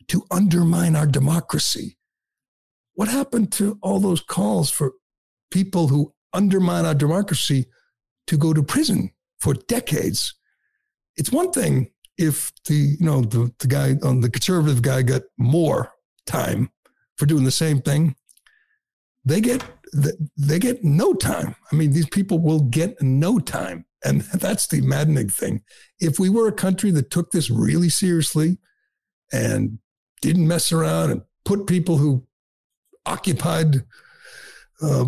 to 0.09 0.25
undermine 0.31 0.95
our 0.95 1.07
democracy. 1.07 1.97
What 2.93 3.07
happened 3.07 3.51
to 3.53 3.79
all 3.81 3.99
those 3.99 4.21
calls 4.21 4.69
for 4.69 4.93
people 5.49 5.87
who 5.87 6.13
undermine 6.33 6.85
our 6.85 6.93
democracy 6.93 7.67
to 8.27 8.37
go 8.37 8.53
to 8.53 8.63
prison 8.63 9.11
for 9.39 9.53
decades? 9.53 10.35
It's 11.15 11.31
one 11.31 11.51
thing 11.51 11.93
if 12.17 12.51
the 12.65 12.75
you 12.99 13.05
know 13.05 13.21
the, 13.21 13.51
the 13.59 13.67
guy 13.67 13.91
on 14.03 14.07
um, 14.07 14.21
the 14.21 14.29
conservative 14.29 14.81
guy 14.81 15.01
got 15.01 15.23
more 15.37 15.91
time 16.25 16.69
for 17.17 17.25
doing 17.25 17.43
the 17.43 17.51
same 17.51 17.81
thing 17.81 18.15
they 19.25 19.41
get 19.41 19.63
they 20.37 20.59
get 20.59 20.83
no 20.83 21.13
time 21.13 21.55
i 21.71 21.75
mean 21.75 21.91
these 21.91 22.09
people 22.09 22.39
will 22.39 22.61
get 22.61 22.99
no 23.01 23.39
time 23.39 23.85
and 24.03 24.21
that's 24.33 24.67
the 24.67 24.81
maddening 24.81 25.29
thing 25.29 25.61
if 25.99 26.19
we 26.19 26.29
were 26.29 26.47
a 26.47 26.53
country 26.53 26.91
that 26.91 27.09
took 27.09 27.31
this 27.31 27.49
really 27.49 27.89
seriously 27.89 28.57
and 29.31 29.79
didn't 30.21 30.47
mess 30.47 30.71
around 30.71 31.11
and 31.11 31.21
put 31.45 31.67
people 31.67 31.97
who 31.97 32.25
occupied 33.05 33.83
uh, 34.81 35.05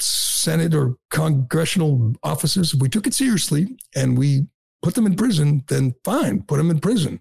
senate 0.00 0.74
or 0.74 0.96
congressional 1.10 2.12
offices 2.22 2.74
if 2.74 2.80
we 2.80 2.88
took 2.88 3.06
it 3.06 3.14
seriously 3.14 3.76
and 3.94 4.16
we 4.18 4.46
put 4.82 4.94
them 4.94 5.06
in 5.06 5.16
prison, 5.16 5.64
then 5.68 5.94
fine, 6.04 6.42
put 6.42 6.56
them 6.56 6.70
in 6.70 6.80
prison. 6.80 7.20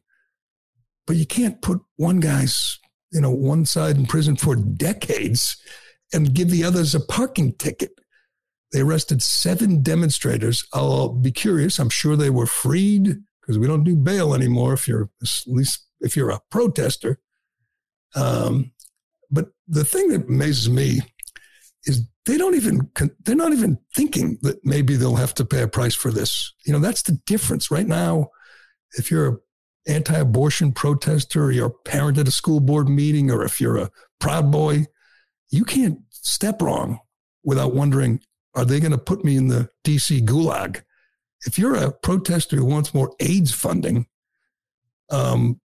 But 1.06 1.16
you 1.16 1.26
can't 1.26 1.62
put 1.62 1.82
one 1.98 2.20
guy's, 2.20 2.80
you 3.12 3.22
know, 3.22 3.32
one 3.32 3.66
side 3.66 3.98
in 3.98 4.06
prison 4.06 4.36
for 4.36 4.56
decades 4.56 5.58
and 6.14 6.34
give 6.34 6.50
the 6.50 6.64
others 6.64 6.96
a 6.96 7.00
parking 7.00 7.54
ticket. 7.54 7.92
They 8.72 8.82
arrested 8.82 9.22
seven 9.22 9.82
demonstrators. 9.82 10.64
I'll 10.74 11.10
be 11.10 11.32
curious. 11.32 11.80
I'm 11.80 11.90
sure 11.90 12.16
they 12.16 12.30
were 12.30 12.46
freed 12.46 13.18
because 13.42 13.58
we 13.58 13.68
don't 13.68 13.84
do 13.84 13.96
bail 13.96 14.34
anymore 14.34 14.74
if 14.74 14.88
you're 14.88 15.10
at 15.22 15.30
least 15.48 15.86
if 16.02 16.16
you're 16.16 16.30
a 16.30 16.42
protester. 16.52 17.20
Um, 18.16 18.72
but 19.32 19.48
the 19.68 19.84
thing 19.84 20.10
that 20.10 20.28
amazes 20.28 20.70
me 20.70 21.02
is 21.86 22.08
they 22.26 22.38
don't 22.38 22.56
even 22.56 22.92
they're 23.26 23.36
not 23.36 23.54
even 23.54 23.80
thinking 23.96 24.38
that 24.44 24.64
maybe 24.64 24.96
they'll 24.96 25.16
have 25.16 25.34
to 25.36 25.46
pay 25.46 25.64
a 25.64 25.68
price 25.68 25.96
for 25.96 26.12
this. 26.12 26.54
You 26.66 26.74
know, 26.74 26.80
that's 26.80 27.02
the 27.02 27.20
difference 27.26 27.72
right 27.72 27.88
now. 27.88 28.30
If 28.94 29.10
you're 29.10 29.28
an 29.28 29.40
anti-abortion 29.88 30.74
protester, 30.74 31.46
or 31.46 31.52
you're 31.52 31.68
a 31.68 31.90
parent 31.90 32.18
at 32.18 32.28
a 32.28 32.32
school 32.32 32.60
board 32.60 32.90
meeting, 32.90 33.32
or 33.32 33.44
if 33.44 33.60
you're 33.60 33.78
a 33.78 33.90
proud 34.20 34.52
boy, 34.52 34.86
you 35.50 35.64
can't 35.64 36.00
step 36.12 36.62
wrong 36.62 37.00
without 37.44 37.74
wondering, 37.74 38.20
are 38.56 38.66
they 38.66 38.80
going 38.80 38.91
to 38.91 38.97
put 38.97 39.24
me 39.24 39.36
in 39.36 39.47
the 39.47 39.70
DC 39.84 40.26
gulag? 40.26 40.84
If 41.45 41.58
you're 41.58 41.76
a 41.76 41.91
protester 41.91 42.58
who 42.58 42.66
wants 42.66 42.93
more 42.93 43.14
AIDS 43.20 43.54
funding, 43.54 44.08
um, 45.10 45.60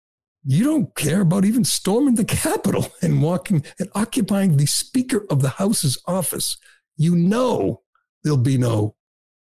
you 0.43 0.63
don't 0.63 0.93
care 0.95 1.21
about 1.21 1.45
even 1.45 1.63
storming 1.63 2.15
the 2.15 2.25
Capitol 2.25 2.88
and 3.01 3.21
walking 3.21 3.63
and 3.79 3.89
occupying 3.93 4.57
the 4.57 4.65
Speaker 4.65 5.25
of 5.29 5.41
the 5.41 5.49
House's 5.49 5.97
office. 6.07 6.57
You 6.97 7.15
know 7.15 7.82
there'll 8.23 8.38
be 8.38 8.57
no 8.57 8.95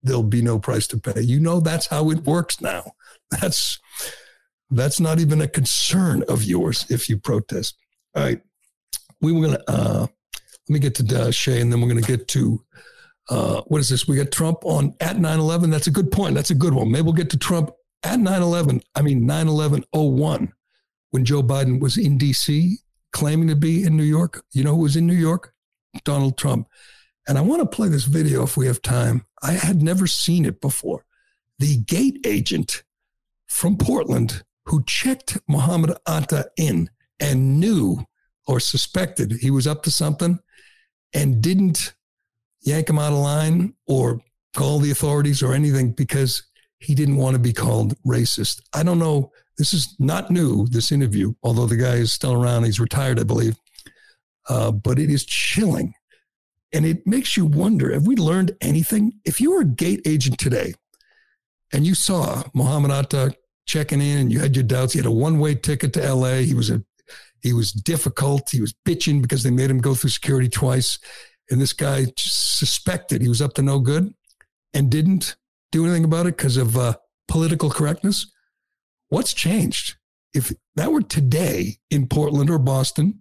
there'll 0.02 0.24
be 0.24 0.42
no 0.42 0.60
price 0.60 0.88
to 0.88 0.98
pay. 0.98 1.22
You 1.22 1.40
know 1.40 1.60
that's 1.60 1.88
how 1.88 2.12
it 2.12 2.26
works 2.26 2.62
now. 2.62 2.92
That's 3.42 3.80
that's 4.70 5.00
not 5.00 5.20
even 5.20 5.42
a 5.42 5.48
concern 5.48 6.24
of 6.28 6.44
yours 6.44 6.86
if 6.90 7.10
you 7.10 7.18
protest. 7.18 7.76
All 8.16 8.24
right, 8.24 8.40
we 9.22 9.32
were 9.32 9.48
gonna 9.48 9.64
uh, 9.68 10.08
let 10.70 10.70
me 10.70 10.80
get 10.80 10.94
to 10.96 11.20
uh, 11.20 11.32
Shea, 11.32 11.60
and 11.60 11.72
then 11.72 11.82
we're 11.82 11.88
gonna 11.88 12.02
get 12.02 12.28
to 12.30 12.64
uh, 13.34 13.62
what 13.66 13.82
is 13.82 13.90
this? 13.90 14.08
We 14.08 14.16
got 14.16 14.32
Trump 14.32 14.60
on 14.64 14.94
at 15.00 15.16
9-11. 15.16 15.72
That's 15.72 15.88
a 15.88 15.92
good 15.92 16.12
point. 16.12 16.36
That's 16.36 16.52
a 16.52 16.56
good 16.56 16.74
one. 16.74 16.92
Maybe 16.92 17.02
we'll 17.02 17.14
get 17.14 17.32
to 17.32 17.38
Trump 17.38 17.72
at 18.04 18.20
9-11. 18.20 18.82
I 18.94 19.02
mean 19.02 19.24
9-11-01 19.24 20.52
when 21.10 21.26
Joe 21.26 21.42
Biden 21.42 21.80
was 21.80 21.98
in 21.98 22.20
D.C. 22.20 22.78
claiming 23.12 23.48
to 23.48 23.56
be 23.56 23.84
in 23.84 23.98
New 23.98 24.04
York. 24.04 24.44
You 24.52 24.64
know 24.64 24.76
who 24.76 24.84
was 24.84 24.96
in 24.96 25.08
New 25.08 25.16
York? 25.16 25.52
Donald 26.04 26.38
Trump. 26.38 26.68
And 27.28 27.40
I 27.40 27.42
want 27.42 27.62
to 27.62 27.76
play 27.76 27.88
this 27.88 28.06
video 28.06 28.44
if 28.44 28.56
we 28.56 28.68
have 28.68 28.84
time. 28.84 29.26
I 29.42 29.54
had 29.54 29.82
never 29.82 30.06
seen 30.06 30.46
it 30.46 30.62
before. 30.62 31.04
The 31.58 31.78
gate 31.78 32.20
agent 32.26 32.84
from 33.48 33.78
Portland 33.78 34.44
who 34.66 34.84
checked 34.84 35.40
Mohamed 35.48 35.98
Atta 36.08 36.52
in 36.56 36.92
and 37.20 37.60
knew 37.60 38.06
or 38.46 38.60
suspected 38.60 39.32
he 39.42 39.50
was 39.50 39.66
up 39.66 39.82
to 39.84 39.92
something 39.92 40.40
and 41.16 41.42
didn't 41.42 41.96
yank 42.64 42.90
him 42.90 43.00
out 43.00 43.14
of 43.14 43.20
line 43.20 43.74
or 43.88 44.22
call 44.56 44.80
the 44.80 44.92
authorities 44.92 45.42
or 45.44 45.54
anything 45.54 45.92
because 45.92 46.44
he 46.80 46.96
didn't 46.96 47.18
want 47.18 47.36
to 47.36 47.40
be 47.40 47.54
called 47.54 47.96
racist. 48.06 48.62
I 48.74 48.84
don't 48.84 49.00
know 49.00 49.32
this 49.58 49.74
is 49.74 49.96
not 50.00 50.32
new, 50.32 50.68
this 50.68 50.92
interview, 50.92 51.34
although 51.44 51.68
the 51.68 51.78
guy 51.78 51.96
is 51.96 52.12
still 52.12 52.34
around. 52.34 52.64
He's 52.64 52.80
retired, 52.80 53.20
I 53.20 53.24
believe. 53.24 53.56
Uh, 54.50 54.72
but 54.72 55.00
it 55.00 55.10
is 55.10 55.26
chilling. 55.26 55.94
And 56.74 56.86
it 56.86 57.06
makes 57.06 57.38
you 57.38 57.46
wonder 57.46 57.94
have 57.94 58.08
we 58.08 58.16
learned 58.16 58.56
anything? 58.62 59.14
If 59.26 59.40
you 59.40 59.52
were 59.52 59.62
a 59.62 59.66
gate 59.66 60.02
agent 60.06 60.40
today 60.40 60.74
and 61.72 61.86
you 61.86 61.94
saw 61.94 62.44
Mohamed 62.54 62.92
Atta 62.92 63.36
checking 63.68 64.02
in 64.02 64.18
and 64.18 64.34
you 64.34 64.40
had 64.40 64.56
your 64.56 64.64
doubts, 64.64 64.94
he 64.94 65.00
had 65.00 65.06
a 65.06 65.12
one 65.12 65.38
way 65.38 65.54
ticket 65.54 65.94
to 65.94 66.14
LA. 66.14 66.38
He 66.38 66.56
was 66.56 66.72
a 66.72 66.84
he 67.42 67.54
was 67.54 67.72
difficult. 67.72 68.50
He 68.50 68.62
was 68.62 68.74
bitching 68.88 69.22
because 69.22 69.44
they 69.44 69.52
made 69.52 69.70
him 69.70 69.80
go 69.80 69.94
through 69.94 70.10
security 70.10 70.50
twice. 70.50 70.98
And 71.50 71.62
this 71.62 71.74
guy 71.74 72.08
suspected 72.18 73.22
he 73.22 73.30
was 73.30 73.42
up 73.42 73.54
to 73.56 73.62
no 73.62 73.80
good 73.80 74.14
and 74.74 74.90
didn't 74.90 75.36
do 75.72 75.86
anything 75.86 76.04
about 76.04 76.26
it 76.26 76.38
because 76.38 76.58
of 76.58 76.78
uh, 76.78 76.96
political 77.28 77.70
correctness. 77.70 78.32
What's 79.10 79.34
changed? 79.34 79.98
If 80.34 80.52
that 80.76 80.92
were 80.92 81.02
today 81.02 81.78
in 81.92 82.08
Portland 82.08 82.50
or 82.50 82.60
Boston, 82.60 83.20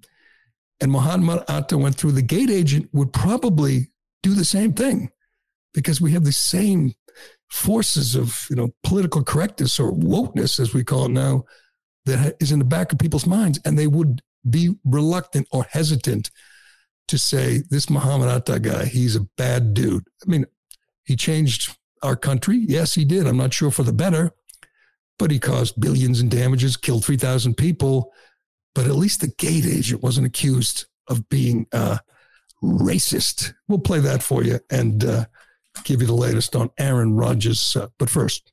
and 0.81 0.91
Mohamed 0.91 1.45
Atta 1.49 1.79
went 1.79 1.95
through, 1.95 2.13
the 2.13 2.23
gate 2.23 2.51
agent 2.51 2.89
would 2.93 3.13
probably 3.13 3.93
do 4.23 4.35
the 4.35 4.45
same 4.45 4.73
thing 4.73 5.11
because 5.73 6.01
we 6.01 6.13
have 6.13 6.25
the 6.25 6.33
same 6.33 6.95
forces 7.51 8.17
of 8.17 8.47
you 8.51 8.57
know 8.57 8.71
political 8.83 9.23
correctness 9.23 9.79
or 9.79 9.93
wokeness, 9.93 10.59
as 10.59 10.75
we 10.75 10.83
call 10.83 11.05
it 11.07 11.11
now, 11.11 11.45
that 12.07 12.37
is 12.41 12.51
in 12.51 12.59
the 12.59 12.65
back 12.65 12.93
of 12.93 12.99
people's 12.99 13.27
minds, 13.27 13.61
and 13.65 13.79
they 13.79 13.87
would 13.87 14.23
be 14.49 14.75
reluctant 14.85 15.47
or 15.53 15.67
hesitant 15.71 16.31
to 17.13 17.19
say 17.19 17.63
this 17.69 17.91
Mohamed 17.91 18.29
Atta 18.29 18.59
guy, 18.59 18.87
he's 18.87 19.17
a 19.17 19.29
bad 19.37 19.75
dude. 19.75 20.09
I 20.27 20.31
mean, 20.31 20.47
he 21.05 21.15
changed 21.15 21.77
our 22.03 22.17
country. 22.17 22.65
Yes, 22.67 22.95
he 22.95 23.05
did. 23.05 23.27
I'm 23.27 23.37
not 23.37 23.53
sure 23.53 23.71
for 23.71 23.83
the 23.83 23.93
better, 23.93 24.33
but 25.19 25.31
he 25.31 25.39
caused 25.39 25.79
billions 25.79 26.23
in 26.23 26.31
damages, 26.31 26.79
killed 26.79 27.05
3,000 27.05 27.55
people. 27.55 28.15
But 28.75 28.87
at 28.87 28.97
least 28.97 29.21
the 29.21 29.29
gate 29.29 29.67
agent 29.67 30.03
wasn't 30.03 30.27
accused 30.27 30.87
of 31.07 31.29
being 31.29 31.67
uh, 31.71 31.99
racist. 32.63 33.53
We'll 33.69 33.81
play 33.81 33.99
that 34.01 34.23
for 34.23 34.43
you 34.43 34.61
and 34.71 35.05
uh, 35.05 35.27
give 35.85 36.01
you 36.01 36.07
the 36.07 36.15
latest 36.15 36.57
on 36.57 36.71
Aaron 36.79 37.13
Rodgers. 37.15 37.77
Uh, 37.77 37.89
but 37.99 38.09
first, 38.09 38.53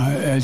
uh, 0.00 0.40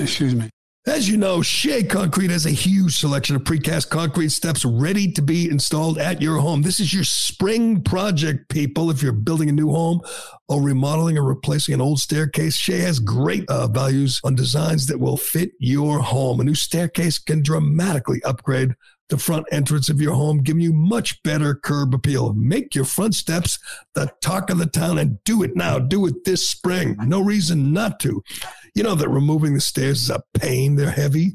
excuse 0.00 0.34
me. 0.34 0.48
As 0.88 1.06
you 1.06 1.18
know, 1.18 1.42
Shea 1.42 1.82
Concrete 1.82 2.30
has 2.30 2.46
a 2.46 2.50
huge 2.50 2.96
selection 2.96 3.36
of 3.36 3.44
precast 3.44 3.90
concrete 3.90 4.30
steps 4.30 4.64
ready 4.64 5.12
to 5.12 5.20
be 5.20 5.50
installed 5.50 5.98
at 5.98 6.22
your 6.22 6.38
home. 6.38 6.62
This 6.62 6.80
is 6.80 6.94
your 6.94 7.04
spring 7.04 7.82
project, 7.82 8.48
people. 8.48 8.90
If 8.90 9.02
you're 9.02 9.12
building 9.12 9.50
a 9.50 9.52
new 9.52 9.70
home 9.70 10.00
or 10.48 10.62
remodeling 10.62 11.18
or 11.18 11.24
replacing 11.24 11.74
an 11.74 11.82
old 11.82 12.00
staircase, 12.00 12.56
Shea 12.56 12.78
has 12.78 13.00
great 13.00 13.46
uh, 13.50 13.66
values 13.66 14.18
on 14.24 14.34
designs 14.34 14.86
that 14.86 14.98
will 14.98 15.18
fit 15.18 15.50
your 15.58 15.98
home. 15.98 16.40
A 16.40 16.44
new 16.44 16.54
staircase 16.54 17.18
can 17.18 17.42
dramatically 17.42 18.22
upgrade 18.24 18.74
the 19.08 19.18
front 19.18 19.46
entrance 19.50 19.88
of 19.88 20.00
your 20.00 20.14
home, 20.14 20.42
giving 20.42 20.62
you 20.62 20.72
much 20.72 21.22
better 21.22 21.54
curb 21.54 21.94
appeal. 21.94 22.34
Make 22.34 22.74
your 22.74 22.84
front 22.84 23.14
steps 23.14 23.58
the 23.94 24.12
talk 24.20 24.50
of 24.50 24.58
the 24.58 24.66
town 24.66 24.98
and 24.98 25.22
do 25.24 25.42
it 25.42 25.56
now. 25.56 25.78
Do 25.78 26.06
it 26.06 26.24
this 26.24 26.48
spring. 26.48 26.96
No 27.00 27.20
reason 27.20 27.72
not 27.72 28.00
to. 28.00 28.22
You 28.74 28.82
know 28.82 28.94
that 28.94 29.08
removing 29.08 29.54
the 29.54 29.60
stairs 29.60 30.02
is 30.02 30.10
a 30.10 30.22
pain. 30.34 30.76
They're 30.76 30.90
heavy, 30.90 31.34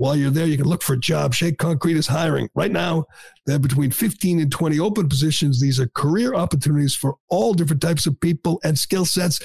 while 0.00 0.16
you're 0.16 0.30
there, 0.30 0.46
you 0.46 0.56
can 0.56 0.66
look 0.66 0.82
for 0.82 0.94
a 0.94 0.98
job. 0.98 1.34
Shea 1.34 1.52
Concrete 1.52 1.96
is 1.96 2.06
hiring. 2.06 2.48
Right 2.54 2.70
now, 2.70 3.04
they 3.46 3.52
have 3.52 3.62
between 3.62 3.90
15 3.90 4.40
and 4.40 4.50
20 4.50 4.80
open 4.80 5.08
positions. 5.08 5.60
These 5.60 5.78
are 5.78 5.88
career 5.88 6.34
opportunities 6.34 6.94
for 6.94 7.16
all 7.28 7.54
different 7.54 7.82
types 7.82 8.06
of 8.06 8.20
people 8.20 8.60
and 8.64 8.78
skill 8.78 9.04
sets. 9.04 9.40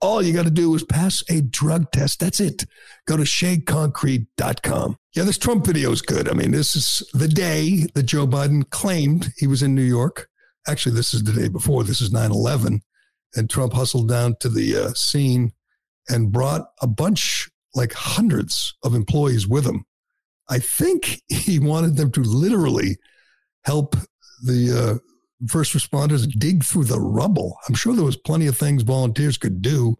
All 0.00 0.22
you 0.22 0.32
got 0.32 0.44
to 0.44 0.50
do 0.50 0.74
is 0.74 0.84
pass 0.84 1.22
a 1.28 1.40
drug 1.40 1.90
test. 1.90 2.20
That's 2.20 2.40
it. 2.40 2.64
Go 3.06 3.16
to 3.16 3.22
sheaconcrete.com. 3.24 4.96
Yeah, 5.14 5.24
this 5.24 5.38
Trump 5.38 5.66
video 5.66 5.90
is 5.90 6.02
good. 6.02 6.28
I 6.28 6.34
mean, 6.34 6.50
this 6.50 6.76
is 6.76 7.02
the 7.14 7.28
day 7.28 7.86
that 7.94 8.04
Joe 8.04 8.26
Biden 8.26 8.68
claimed 8.70 9.32
he 9.38 9.46
was 9.46 9.62
in 9.62 9.74
New 9.74 9.82
York 9.82 10.28
actually, 10.66 10.94
this 10.94 11.14
is 11.14 11.22
the 11.22 11.32
day 11.32 11.48
before. 11.48 11.84
This 11.84 12.00
is 12.00 12.12
9 12.12 12.30
11. 12.30 12.82
And 13.34 13.50
Trump 13.50 13.72
hustled 13.72 14.08
down 14.08 14.36
to 14.40 14.48
the 14.48 14.76
uh, 14.76 14.88
scene 14.94 15.52
and 16.08 16.32
brought 16.32 16.68
a 16.80 16.86
bunch, 16.86 17.50
like 17.74 17.92
hundreds 17.92 18.74
of 18.82 18.94
employees 18.94 19.46
with 19.46 19.66
him. 19.66 19.84
I 20.48 20.58
think 20.58 21.22
he 21.28 21.58
wanted 21.58 21.96
them 21.96 22.10
to 22.12 22.22
literally 22.22 22.96
help 23.64 23.96
the 24.44 25.00
uh, 25.00 25.48
first 25.48 25.74
responders 25.74 26.30
dig 26.38 26.64
through 26.64 26.84
the 26.84 27.00
rubble. 27.00 27.58
I'm 27.68 27.74
sure 27.74 27.94
there 27.94 28.04
was 28.04 28.16
plenty 28.16 28.46
of 28.46 28.56
things 28.56 28.82
volunteers 28.82 29.38
could 29.38 29.60
do, 29.60 29.96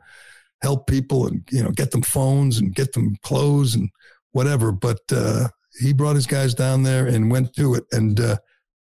help 0.63 0.87
people 0.87 1.27
and 1.27 1.47
you 1.51 1.63
know 1.63 1.71
get 1.71 1.91
them 1.91 2.03
phones 2.03 2.59
and 2.59 2.75
get 2.75 2.93
them 2.93 3.17
clothes 3.23 3.75
and 3.75 3.91
whatever. 4.33 4.73
But 4.73 5.01
uh, 5.11 5.49
he 5.81 5.93
brought 5.93 6.17
his 6.17 6.27
guys 6.27 6.55
down 6.55 6.83
there 6.83 7.07
and 7.07 7.31
went 7.31 7.55
to 7.57 7.75
it. 7.75 7.85
And 7.93 8.19
uh, 8.21 8.37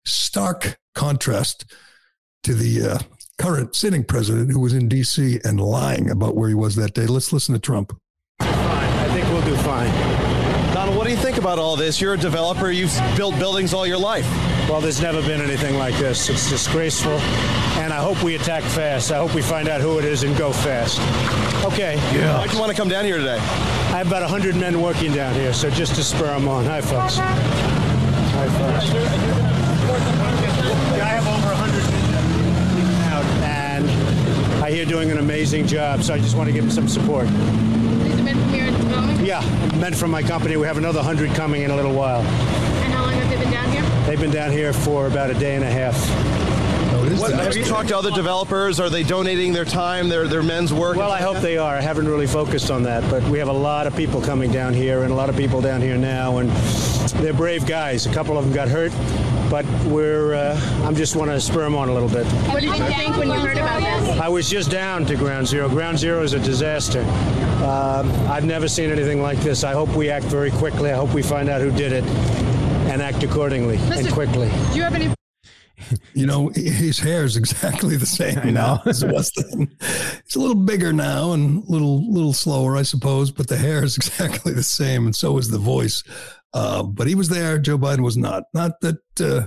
stark 0.05 0.79
contrast 0.95 1.73
to 2.43 2.55
the 2.55 2.93
uh, 2.93 2.99
current 3.39 3.75
sitting 3.75 4.05
president 4.05 4.51
who 4.51 4.61
was 4.61 4.73
in 4.73 4.89
D.C. 4.89 5.41
and 5.45 5.61
lying 5.61 6.11
about 6.11 6.37
where 6.37 6.49
he 6.49 6.55
was 6.55 6.77
that 6.77 6.95
day. 6.95 7.07
Let's 7.07 7.33
listen 7.33 7.55
to 7.55 7.61
Trump. 7.61 7.97
Fine. 8.41 8.51
I 8.51 9.15
think 9.15 9.27
we'll 9.29 9.45
do 9.45 9.57
fine. 9.63 9.91
Donald, 10.75 10.97
what 10.97 11.05
do 11.05 11.11
you 11.11 11.17
think 11.33 11.45
about 11.45 11.59
all 11.59 11.77
this? 11.77 11.99
You're 11.99 12.13
a 12.13 12.19
developer. 12.19 12.71
You've 12.71 12.95
built 13.17 13.39
buildings 13.39 13.73
all 13.73 13.87
your 13.87 13.97
life. 13.97 14.27
Well, 14.69 14.83
there's 14.83 15.01
never 15.01 15.23
been 15.23 15.41
anything 15.41 15.79
like 15.79 15.95
this. 15.95 16.29
It's 16.29 16.51
disgraceful, 16.51 17.19
and 17.81 17.91
I 17.91 18.03
hope 18.03 18.23
we 18.23 18.35
attack 18.35 18.63
fast. 18.65 19.11
I 19.11 19.17
hope 19.17 19.35
we 19.35 19.41
find 19.41 19.67
out 19.67 19.81
who 19.81 19.99
it 19.99 20.05
is 20.05 20.25
and 20.25 20.37
go 20.37 20.53
fast. 20.53 21.01
Okay. 21.65 21.95
Yeah. 22.15 22.37
Why 22.37 22.47
do 22.47 22.53
you 22.53 22.61
want 22.61 22.71
to 22.71 22.77
come 22.77 22.91
down 22.91 23.07
here 23.07 23.17
today? 23.17 23.39
I 23.39 23.97
have 23.97 24.09
about 24.09 24.21
100 24.21 24.57
men 24.57 24.83
working 24.83 25.15
down 25.15 25.35
here, 25.35 25.55
so 25.55 25.71
just 25.71 25.95
to 25.95 26.03
spur 26.05 26.27
them 26.27 26.49
on. 26.49 26.67
Hi, 26.67 26.83
folks. 26.83 27.17
Hi, 27.17 28.49
folks. 28.59 28.91
I 31.01 31.09
have 31.09 31.27
over 31.27 31.49
100 31.49 31.91
men 32.77 32.87
out, 33.11 33.25
and 33.43 33.89
I 34.63 34.71
hear 34.71 34.85
doing 34.85 35.11
an 35.11 35.17
amazing 35.17 35.67
job, 35.67 36.03
so 36.03 36.13
I 36.13 36.19
just 36.19 36.37
want 36.37 36.49
to 36.49 36.53
give 36.53 36.65
them 36.65 36.71
some 36.71 36.89
support. 36.89 37.27
These 37.27 38.21
are 38.21 38.23
men 38.23 38.37
from 38.37 38.49
here 38.51 38.67
in 38.67 38.75
development? 38.75 39.12
Yeah, 39.23 39.41
men 39.77 39.95
from 39.95 40.11
my 40.11 40.21
company. 40.21 40.57
We 40.57 40.67
have 40.67 40.79
another 40.79 40.99
100 40.99 41.31
coming 41.37 41.63
in 41.63 41.71
a 41.71 41.77
little 41.77 41.95
while. 41.95 42.23
And 42.23 42.93
how 42.93 43.03
long 43.03 43.13
have 43.13 43.31
they 43.31 43.37
been 43.37 43.53
down 43.53 43.71
here? 43.71 43.83
They've 44.05 44.21
been 44.21 44.33
down 44.33 44.51
here 44.51 44.73
for 44.73 45.07
about 45.07 45.31
a 45.31 45.35
day 45.35 45.55
and 45.55 45.63
a 45.63 45.71
half. 45.71 46.42
What, 47.03 47.33
have 47.33 47.57
you 47.57 47.65
talked 47.65 47.89
to 47.89 47.99
other 47.99 48.13
developers? 48.13 48.79
Are 48.79 48.89
they 48.89 49.03
donating 49.03 49.53
their 49.53 49.65
time, 49.65 50.09
their 50.09 50.29
their 50.29 50.43
men's 50.43 50.73
work? 50.73 50.97
Well, 50.97 51.11
I 51.11 51.21
hope 51.21 51.39
they 51.39 51.59
are. 51.59 51.75
I 51.75 51.81
haven't 51.81 52.07
really 52.07 52.29
focused 52.29 52.71
on 52.71 52.85
that, 52.85 53.09
but 53.11 53.23
we 53.25 53.39
have 53.39 53.49
a 53.49 53.53
lot 53.53 53.87
of 53.89 53.97
people 53.97 54.21
coming 54.21 54.53
down 54.53 54.73
here 54.73 55.03
and 55.03 55.13
a 55.13 55.15
lot 55.15 55.29
of 55.29 55.37
people 55.37 55.61
down 55.61 55.81
here 55.81 55.97
now, 55.97 56.39
and 56.39 56.49
they're 57.21 57.33
brave 57.33 57.67
guys. 57.67 58.07
A 58.07 58.13
couple 58.13 58.39
of 58.39 58.45
them 58.45 58.55
got 58.55 58.69
hurt, 58.69 58.93
but 59.51 59.67
we're. 59.87 60.35
Uh, 60.35 60.61
I'm 60.85 60.95
just 60.95 61.17
want 61.17 61.31
to 61.31 61.41
spur 61.41 61.65
them 61.65 61.75
on 61.75 61.89
a 61.89 61.93
little 61.93 62.09
bit. 62.09 62.25
What 62.27 62.61
did 62.61 62.77
you 62.77 62.85
think 62.87 63.17
when 63.17 63.29
you 63.29 63.41
heard 63.41 63.59
about 63.59 63.81
this? 63.81 64.21
I 64.21 64.29
was 64.29 64.49
just 64.49 64.71
down 64.71 65.05
to 65.07 65.17
Ground 65.17 65.49
Zero. 65.49 65.69
Ground 65.69 65.99
Zero 65.99 66.23
is 66.23 66.35
a 66.35 66.39
disaster. 66.39 67.03
Um, 67.63 68.11
I've 68.29 68.45
never 68.45 68.69
seen 68.69 68.91
anything 68.91 69.23
like 69.23 69.39
this. 69.39 69.65
I 69.65 69.73
hope 69.73 69.89
we 69.91 70.09
act 70.09 70.27
very 70.27 70.53
quickly. 70.53 70.91
I 70.91 70.97
hope 70.97 71.13
we 71.13 71.23
find 71.23 71.49
out 71.49 71.61
who 71.61 71.73
did 71.73 71.93
it 71.93 72.05
and 72.05 73.03
act 73.03 73.23
accordingly 73.25 73.77
and 73.77 74.09
quickly. 74.13 74.49
Do 74.71 74.77
you 74.77 74.83
have 74.83 74.95
any? 74.95 75.13
You 76.15 76.27
know, 76.27 76.49
his 76.55 76.99
hair 76.99 77.25
is 77.25 77.37
exactly 77.37 77.97
the 77.97 78.07
same 78.07 78.39
I 78.39 78.45
know. 78.45 78.51
now 78.53 78.83
as 78.87 79.03
it 79.03 79.13
was 79.13 79.31
then. 79.33 79.75
He's 80.25 80.37
a 80.37 80.41
little 80.41 80.55
bigger 80.55 80.93
now 80.93 81.33
and 81.33 81.65
a 81.65 81.71
little 81.71 82.11
little 82.13 82.33
slower, 82.33 82.77
I 82.77 82.83
suppose, 82.83 83.31
but 83.31 83.49
the 83.49 83.57
hair 83.57 83.85
is 83.85 83.97
exactly 83.97 84.53
the 84.53 84.63
same, 84.63 85.07
and 85.07 85.17
so 85.17 85.39
is 85.39 85.49
the 85.49 85.59
voice. 85.59 86.03
Uh, 86.55 86.83
but 86.83 87.07
he 87.07 87.15
was 87.15 87.29
there. 87.29 87.59
Joe 87.59 87.79
Biden 87.79 88.03
was 88.03 88.17
not. 88.17 88.45
Not 88.53 88.81
that 88.83 89.21
uh, 89.21 89.47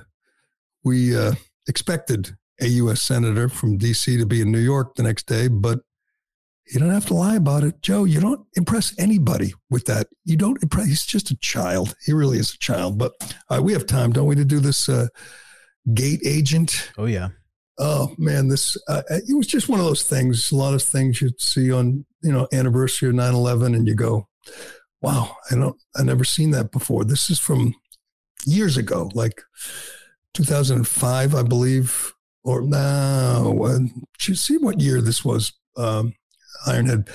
we 0.84 1.16
uh, 1.16 1.34
expected 1.68 2.36
a 2.62 2.68
U.S. 2.68 3.02
senator 3.02 3.50
from 3.50 3.78
D.C. 3.78 4.18
to 4.18 4.26
be 4.26 4.42
in 4.42 4.52
New 4.52 4.60
York 4.60 4.96
the 4.96 5.04
next 5.04 5.28
day, 5.28 5.48
but 5.48 5.80
you 6.68 6.80
don't 6.80 6.90
have 6.90 7.06
to 7.08 7.14
lie 7.14 7.36
about 7.36 7.64
it, 7.64 7.82
Joe. 7.82 8.06
You 8.06 8.20
don't 8.20 8.46
impress 8.56 8.94
anybody 8.98 9.54
with 9.70 9.86
that. 9.86 10.08
You 10.24 10.36
don't 10.36 10.62
impress. 10.64 10.88
He's 10.88 11.06
just 11.06 11.30
a 11.30 11.38
child. 11.38 11.96
He 12.06 12.14
really 12.14 12.40
is 12.40 12.54
a 12.54 12.58
child. 12.58 12.98
But 12.98 13.12
uh, 13.50 13.62
we 13.62 13.74
have 13.74 13.86
time, 13.86 14.12
don't 14.12 14.26
we, 14.26 14.36
to 14.36 14.46
do 14.46 14.60
this 14.60 14.90
uh, 14.90 15.08
gate 15.94 16.22
agent? 16.26 16.92
Oh 16.98 17.06
yeah. 17.06 17.30
Oh 17.78 18.14
man, 18.18 18.48
this 18.48 18.78
uh, 18.88 19.04
it 19.10 19.36
was 19.36 19.48
just 19.48 19.68
one 19.68 19.80
of 19.80 19.86
those 19.86 20.04
things. 20.04 20.52
A 20.52 20.56
lot 20.56 20.74
of 20.74 20.82
things 20.82 21.22
you'd 21.22 21.42
see 21.42 21.72
on 21.72 22.06
you 22.22 22.32
know 22.32 22.48
anniversary 22.54 23.10
of 23.10 23.16
9-11 23.16 23.76
and 23.76 23.88
you 23.88 23.96
go, 23.96 24.28
wow, 25.02 25.36
I 25.52 25.56
don't, 25.56 25.78
I 25.96 26.04
never 26.04 26.24
seen 26.24 26.52
that 26.52 26.72
before. 26.72 27.04
This 27.04 27.30
is 27.30 27.40
from 27.40 27.76
years 28.46 28.78
ago, 28.78 29.12
like 29.14 29.42
2005, 30.34 31.36
I 31.36 31.44
believe, 31.44 32.14
or 32.44 32.62
no, 32.62 33.66
uh, 33.66 33.80
see 34.18 34.58
what 34.58 34.82
year 34.82 35.02
this 35.02 35.24
was. 35.24 35.54
Um, 35.78 36.14
Ironhead. 36.68 37.10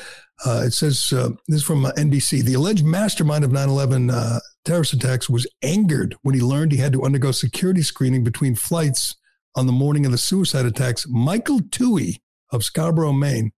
Uh, 0.44 0.62
it 0.64 0.72
says 0.72 1.12
uh, 1.12 1.30
this 1.48 1.58
is 1.58 1.62
from 1.62 1.84
uh, 1.84 1.92
NBC. 1.92 2.42
The 2.42 2.54
alleged 2.54 2.84
mastermind 2.84 3.44
of 3.44 3.52
9 3.52 3.68
11 3.68 4.10
uh, 4.10 4.38
terrorist 4.64 4.92
attacks 4.92 5.28
was 5.28 5.46
angered 5.62 6.16
when 6.22 6.34
he 6.34 6.40
learned 6.40 6.72
he 6.72 6.78
had 6.78 6.92
to 6.92 7.02
undergo 7.02 7.32
security 7.32 7.82
screening 7.82 8.24
between 8.24 8.54
flights 8.54 9.16
on 9.56 9.66
the 9.66 9.72
morning 9.72 10.06
of 10.06 10.12
the 10.12 10.18
suicide 10.18 10.66
attacks. 10.66 11.06
Michael 11.08 11.60
Tuohey 11.60 12.16
of 12.52 12.64
Scarborough, 12.64 13.12
Maine, 13.12 13.52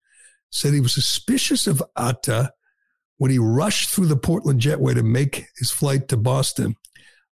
said 0.50 0.72
he 0.72 0.80
was 0.80 0.94
suspicious 0.94 1.66
of 1.66 1.82
Atta 1.96 2.52
when 3.16 3.30
he 3.30 3.38
rushed 3.38 3.90
through 3.90 4.06
the 4.06 4.16
Portland 4.16 4.60
jetway 4.60 4.94
to 4.94 5.02
make 5.02 5.46
his 5.56 5.70
flight 5.70 6.08
to 6.08 6.16
Boston. 6.16 6.76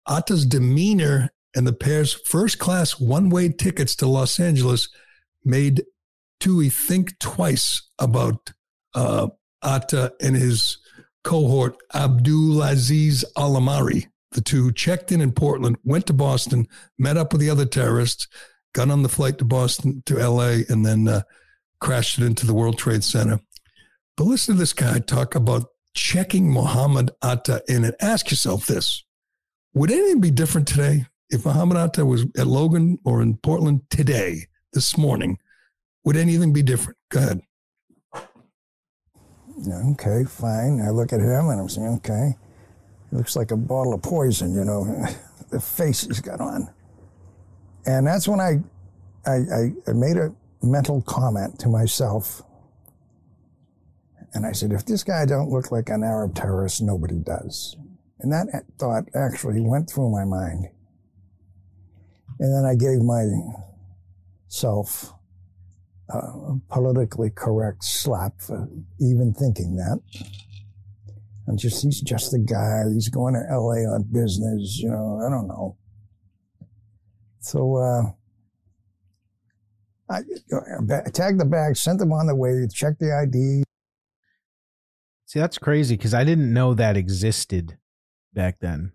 Atta's 0.07 0.45
demeanor 0.45 1.32
and 1.55 1.65
the 1.65 1.74
pair's 1.74 2.13
first 2.13 2.59
class 2.59 2.99
one 2.99 3.30
way 3.30 3.49
tickets 3.49 3.95
to 3.97 4.07
Los 4.07 4.39
Angeles 4.39 4.89
made 5.43 5.84
Tuohey 6.39 6.72
think 6.72 7.18
twice 7.20 7.89
about 7.99 8.51
uh, 8.93 9.28
Atta 9.63 10.13
and 10.22 10.36
his 10.36 10.78
cohort, 11.28 11.75
Abdulaziz 11.93 13.25
al-Omari. 13.36 14.07
The 14.32 14.39
two 14.39 14.71
checked 14.71 15.11
in 15.11 15.19
in 15.19 15.34
Portland, 15.34 15.75
went 15.84 16.07
to 16.07 16.13
Boston, 16.13 16.69
met 16.97 17.17
up 17.17 17.34
with 17.34 17.41
the 17.41 17.49
other 17.49 17.65
terrorists, 17.65 18.30
got 18.73 18.89
on 18.89 19.03
the 19.03 19.09
flight 19.09 19.38
to 19.39 19.45
Boston 19.45 20.03
to 20.05 20.15
LA, 20.25 20.59
and 20.69 20.86
then 20.86 21.05
uh, 21.09 21.23
crashed 21.82 22.17
it 22.17 22.23
into 22.23 22.45
the 22.45 22.53
World 22.53 22.78
Trade 22.78 23.03
Center. 23.03 23.41
But 24.15 24.23
listen 24.23 24.55
to 24.55 24.59
this 24.59 24.71
guy 24.71 24.99
talk 24.99 25.36
about 25.36 25.65
checking 25.93 26.49
Mohamed 26.49 27.11
Atta 27.21 27.61
in 27.67 27.84
and 27.84 27.95
ask 27.99 28.32
yourself 28.32 28.65
this 28.65 29.03
Would 29.73 29.91
anything 29.91 30.21
be 30.21 30.32
different 30.32 30.65
today 30.65 31.07
if 31.30 31.43
Mohamed 31.43 31.78
Atta 31.78 32.05
was 32.05 32.23
at 32.38 32.47
Logan 32.47 32.99
or 33.03 33.21
in 33.21 33.36
Portland 33.36 33.82
today, 33.89 34.45
this 34.71 34.97
morning? 34.97 35.39
Would 36.05 36.15
anything 36.15 36.53
be 36.53 36.63
different? 36.63 36.97
Go 37.09 37.19
ahead. 37.19 37.41
Okay, 39.66 40.24
fine. 40.24 40.82
I 40.82 40.91
look 40.91 41.14
at 41.14 41.20
him 41.20 41.49
and 41.49 41.60
I'm 41.60 41.70
saying, 41.70 41.88
okay, 41.97 42.36
he 43.10 43.18
looks 43.18 43.36
like 43.36 43.51
a 43.51 43.58
bottle 43.58 43.93
of 43.93 44.01
poison, 44.01 44.53
you 44.53 44.64
know, 44.64 44.86
the 45.49 45.60
face 45.60 46.01
he's 46.01 46.22
got 46.22 46.39
on. 46.39 46.70
And 47.86 48.05
that's 48.05 48.28
when 48.28 48.39
I, 48.39 48.60
I, 49.26 49.72
I 49.88 49.93
made 49.93 50.18
a 50.18 50.34
mental 50.62 51.01
comment 51.01 51.60
to 51.60 51.70
myself 51.70 52.43
and 54.34 54.45
I 54.45 54.51
said, 54.51 54.72
if 54.72 54.86
this 54.86 55.03
guy 55.03 55.26
don't 55.26 55.49
look 55.49 55.72
like 55.72 55.89
an 55.89 56.03
Arab 56.03 56.36
terrorist, 56.36 56.82
nobody 56.82 57.16
does. 57.16 57.76
And 58.20 58.32
that 58.32 58.66
thought 58.78 59.05
actually 59.16 59.62
went 59.62 59.89
through 59.89 60.12
my 60.12 60.26
mind. 60.26 60.68
And 62.39 62.53
then 62.53 62.64
I 62.64 62.76
gave 62.76 63.01
myself 64.47 65.14
politically 66.70 67.30
correct 67.30 67.84
slap 67.84 68.34
for 68.39 68.68
even 68.99 69.34
thinking 69.34 69.76
that. 69.76 69.99
And 71.47 71.58
just, 71.58 71.84
he's 71.84 72.01
just 72.01 72.34
a 72.34 72.39
guy. 72.39 72.84
He's 72.93 73.10
going 73.10 73.34
to 73.34 73.39
LA 73.39 73.93
on 73.93 74.03
business, 74.12 74.80
you 74.80 74.89
know, 74.89 75.22
I 75.26 75.30
don't 75.30 75.47
know. 75.47 75.78
So, 77.39 77.78
uh, 77.78 78.12
I, 80.10 80.20
I 80.20 81.10
tagged 81.10 81.39
the 81.39 81.45
bag, 81.45 81.76
sent 81.76 81.99
them 81.99 82.12
on 82.12 82.28
the 82.28 82.36
way, 82.36 82.66
checked 82.74 82.99
the 82.99 83.14
ID. 83.14 83.64
See, 85.26 85.39
that's 85.39 85.58
crazy 85.58 85.97
because 85.97 86.14
I 86.14 86.24
didn't 86.24 86.53
know 86.53 86.74
that 86.74 86.95
existed 86.95 87.78
back 88.34 88.60
then. 88.60 88.93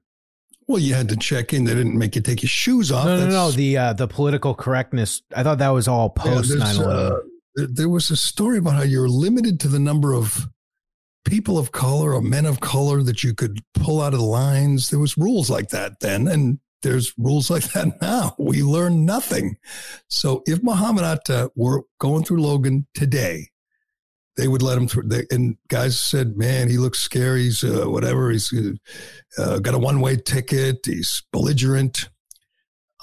Well, 0.73 0.81
you 0.81 0.95
had 0.95 1.09
to 1.11 1.17
check 1.17 1.53
in. 1.53 1.65
They 1.65 1.75
didn't 1.75 1.99
make 1.99 2.17
you 2.17 2.23
take 2.23 2.43
your 2.43 2.49
shoes 2.49 2.91
off. 2.91 3.05
No, 3.05 3.13
no, 3.17 3.17
That's- 3.19 3.33
no. 3.35 3.51
The 3.51 3.77
uh, 3.77 3.93
the 3.93 4.09
political 4.09 4.55
correctness. 4.55 5.21
I 5.37 5.43
thought 5.43 5.59
that 5.59 5.69
was 5.69 5.87
all 5.87 6.09
post 6.11 6.57
9 6.57 6.77
11. 6.77 6.91
uh, 6.91 7.17
there- 7.57 7.67
there 7.67 7.89
was 7.91 8.11
a 8.11 8.17
story 8.17 8.57
about 8.59 8.75
how 8.77 8.83
you're 8.83 9.09
limited 9.09 9.61
to 9.61 9.69
the 9.69 9.79
number 9.79 10.15
of 10.15 10.49
people 11.25 11.59
of 11.59 11.71
color 11.73 12.15
or 12.15 12.21
men 12.23 12.47
of 12.47 12.61
color 12.61 13.03
that 13.03 13.23
you 13.23 13.35
could 13.35 13.61
pull 13.75 14.01
out 14.01 14.15
of 14.15 14.19
the 14.21 14.25
lines. 14.27 14.89
There 14.91 14.99
was 14.99 15.17
rules 15.19 15.49
like 15.51 15.69
that 15.69 16.01
then, 16.01 16.27
and 16.27 16.59
there's 16.83 17.13
rules 17.19 17.51
like 17.51 17.65
that 17.75 17.89
now. 18.03 18.35
We 18.39 18.63
learn 18.63 19.05
nothing. 19.05 19.57
So 20.09 20.43
if 20.47 20.63
Mohamed 20.63 21.05
Atta 21.05 21.51
were 21.55 21.83
going 22.01 22.25
through 22.25 22.43
Logan 22.43 22.87
today, 22.95 23.51
they 24.37 24.49
would 24.49 24.63
let 24.63 24.79
him 24.79 24.89
through. 24.89 25.05
They, 25.09 25.27
and 25.31 25.57
guys 25.69 26.01
said, 26.01 26.37
"Man, 26.37 26.69
he 26.69 26.79
looks 26.79 27.01
scary. 27.01 27.45
He's 27.45 27.63
uh, 27.63 27.85
whatever. 27.87 28.31
He's 28.31 28.53
uh, 29.39 29.59
got 29.59 29.75
a 29.75 29.79
one-way 29.79 30.17
ticket. 30.17 30.81
He's 30.85 31.23
belligerent." 31.33 32.09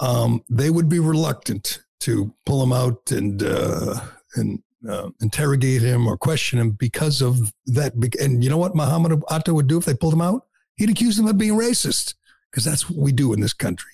Um, 0.00 0.42
they 0.48 0.70
would 0.70 0.88
be 0.88 0.98
reluctant 0.98 1.80
to 2.00 2.34
pull 2.46 2.62
him 2.62 2.72
out 2.72 3.12
and 3.12 3.42
uh, 3.42 4.00
and 4.34 4.62
uh, 4.88 5.10
interrogate 5.20 5.82
him 5.82 6.06
or 6.06 6.16
question 6.16 6.58
him 6.58 6.70
because 6.72 7.20
of 7.20 7.52
that. 7.66 7.92
And 8.20 8.42
you 8.42 8.50
know 8.50 8.56
what 8.56 8.74
Mohamed 8.74 9.22
Atta 9.30 9.54
would 9.54 9.66
do 9.66 9.78
if 9.78 9.84
they 9.84 9.94
pulled 9.94 10.14
him 10.14 10.22
out? 10.22 10.46
He'd 10.76 10.90
accuse 10.90 11.16
them 11.16 11.26
of 11.26 11.38
being 11.38 11.54
racist 11.54 12.14
because 12.50 12.64
that's 12.64 12.88
what 12.88 12.98
we 12.98 13.12
do 13.12 13.32
in 13.32 13.40
this 13.40 13.52
country. 13.52 13.92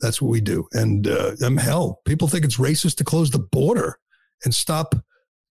That's 0.00 0.20
what 0.20 0.30
we 0.30 0.40
do. 0.40 0.66
And 0.72 1.06
uh, 1.06 1.32
um, 1.44 1.56
hell, 1.56 2.00
people 2.04 2.28
think 2.28 2.44
it's 2.44 2.58
racist 2.58 2.96
to 2.96 3.04
close 3.04 3.30
the 3.30 3.38
border 3.38 3.98
and 4.44 4.54
stop 4.54 4.94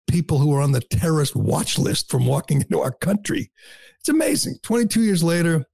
people 0.08 0.40
who 0.40 0.54
are 0.54 0.62
on 0.62 0.72
the 0.72 0.82
terrorist 0.82 1.36
watch 1.36 1.78
list 1.78 2.10
from 2.10 2.26
walking 2.26 2.62
into 2.62 2.80
our 2.80 2.92
country. 2.92 3.52
It's 4.00 4.10
amazing. 4.10 4.58
22 4.64 5.02
years 5.02 5.24
later, 5.24 5.66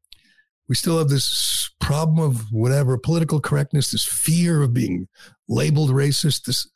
we 0.70 0.76
still 0.76 0.98
have 1.00 1.10
this 1.10 1.70
problem 1.82 2.20
of 2.20 2.52
whatever 2.52 2.98
political 2.98 3.42
correctness, 3.42 3.92
this 3.92 4.06
fear 4.06 4.62
of 4.62 4.74
being 4.74 5.08
labeled 5.50 5.90
racist, 5.90 6.44
this 6.46 6.68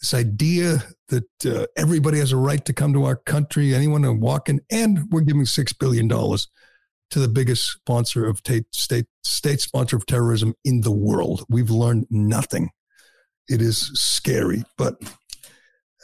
this 0.00 0.14
idea 0.14 0.84
that 1.08 1.46
uh, 1.46 1.66
everybody 1.76 2.18
has 2.18 2.30
a 2.30 2.36
right 2.36 2.64
to 2.64 2.72
come 2.72 2.92
to 2.92 3.04
our 3.04 3.16
country, 3.16 3.74
anyone 3.74 4.02
to 4.02 4.12
walk 4.12 4.48
in, 4.48 4.60
and 4.70 5.10
we're 5.10 5.22
giving 5.22 5.44
six 5.44 5.72
billion 5.72 6.06
dollars 6.06 6.48
to 7.10 7.18
the 7.18 7.28
biggest 7.28 7.64
sponsor 7.64 8.26
of 8.26 8.42
ta- 8.42 8.60
state 8.72 9.06
state 9.24 9.60
sponsor 9.60 9.96
of 9.96 10.06
terrorism 10.06 10.54
in 10.64 10.82
the 10.82 10.92
world. 10.92 11.44
We've 11.48 11.70
learned 11.70 12.06
nothing. 12.10 12.70
It 13.48 13.62
is 13.62 13.90
scary, 13.94 14.64
but 14.76 14.96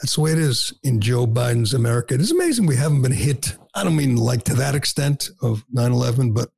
that's 0.00 0.16
the 0.16 0.20
way 0.20 0.32
it 0.32 0.38
is 0.38 0.72
in 0.82 1.00
Joe 1.00 1.26
Biden's 1.26 1.74
America. 1.74 2.14
It 2.14 2.20
is 2.20 2.30
amazing 2.30 2.66
we 2.66 2.76
haven't 2.76 3.02
been 3.02 3.12
hit. 3.12 3.56
I 3.74 3.84
don't 3.84 3.96
mean 3.96 4.16
like 4.16 4.44
to 4.44 4.54
that 4.54 4.74
extent 4.74 5.30
of 5.42 5.64
9 5.72 5.92
11, 5.92 6.32
but 6.32 6.50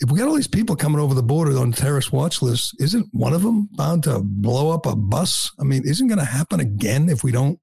if 0.00 0.10
we 0.10 0.18
got 0.18 0.28
all 0.28 0.34
these 0.34 0.48
people 0.48 0.76
coming 0.76 1.00
over 1.00 1.14
the 1.14 1.22
border 1.22 1.56
on 1.58 1.72
terrorist 1.72 2.12
watch 2.12 2.42
lists, 2.42 2.72
isn't 2.80 3.08
one 3.12 3.32
of 3.32 3.42
them 3.42 3.68
bound 3.72 4.04
to 4.04 4.20
blow 4.22 4.70
up 4.70 4.86
a 4.86 4.96
bus? 4.96 5.50
I 5.60 5.64
mean, 5.64 5.82
isn't 5.84 6.08
going 6.08 6.18
to 6.18 6.24
happen 6.24 6.60
again 6.60 7.08
if 7.08 7.22
we 7.22 7.32
don't 7.32 7.58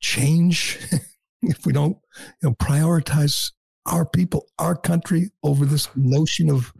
change, 0.00 0.78
if 1.42 1.64
we 1.64 1.72
don't, 1.72 1.96
you 2.42 2.50
know, 2.50 2.54
prioritize 2.54 3.52
our 3.86 4.04
people, 4.04 4.46
our 4.58 4.74
country 4.74 5.30
over 5.42 5.64
this 5.64 5.88
notion 5.96 6.50
of 6.50 6.72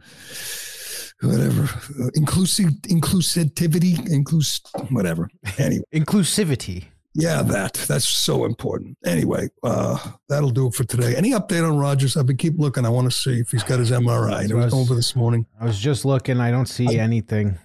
whatever 1.21 1.63
uh, 2.01 2.09
inclusive 2.13 2.69
inclusivity, 2.87 3.97
inclus 4.09 4.61
whatever. 4.91 5.29
Anyway, 5.57 5.83
inclusivity. 5.93 6.85
Yeah, 7.19 7.41
that 7.43 7.73
that's 7.73 8.07
so 8.07 8.45
important. 8.45 8.97
Anyway, 9.05 9.49
uh, 9.63 9.97
that'll 10.29 10.51
do 10.51 10.67
it 10.67 10.73
for 10.73 10.83
today. 10.83 11.15
Any 11.15 11.31
update 11.31 11.67
on 11.67 11.77
Rodgers? 11.77 12.15
I've 12.15 12.25
been 12.25 12.37
keep 12.37 12.57
looking. 12.57 12.85
I 12.85 12.89
want 12.89 13.11
to 13.11 13.17
see 13.17 13.39
if 13.39 13.51
he's 13.51 13.63
got 13.63 13.79
his 13.79 13.91
MRI. 13.91 14.49
It 14.49 14.55
was 14.55 14.73
over 14.73 14.95
this 14.95 15.15
morning. 15.15 15.45
I 15.59 15.65
was 15.65 15.79
just 15.79 16.05
looking. 16.05 16.39
I 16.39 16.51
don't 16.51 16.67
see 16.67 16.97
anything. 16.97 17.57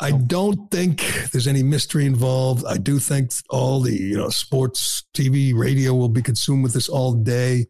I 0.00 0.10
don't 0.10 0.70
think 0.70 1.00
there's 1.30 1.46
any 1.46 1.62
mystery 1.62 2.06
involved. 2.06 2.64
I 2.66 2.76
do 2.76 2.98
think 2.98 3.32
all 3.50 3.80
the 3.80 3.94
you 3.94 4.16
know 4.16 4.30
sports, 4.30 5.04
TV, 5.14 5.54
radio 5.54 5.94
will 5.94 6.08
be 6.08 6.22
consumed 6.22 6.62
with 6.62 6.72
this 6.72 6.88
all 6.88 7.12
day, 7.12 7.66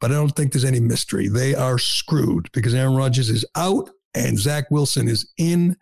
but 0.00 0.10
I 0.10 0.14
don't 0.14 0.34
think 0.34 0.52
there's 0.52 0.64
any 0.64 0.80
mystery. 0.80 1.28
They 1.28 1.54
are 1.54 1.78
screwed 1.78 2.50
because 2.52 2.74
Aaron 2.74 2.94
Rodgers 2.94 3.30
is 3.30 3.44
out 3.56 3.90
and 4.14 4.38
Zach 4.38 4.70
Wilson 4.70 5.08
is 5.08 5.30
in. 5.38 5.76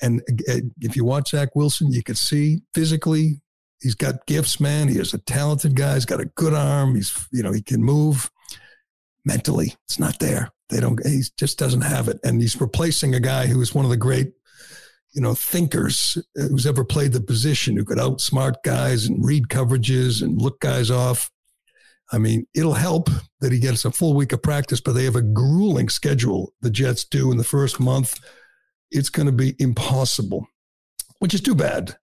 And 0.00 0.20
uh, 0.48 0.60
if 0.80 0.96
you 0.96 1.04
watch 1.04 1.30
Zach 1.30 1.54
Wilson, 1.54 1.92
you 1.92 2.02
can 2.02 2.14
see 2.14 2.60
physically 2.74 3.40
he's 3.80 3.94
got 3.94 4.26
gifts, 4.26 4.60
man. 4.60 4.88
He 4.88 4.98
is 4.98 5.14
a 5.14 5.18
talented 5.18 5.74
guy. 5.74 5.94
He's 5.94 6.04
got 6.04 6.20
a 6.20 6.26
good 6.26 6.54
arm. 6.54 6.94
He's 6.94 7.26
you 7.32 7.42
know 7.42 7.52
he 7.52 7.62
can 7.62 7.82
move. 7.82 8.30
Mentally, 9.24 9.74
it's 9.84 9.98
not 9.98 10.18
there. 10.20 10.50
They 10.70 10.80
don't. 10.80 11.04
He 11.06 11.22
just 11.36 11.58
doesn't 11.58 11.82
have 11.82 12.08
it, 12.08 12.18
and 12.24 12.40
he's 12.40 12.60
replacing 12.60 13.14
a 13.14 13.20
guy 13.20 13.46
who 13.46 13.60
is 13.60 13.74
one 13.74 13.84
of 13.84 13.90
the 13.90 13.96
great 13.96 14.32
you 15.12 15.22
know, 15.22 15.34
thinkers 15.34 16.18
uh, 16.38 16.42
who's 16.44 16.66
ever 16.66 16.84
played 16.84 17.12
the 17.12 17.20
position 17.20 17.76
who 17.76 17.84
could 17.84 17.98
outsmart 17.98 18.54
guys 18.64 19.06
and 19.06 19.24
read 19.24 19.48
coverages 19.48 20.22
and 20.22 20.40
look 20.40 20.60
guys 20.60 20.90
off. 20.90 21.30
I 22.12 22.18
mean, 22.18 22.46
it'll 22.54 22.74
help 22.74 23.10
that 23.40 23.52
he 23.52 23.58
gets 23.58 23.84
a 23.84 23.90
full 23.90 24.14
week 24.14 24.32
of 24.32 24.42
practice, 24.42 24.80
but 24.80 24.92
they 24.92 25.04
have 25.04 25.16
a 25.16 25.22
grueling 25.22 25.88
schedule, 25.88 26.54
the 26.60 26.70
Jets 26.70 27.04
do 27.04 27.30
in 27.30 27.36
the 27.36 27.44
first 27.44 27.80
month. 27.80 28.18
It's 28.90 29.10
going 29.10 29.26
to 29.26 29.32
be 29.32 29.54
impossible, 29.58 30.46
which 31.18 31.34
is 31.34 31.42
too 31.42 31.54
bad. 31.54 31.96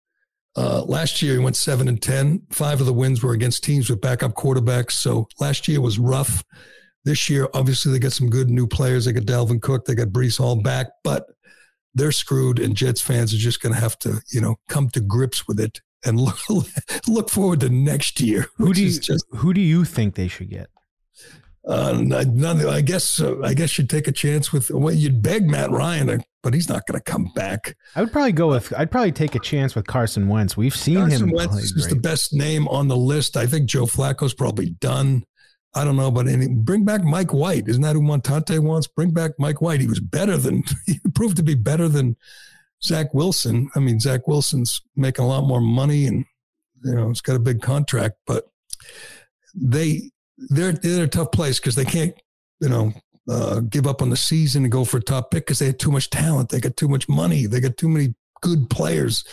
Uh, 0.56 0.84
last 0.84 1.22
year, 1.22 1.34
he 1.34 1.40
went 1.40 1.56
seven 1.56 1.88
and 1.88 2.02
10. 2.02 2.44
Five 2.52 2.80
of 2.80 2.86
the 2.86 2.94
wins 2.94 3.24
were 3.24 3.34
against 3.34 3.64
teams 3.64 3.90
with 3.90 4.02
backup 4.02 4.34
quarterbacks. 4.34 4.92
So 4.92 5.28
last 5.40 5.68
year 5.68 5.82
was 5.82 5.98
rough. 5.98 6.44
This 7.06 7.30
year, 7.30 7.48
obviously, 7.54 7.92
they 7.92 8.00
got 8.00 8.14
some 8.14 8.30
good 8.30 8.50
new 8.50 8.68
players. 8.68 9.06
They 9.06 9.14
got 9.14 9.24
Dalvin 9.24 9.62
Cook, 9.62 9.86
they 9.86 9.96
got 9.96 10.10
Breece 10.10 10.38
Hall 10.38 10.62
back, 10.62 10.88
but 11.04 11.26
they're 11.96 12.12
screwed, 12.12 12.60
and 12.60 12.76
Jets 12.76 13.02
fans 13.02 13.34
are 13.34 13.38
just 13.38 13.62
going 13.62 13.74
to 13.74 13.80
have 13.80 14.00
to, 14.00 14.22
you 14.32 14.42
know, 14.42 14.56
come 14.70 14.90
to 14.90 15.00
grips 15.00 15.48
with 15.48 15.60
it 15.60 15.82
and 16.06 16.20
look, 16.20 16.38
look 17.08 17.30
forward 17.30 17.60
to 17.62 17.70
next 17.70 18.22
year. 18.22 18.48
Who 18.58 18.74
do 18.74 18.84
you 18.84 19.00
just, 19.00 19.26
who 19.32 19.54
do 19.54 19.62
you 19.62 19.86
think 19.86 20.16
they 20.16 20.28
should 20.28 20.50
get? 20.50 20.70
Uh, 21.66 21.94
none, 21.94 22.66
I 22.68 22.82
guess 22.82 23.22
uh, 23.22 23.40
I 23.42 23.54
guess 23.54 23.78
you'd 23.78 23.90
take 23.90 24.08
a 24.08 24.12
chance 24.12 24.52
with 24.52 24.70
well, 24.70 24.94
you'd 24.94 25.22
beg 25.22 25.50
Matt 25.50 25.72
Ryan, 25.72 26.10
uh, 26.10 26.18
but 26.42 26.54
he's 26.54 26.68
not 26.68 26.86
going 26.86 27.00
to 27.00 27.12
come 27.12 27.32
back. 27.36 27.78
I 27.96 28.02
would 28.02 28.12
probably 28.12 28.34
go 28.34 28.50
with. 28.50 28.74
I'd 28.78 28.92
probably 28.92 29.14
take 29.14 29.36
a 29.36 29.40
chance 29.40 29.74
with 29.74 29.88
Carson 29.88 30.28
Wentz. 30.28 30.58
We've 30.58 30.76
seen 30.76 30.98
Carson 30.98 31.30
him 31.30 31.36
Wentz 31.36 31.56
is 31.56 31.72
great. 31.72 31.90
the 31.90 31.96
best 31.96 32.34
name 32.34 32.68
on 32.68 32.90
the 32.90 32.98
list. 32.98 33.38
I 33.38 33.48
think 33.48 33.70
Joe 33.70 33.86
Flacco's 33.86 34.34
probably 34.34 34.72
done. 34.72 35.24
I 35.74 35.86
don't 35.86 35.96
know, 35.96 36.12
but 36.12 36.28
any, 36.28 36.50
bring 36.50 36.84
back 36.84 37.04
Mike 37.04 37.34
White. 37.34 37.68
Isn't 37.68 37.82
that 37.82 37.96
who 37.96 38.02
Montante 38.02 38.60
wants? 38.60 38.88
Bring 38.88 39.12
back 39.12 39.32
Mike 39.40 39.62
White. 39.62 39.80
He 39.80 39.88
was 39.88 40.02
better 40.02 40.38
than 40.38 40.64
he 40.86 41.00
proved 41.16 41.38
to 41.38 41.44
be 41.44 41.56
better 41.56 41.88
than 41.88 42.18
Zach 42.84 43.14
Wilson. 43.14 43.70
I 43.74 43.80
mean, 43.80 44.02
Zach 44.02 44.28
Wilson's 44.28 44.82
making 44.98 45.24
a 45.24 45.28
lot 45.30 45.48
more 45.48 45.62
money, 45.62 46.08
and 46.08 46.26
you 46.84 46.94
know, 46.94 47.08
he's 47.08 47.22
got 47.22 47.38
a 47.38 47.40
big 47.40 47.62
contract, 47.62 48.18
but 48.28 48.50
they 49.56 50.12
they're 50.50 50.74
they're 50.74 51.06
a 51.06 51.08
tough 51.08 51.32
place 51.32 51.60
because 51.60 51.76
they 51.76 51.86
can't, 51.86 52.14
you 52.60 52.70
know, 52.70 52.94
uh, 53.30 53.62
give 53.62 53.88
up 53.88 54.02
on 54.02 54.10
the 54.10 54.18
season 54.18 54.64
and 54.64 54.72
go 54.72 54.86
for 54.86 54.98
a 54.98 55.02
top 55.02 55.32
pick 55.32 55.46
because 55.46 55.60
they 55.60 55.68
had 55.68 55.80
too 55.80 55.92
much 55.92 56.10
talent. 56.10 56.50
They 56.50 56.60
got 56.60 56.78
too 56.78 56.88
much 56.88 57.08
money. 57.08 57.46
They 57.46 57.60
got 57.60 57.78
too 57.78 57.90
many 57.90 58.16
good 58.42 58.70
players. 58.70 59.24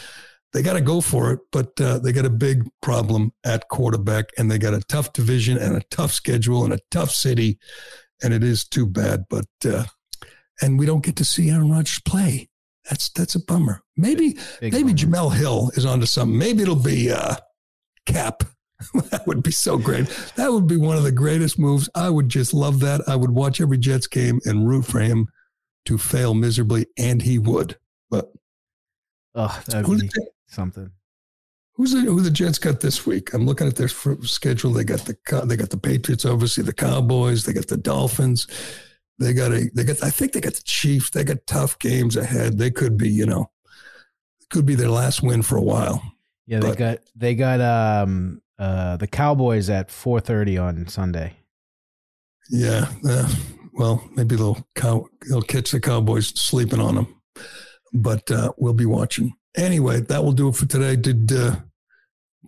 They 0.53 0.63
got 0.63 0.73
to 0.73 0.81
go 0.81 1.01
for 1.01 1.33
it, 1.33 1.41
but 1.53 1.81
uh, 1.81 1.99
they 1.99 2.13
got 2.13 2.25
a 2.25 2.31
big 2.31 2.69
problem 2.83 3.33
at 3.45 3.69
quarterback, 3.69 4.31
and 4.37 4.51
they 4.51 4.59
got 4.59 4.75
a 4.75 4.81
tough 4.81 5.13
division 5.13 5.57
and 5.57 5.77
a 5.77 5.83
tough 5.91 6.13
schedule 6.13 6.65
and 6.65 6.73
a 6.73 6.81
tough 6.91 7.11
city, 7.11 7.59
and 8.23 8.35
it 8.35 8.43
is 8.43 8.65
too 8.65 8.87
bad. 8.87 9.27
But 9.31 9.47
uh, 9.65 9.85
and 10.61 10.79
we 10.79 10.87
don't 10.87 11.05
get 11.05 11.17
to 11.17 11.25
see 11.25 11.51
Aaron 11.51 11.71
Rodgers 11.71 12.01
play. 12.05 12.49
That's 12.89 13.11
that's 13.11 13.37
a 13.37 13.45
bummer. 13.45 13.83
Maybe 13.97 14.39
Big 14.61 14.73
maybe 14.73 14.93
bummer. 14.93 15.31
Jemele 15.31 15.35
Hill 15.35 15.71
is 15.75 15.87
onto 15.87 16.07
something. 16.07 16.37
Maybe 16.37 16.63
it'll 16.63 16.75
be 16.77 17.13
uh, 17.13 17.37
Kap. 18.07 18.43
that 19.11 19.27
would 19.27 19.43
be 19.43 19.51
so 19.53 19.77
great. 19.79 20.07
That 20.37 20.53
would 20.53 20.67
be 20.67 20.77
one 20.77 20.97
of 20.97 21.03
the 21.03 21.13
greatest 21.13 21.59
moves. 21.59 21.89
I 21.95 22.09
would 22.11 22.29
just 22.29 22.55
love 22.55 22.81
that. 22.81 23.03
I 23.09 23.17
would 23.17 23.31
watch 23.31 23.61
every 23.61 23.79
Jets 23.79 24.07
game 24.07 24.41
and 24.45 24.67
root 24.69 24.87
for 24.87 25.01
him 25.01 25.29
to 25.87 25.99
fail 25.99 26.35
miserably, 26.35 26.87
and 26.99 27.23
he 27.23 27.39
would. 27.39 27.77
But 28.11 28.33
Oh, 29.35 29.63
that'd 29.67 29.87
be 29.87 30.11
something. 30.49 30.91
who's 31.75 31.93
the, 31.93 32.01
who 32.01 32.21
the 32.21 32.31
Jets 32.31 32.59
got 32.59 32.81
this 32.81 33.07
week? 33.07 33.33
I'm 33.35 33.47
looking 33.47 33.67
at 33.67 33.77
their 33.77 33.89
schedule. 33.89 34.73
They 34.73 34.85
got 34.85 35.01
the 35.01 35.17
they 35.47 35.57
got 35.57 35.71
the 35.71 35.77
Patriots, 35.79 36.25
obviously 36.25 36.65
the 36.65 36.73
Cowboys. 36.73 37.45
They 37.45 37.53
got 37.53 37.69
the 37.69 37.77
Dolphins. 37.77 38.47
They 39.19 39.33
got 39.35 39.53
a 39.53 39.71
they 39.75 39.85
got 39.85 40.03
I 40.03 40.11
think 40.11 40.33
they 40.33 40.41
got 40.41 40.55
the 40.55 40.63
Chiefs. 40.65 41.11
They 41.11 41.25
got 41.25 41.47
tough 41.47 41.79
games 41.79 42.17
ahead. 42.17 42.59
They 42.59 42.71
could 42.71 42.97
be, 42.97 43.11
you 43.11 43.27
know, 43.27 43.51
could 44.51 44.67
be 44.67 44.75
their 44.75 44.89
last 44.89 45.23
win 45.23 45.43
for 45.43 45.57
a 45.57 45.63
while. 45.63 46.03
Yeah, 46.47 46.59
they 46.61 46.69
But- 46.71 46.79
got 46.79 46.99
they 47.15 47.35
got 47.37 47.61
um 47.61 48.43
uh 48.61 48.97
the 48.97 49.09
Cowboys 49.09 49.69
at 49.71 49.91
four 49.91 50.21
thirty 50.21 50.57
on 50.57 50.87
Sunday. 50.87 51.35
Yeah. 52.51 52.87
uh, 53.09 53.29
well, 53.75 54.05
maybe 54.15 54.37
they'll 54.37 54.67
cow 54.75 55.07
they'll 55.29 55.43
catch 55.43 55.71
the 55.71 55.81
Cowboys 55.81 56.29
sleeping 56.39 56.81
on 56.81 56.95
them. 56.97 57.23
But 57.93 58.31
uh, 58.31 58.53
we'll 58.59 58.75
be 58.75 58.87
watching. 58.87 59.33
Anyway, 59.57 60.01
that 60.01 60.23
will 60.23 60.33
do 60.33 60.49
it 60.49 60.57
for 60.57 60.67
today. 60.67 60.95
Did 60.97 61.33
uh, 61.33 61.57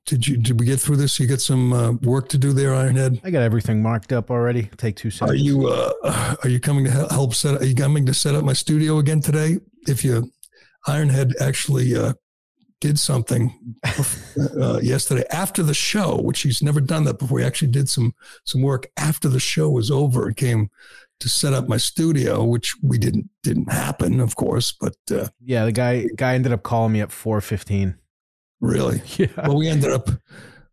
did 0.07 0.27
you 0.27 0.37
did 0.37 0.61
we 0.61 0.67
get 0.67 0.81
through 0.81 0.97
this? 0.97 1.19
You 1.19 1.27
got 1.27 1.41
some 1.41 1.73
uh, 1.73 1.93
work 2.03 2.29
to 2.31 2.39
do 2.39 2.53
there, 2.53 2.71
Ironhead. 2.71 3.21
I 3.25 3.31
got 3.31 3.43
everything 3.43 3.83
marked 3.83 4.13
up 4.13 4.31
already. 4.31 4.65
Take 4.77 4.97
two 4.97 5.11
seconds. 5.11 5.33
Are 5.33 5.43
you 5.43 5.69
uh, 5.69 6.37
are 6.43 6.49
you 6.49 6.61
coming 6.61 6.85
to 6.85 6.91
help 6.91 7.35
set? 7.35 7.61
Are 7.61 7.65
you 7.65 7.75
coming 7.75 8.07
to 8.07 8.15
set 8.15 8.35
up 8.35 8.45
my 8.45 8.53
studio 8.53 8.99
again 8.99 9.21
today? 9.21 9.59
If 9.89 10.05
you 10.05 10.31
Ironhead 10.87 11.33
actually 11.41 11.97
uh, 11.97 12.15
did 12.83 12.99
something 12.99 13.55
uh, 14.61 14.81
yesterday 14.83 15.25
after 15.31 15.63
the 15.63 15.73
show, 15.75 16.21
which 16.21 16.43
he's 16.43 16.63
never 16.63 16.81
done 16.81 17.05
that 17.05 17.19
before. 17.19 17.39
He 17.39 17.45
actually 17.45 17.71
did 17.71 17.89
some 17.89 18.13
some 18.45 18.61
work 18.63 18.89
after 18.97 19.29
the 19.29 19.41
show 19.41 19.71
was 19.71 19.91
over 19.91 20.27
and 20.27 20.37
came 20.37 20.69
to 21.21 21.29
set 21.29 21.53
up 21.55 21.69
my 21.69 21.77
studio, 21.77 22.43
which 22.45 22.75
we 22.83 22.99
didn't 22.99 23.31
didn't 23.43 23.73
happen, 23.73 24.19
of 24.21 24.35
course. 24.37 24.73
But 24.79 24.97
uh, 25.11 25.29
Yeah, 25.41 25.65
the 25.65 25.73
guy 25.73 26.09
guy 26.17 26.35
ended 26.35 26.53
up 26.53 26.63
calling 26.65 26.93
me 26.93 27.01
at 27.01 27.13
four 27.13 27.41
fifteen. 27.41 27.95
really, 28.61 29.01
Yeah. 29.17 29.29
well, 29.37 29.57
we 29.57 29.69
ended 29.69 29.93
up 29.93 30.11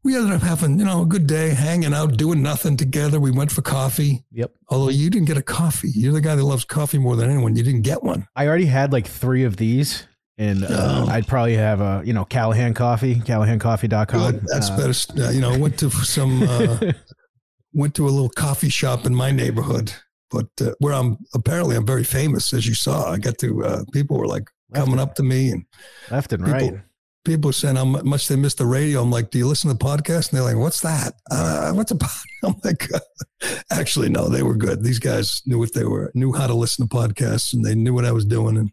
we 0.03 0.15
ended 0.15 0.31
up 0.33 0.41
having 0.41 0.79
you 0.79 0.85
know 0.85 1.03
a 1.03 1.05
good 1.05 1.27
day, 1.27 1.49
hanging 1.49 1.93
out, 1.93 2.17
doing 2.17 2.41
nothing 2.41 2.75
together. 2.77 3.19
We 3.19 3.31
went 3.31 3.51
for 3.51 3.61
coffee. 3.61 4.23
Yep. 4.31 4.51
Although 4.69 4.89
you 4.89 5.09
didn't 5.11 5.27
get 5.27 5.37
a 5.37 5.43
coffee, 5.43 5.91
you're 5.93 6.13
the 6.13 6.21
guy 6.21 6.35
that 6.35 6.43
loves 6.43 6.65
coffee 6.65 6.97
more 6.97 7.15
than 7.15 7.29
anyone. 7.29 7.55
You 7.55 7.63
didn't 7.63 7.83
get 7.83 8.01
one. 8.03 8.27
I 8.35 8.47
already 8.47 8.65
had 8.65 8.91
like 8.91 9.05
three 9.07 9.43
of 9.43 9.57
these, 9.57 10.07
and 10.39 10.63
uh, 10.63 10.67
Oh. 11.05 11.07
I'd 11.09 11.27
probably 11.27 11.55
have 11.55 11.81
a 11.81 12.01
you 12.03 12.13
know 12.13 12.25
Callahan 12.25 12.73
coffee, 12.73 13.15
CallahanCoffee.com. 13.15 14.31
Good. 14.31 14.45
That's 14.47 14.71
Uh, 14.71 14.77
better. 14.77 15.23
Uh, 15.27 15.29
you 15.31 15.41
know, 15.41 15.55
went 15.59 15.77
to 15.79 15.91
some, 15.91 16.41
uh, 16.41 16.93
went 17.73 17.93
to 17.95 18.07
a 18.07 18.09
little 18.09 18.29
coffee 18.29 18.69
shop 18.69 19.05
in 19.05 19.13
my 19.13 19.29
neighborhood, 19.31 19.93
but 20.31 20.47
uh, 20.61 20.71
where 20.79 20.93
I'm 20.93 21.17
apparently 21.35 21.75
I'm 21.75 21.85
very 21.85 22.03
famous, 22.05 22.53
as 22.53 22.65
you 22.65 22.73
saw. 22.73 23.11
I 23.11 23.17
got 23.17 23.37
to 23.39 23.63
uh, 23.65 23.83
people 23.93 24.17
were 24.17 24.27
like 24.27 24.49
coming 24.73 24.99
up 24.99 25.15
to 25.15 25.23
me 25.23 25.49
and 25.51 25.65
left 26.09 26.31
and 26.33 26.43
people, 26.45 26.59
right. 26.71 26.79
people 27.25 27.51
saying 27.51 27.75
how 27.75 27.85
much 27.85 28.27
they 28.27 28.35
miss 28.35 28.53
the 28.53 28.65
radio. 28.65 29.01
I'm 29.01 29.11
like, 29.11 29.31
do 29.31 29.37
you 29.39 29.47
listen 29.47 29.69
to 29.69 29.75
the 29.77 29.83
podcast? 29.83 30.29
And 30.29 30.37
they're 30.37 30.43
like, 30.43 30.57
what's 30.63 30.81
that? 30.81 31.15
Uh, 31.29 31.73
what's 31.73 31.91
a 31.91 31.95
pod-" 31.95 32.09
I'm 32.43 32.55
like, 32.63 32.87
actually, 33.71 34.09
no, 34.09 34.29
they 34.29 34.43
were 34.43 34.55
good. 34.55 34.83
These 34.83 34.99
guys 34.99 35.41
knew 35.45 35.59
what 35.59 35.73
they 35.73 35.83
were, 35.85 36.11
knew 36.13 36.31
how 36.33 36.47
to 36.47 36.53
listen 36.53 36.87
to 36.87 36.95
podcasts, 36.95 37.51
and 37.53 37.65
they 37.65 37.75
knew 37.75 37.93
what 37.93 38.05
I 38.05 38.11
was 38.13 38.25
doing, 38.25 38.57
and 38.57 38.71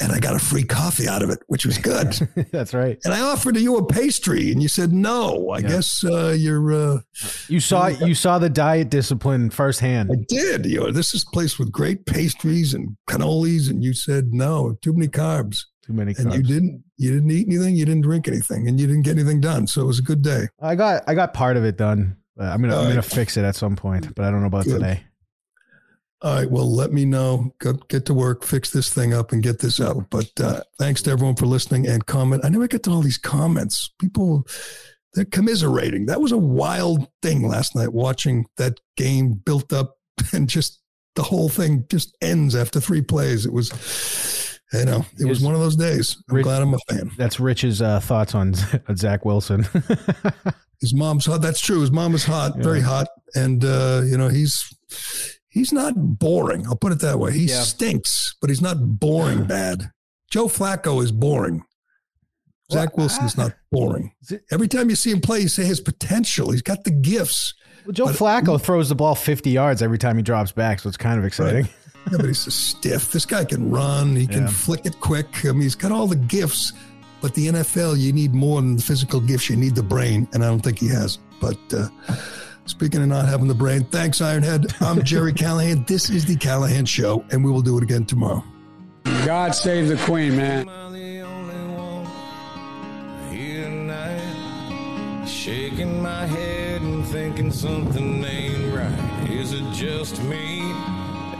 and 0.00 0.12
I 0.12 0.18
got 0.18 0.34
a 0.34 0.38
free 0.38 0.64
coffee 0.64 1.08
out 1.08 1.22
of 1.22 1.30
it, 1.30 1.38
which 1.46 1.66
was 1.66 1.78
good. 1.78 2.12
That's 2.52 2.72
right. 2.74 2.98
And 3.04 3.12
I 3.12 3.20
offered 3.20 3.56
you 3.56 3.76
a 3.76 3.86
pastry, 3.86 4.50
and 4.52 4.62
you 4.62 4.68
said 4.68 4.92
no. 4.92 5.50
I 5.50 5.60
guess 5.60 6.04
uh, 6.04 6.34
you're. 6.38 6.72
Uh, 6.72 6.98
You 7.48 7.60
saw 7.60 7.88
you 7.88 8.14
saw 8.14 8.38
the 8.38 8.50
diet 8.50 8.90
discipline 8.90 9.50
firsthand. 9.50 10.10
I 10.12 10.24
did. 10.28 10.66
You 10.66 10.80
know, 10.80 10.90
this 10.90 11.14
is 11.14 11.22
a 11.24 11.30
place 11.30 11.58
with 11.58 11.70
great 11.70 12.06
pastries 12.06 12.74
and 12.74 12.96
cannolis, 13.08 13.68
and 13.70 13.82
you 13.84 13.92
said 13.94 14.32
no, 14.32 14.78
too 14.82 14.92
many 14.92 15.08
carbs. 15.08 15.64
Too 15.84 15.92
many 15.92 16.14
And 16.18 16.32
you 16.34 16.42
didn't. 16.42 16.84
You 16.96 17.12
didn't 17.12 17.30
eat 17.30 17.46
anything. 17.48 17.74
You 17.76 17.86
didn't 17.86 18.02
drink 18.02 18.28
anything, 18.28 18.68
and 18.68 18.78
you 18.78 18.86
didn't 18.86 19.02
get 19.02 19.12
anything 19.16 19.40
done. 19.40 19.66
So 19.66 19.82
it 19.82 19.86
was 19.86 19.98
a 19.98 20.02
good 20.02 20.22
day. 20.22 20.48
I 20.60 20.74
got 20.74 21.02
I 21.06 21.14
got 21.14 21.34
part 21.34 21.56
of 21.56 21.64
it 21.64 21.76
done. 21.76 22.16
Uh, 22.38 22.44
I'm 22.44 22.60
gonna 22.60 22.74
All 22.74 22.82
I'm 22.84 22.88
gonna 22.88 23.02
fix 23.02 23.36
it 23.36 23.44
at 23.44 23.56
some 23.56 23.76
point, 23.76 24.14
but 24.14 24.24
I 24.24 24.30
don't 24.30 24.40
know 24.40 24.46
about 24.46 24.64
Good. 24.64 24.80
today. 24.80 25.02
All 26.22 26.34
right. 26.34 26.50
Well, 26.50 26.70
let 26.70 26.92
me 26.92 27.04
know. 27.06 27.54
Go, 27.60 27.72
get 27.88 28.04
to 28.06 28.14
work, 28.14 28.44
fix 28.44 28.70
this 28.70 28.92
thing 28.92 29.14
up, 29.14 29.32
and 29.32 29.42
get 29.42 29.58
this 29.58 29.80
out. 29.80 30.10
But 30.10 30.30
uh, 30.38 30.62
thanks 30.78 31.00
to 31.02 31.10
everyone 31.10 31.36
for 31.36 31.46
listening 31.46 31.86
and 31.86 32.04
comment. 32.04 32.44
I 32.44 32.50
never 32.50 32.68
get 32.68 32.82
to 32.84 32.90
all 32.90 33.00
these 33.00 33.16
comments. 33.16 33.90
People, 33.98 34.46
they're 35.14 35.24
commiserating. 35.24 36.06
That 36.06 36.20
was 36.20 36.32
a 36.32 36.38
wild 36.38 37.08
thing 37.22 37.48
last 37.48 37.74
night 37.74 37.92
watching 37.92 38.44
that 38.58 38.80
game 38.96 39.32
built 39.32 39.72
up 39.72 39.96
and 40.32 40.48
just 40.48 40.80
the 41.16 41.22
whole 41.22 41.48
thing 41.48 41.86
just 41.90 42.16
ends 42.20 42.54
after 42.54 42.80
three 42.80 43.02
plays. 43.02 43.46
It 43.46 43.52
was, 43.52 44.60
you 44.74 44.84
know, 44.84 45.04
it 45.18 45.24
was 45.24 45.40
one 45.40 45.54
of 45.54 45.60
those 45.60 45.76
days. 45.76 46.22
I'm 46.28 46.36
Rich- 46.36 46.44
glad 46.44 46.62
I'm 46.62 46.74
a 46.74 46.78
fan. 46.88 47.10
That's 47.16 47.40
Rich's 47.40 47.80
uh, 47.80 48.00
thoughts 48.00 48.34
on 48.34 48.54
on 48.88 48.96
Zach 48.96 49.24
Wilson. 49.24 49.66
His 50.80 50.94
mom's 50.94 51.26
hot. 51.26 51.42
That's 51.42 51.60
true. 51.60 51.80
His 51.80 51.90
mom 51.90 52.14
is 52.14 52.24
hot, 52.24 52.56
very 52.56 52.80
hot, 52.80 53.08
and 53.34 53.62
uh, 53.64 54.00
you 54.04 54.16
know 54.16 54.28
he's 54.28 54.72
he's 55.50 55.72
not 55.72 55.94
boring. 56.18 56.66
I'll 56.66 56.76
put 56.76 56.92
it 56.92 57.00
that 57.00 57.18
way. 57.18 57.32
He 57.32 57.44
Yeah. 57.46 57.62
stinks, 57.62 58.34
but 58.40 58.48
he's 58.50 58.62
not 58.62 58.98
boring 58.98 59.44
bad. 59.46 59.90
Joe 60.30 60.46
Flacco 60.46 61.02
is 61.02 61.12
boring. 61.12 61.62
Zach 62.72 62.96
Wilson's 62.96 63.36
not 63.36 63.52
boring. 63.72 64.12
Every 64.52 64.68
time 64.68 64.90
you 64.90 64.96
see 64.96 65.10
him 65.10 65.20
play, 65.20 65.40
you 65.40 65.48
say 65.48 65.64
his 65.64 65.80
potential. 65.80 66.52
He's 66.52 66.62
got 66.62 66.84
the 66.84 66.92
gifts. 66.92 67.54
Well, 67.84 67.92
Joe 67.92 68.06
Flacco 68.06 68.60
throws 68.60 68.88
the 68.90 68.94
ball 68.94 69.14
50 69.16 69.50
yards 69.50 69.82
every 69.82 69.98
time 69.98 70.16
he 70.16 70.22
drops 70.22 70.52
back, 70.52 70.78
so 70.80 70.88
it's 70.88 70.96
kind 70.98 71.18
of 71.18 71.24
exciting. 71.24 71.68
Yeah, 72.10 72.16
but 72.16 72.24
he's 72.26 72.38
so 72.38 72.50
stiff. 72.50 73.12
This 73.12 73.26
guy 73.26 73.44
can 73.44 73.70
run. 73.70 74.16
He 74.16 74.26
can 74.26 74.44
Yeah. 74.44 74.48
flick 74.48 74.86
it 74.86 74.98
quick. 75.00 75.44
I 75.44 75.48
mean, 75.52 75.60
he's 75.60 75.74
got 75.74 75.92
all 75.92 76.06
the 76.06 76.16
gifts. 76.16 76.72
But 77.20 77.34
the 77.34 77.48
NFL, 77.48 77.98
you 78.00 78.10
need 78.14 78.32
more 78.32 78.58
than 78.62 78.76
the 78.76 78.82
physical 78.82 79.20
gifts. 79.20 79.50
You 79.50 79.56
need 79.56 79.74
the 79.74 79.82
brain, 79.82 80.26
and 80.32 80.42
I 80.42 80.46
don't 80.48 80.60
think 80.60 80.78
he 80.78 80.88
has. 80.88 81.18
But 81.42 81.58
uh, 81.74 81.88
speaking 82.70 83.02
of 83.02 83.08
not 83.08 83.26
having 83.26 83.48
the 83.48 83.54
brain, 83.54 83.84
thanks, 83.84 84.20
Ironhead. 84.20 84.80
I'm 84.80 85.02
Gerry 85.02 85.32
Callahan. 85.32 85.84
This 85.84 86.08
is 86.08 86.24
the 86.24 86.36
Callahan 86.36 86.86
Show, 86.86 87.24
and 87.30 87.44
we 87.44 87.50
will 87.50 87.62
do 87.62 87.76
it 87.76 87.82
again 87.82 88.06
tomorrow. 88.06 88.44
God 89.04 89.54
save 89.54 89.88
the 89.88 89.96
Queen, 89.96 90.36
man. 90.36 90.66
here 93.32 93.70
shaking 95.26 96.02
my 96.02 96.26
head 96.26 96.82
and 96.82 97.04
thinking 97.06 97.50
something 97.50 98.24
ain't 98.24 98.74
right. 98.74 99.30
Is 99.30 99.52
it 99.52 99.64
just 99.72 100.22
me? 100.24 100.60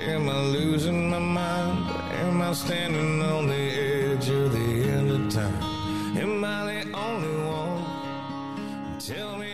Am 0.01 0.29
I 0.29 0.41
losing 0.41 1.11
my 1.11 1.19
mind? 1.19 1.89
Am 2.25 2.41
I 2.41 2.53
standing 2.53 3.23
on 3.23 3.47
the 3.47 3.55
edge 3.55 4.29
of 4.29 4.53
the 4.53 4.59
end 4.59 5.11
of 5.11 5.33
time? 5.33 5.63
Am 6.17 6.45
I 6.45 6.83
the 6.83 6.93
only 6.97 7.37
one? 7.45 8.99
Tell 8.99 9.37
me 9.39 9.50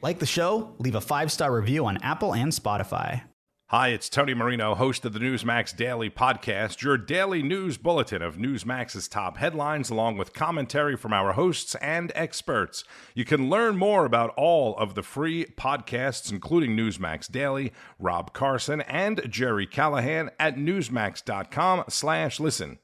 Like 0.00 0.18
the 0.18 0.26
show? 0.26 0.74
Leave 0.78 0.94
a 0.94 1.00
five 1.00 1.32
star 1.32 1.52
review 1.52 1.86
on 1.86 1.98
Apple 1.98 2.34
and 2.34 2.52
Spotify. 2.52 3.22
Hi, 3.70 3.88
it's 3.88 4.08
Tony 4.08 4.32
Marino, 4.32 4.74
host 4.74 5.04
of 5.04 5.12
the 5.12 5.18
Newsmax 5.18 5.76
Daily 5.76 6.08
Podcast, 6.08 6.80
your 6.80 6.96
daily 6.96 7.42
news 7.42 7.76
bulletin 7.76 8.22
of 8.22 8.38
Newsmax's 8.38 9.08
top 9.08 9.36
headlines, 9.36 9.90
along 9.90 10.16
with 10.16 10.32
commentary 10.32 10.96
from 10.96 11.12
our 11.12 11.34
hosts 11.34 11.74
and 11.74 12.10
experts. 12.14 12.82
You 13.14 13.26
can 13.26 13.50
learn 13.50 13.76
more 13.76 14.06
about 14.06 14.32
all 14.38 14.74
of 14.78 14.94
the 14.94 15.02
free 15.02 15.44
podcasts, 15.44 16.32
including 16.32 16.78
Newsmax 16.78 17.30
Daily, 17.30 17.74
Rob 17.98 18.32
Carson, 18.32 18.80
and 18.80 19.20
Gerry 19.30 19.66
Callahan 19.66 20.30
at 20.40 20.56
newsmax.com 20.56 21.84
slash 21.90 22.40
listen. 22.40 22.78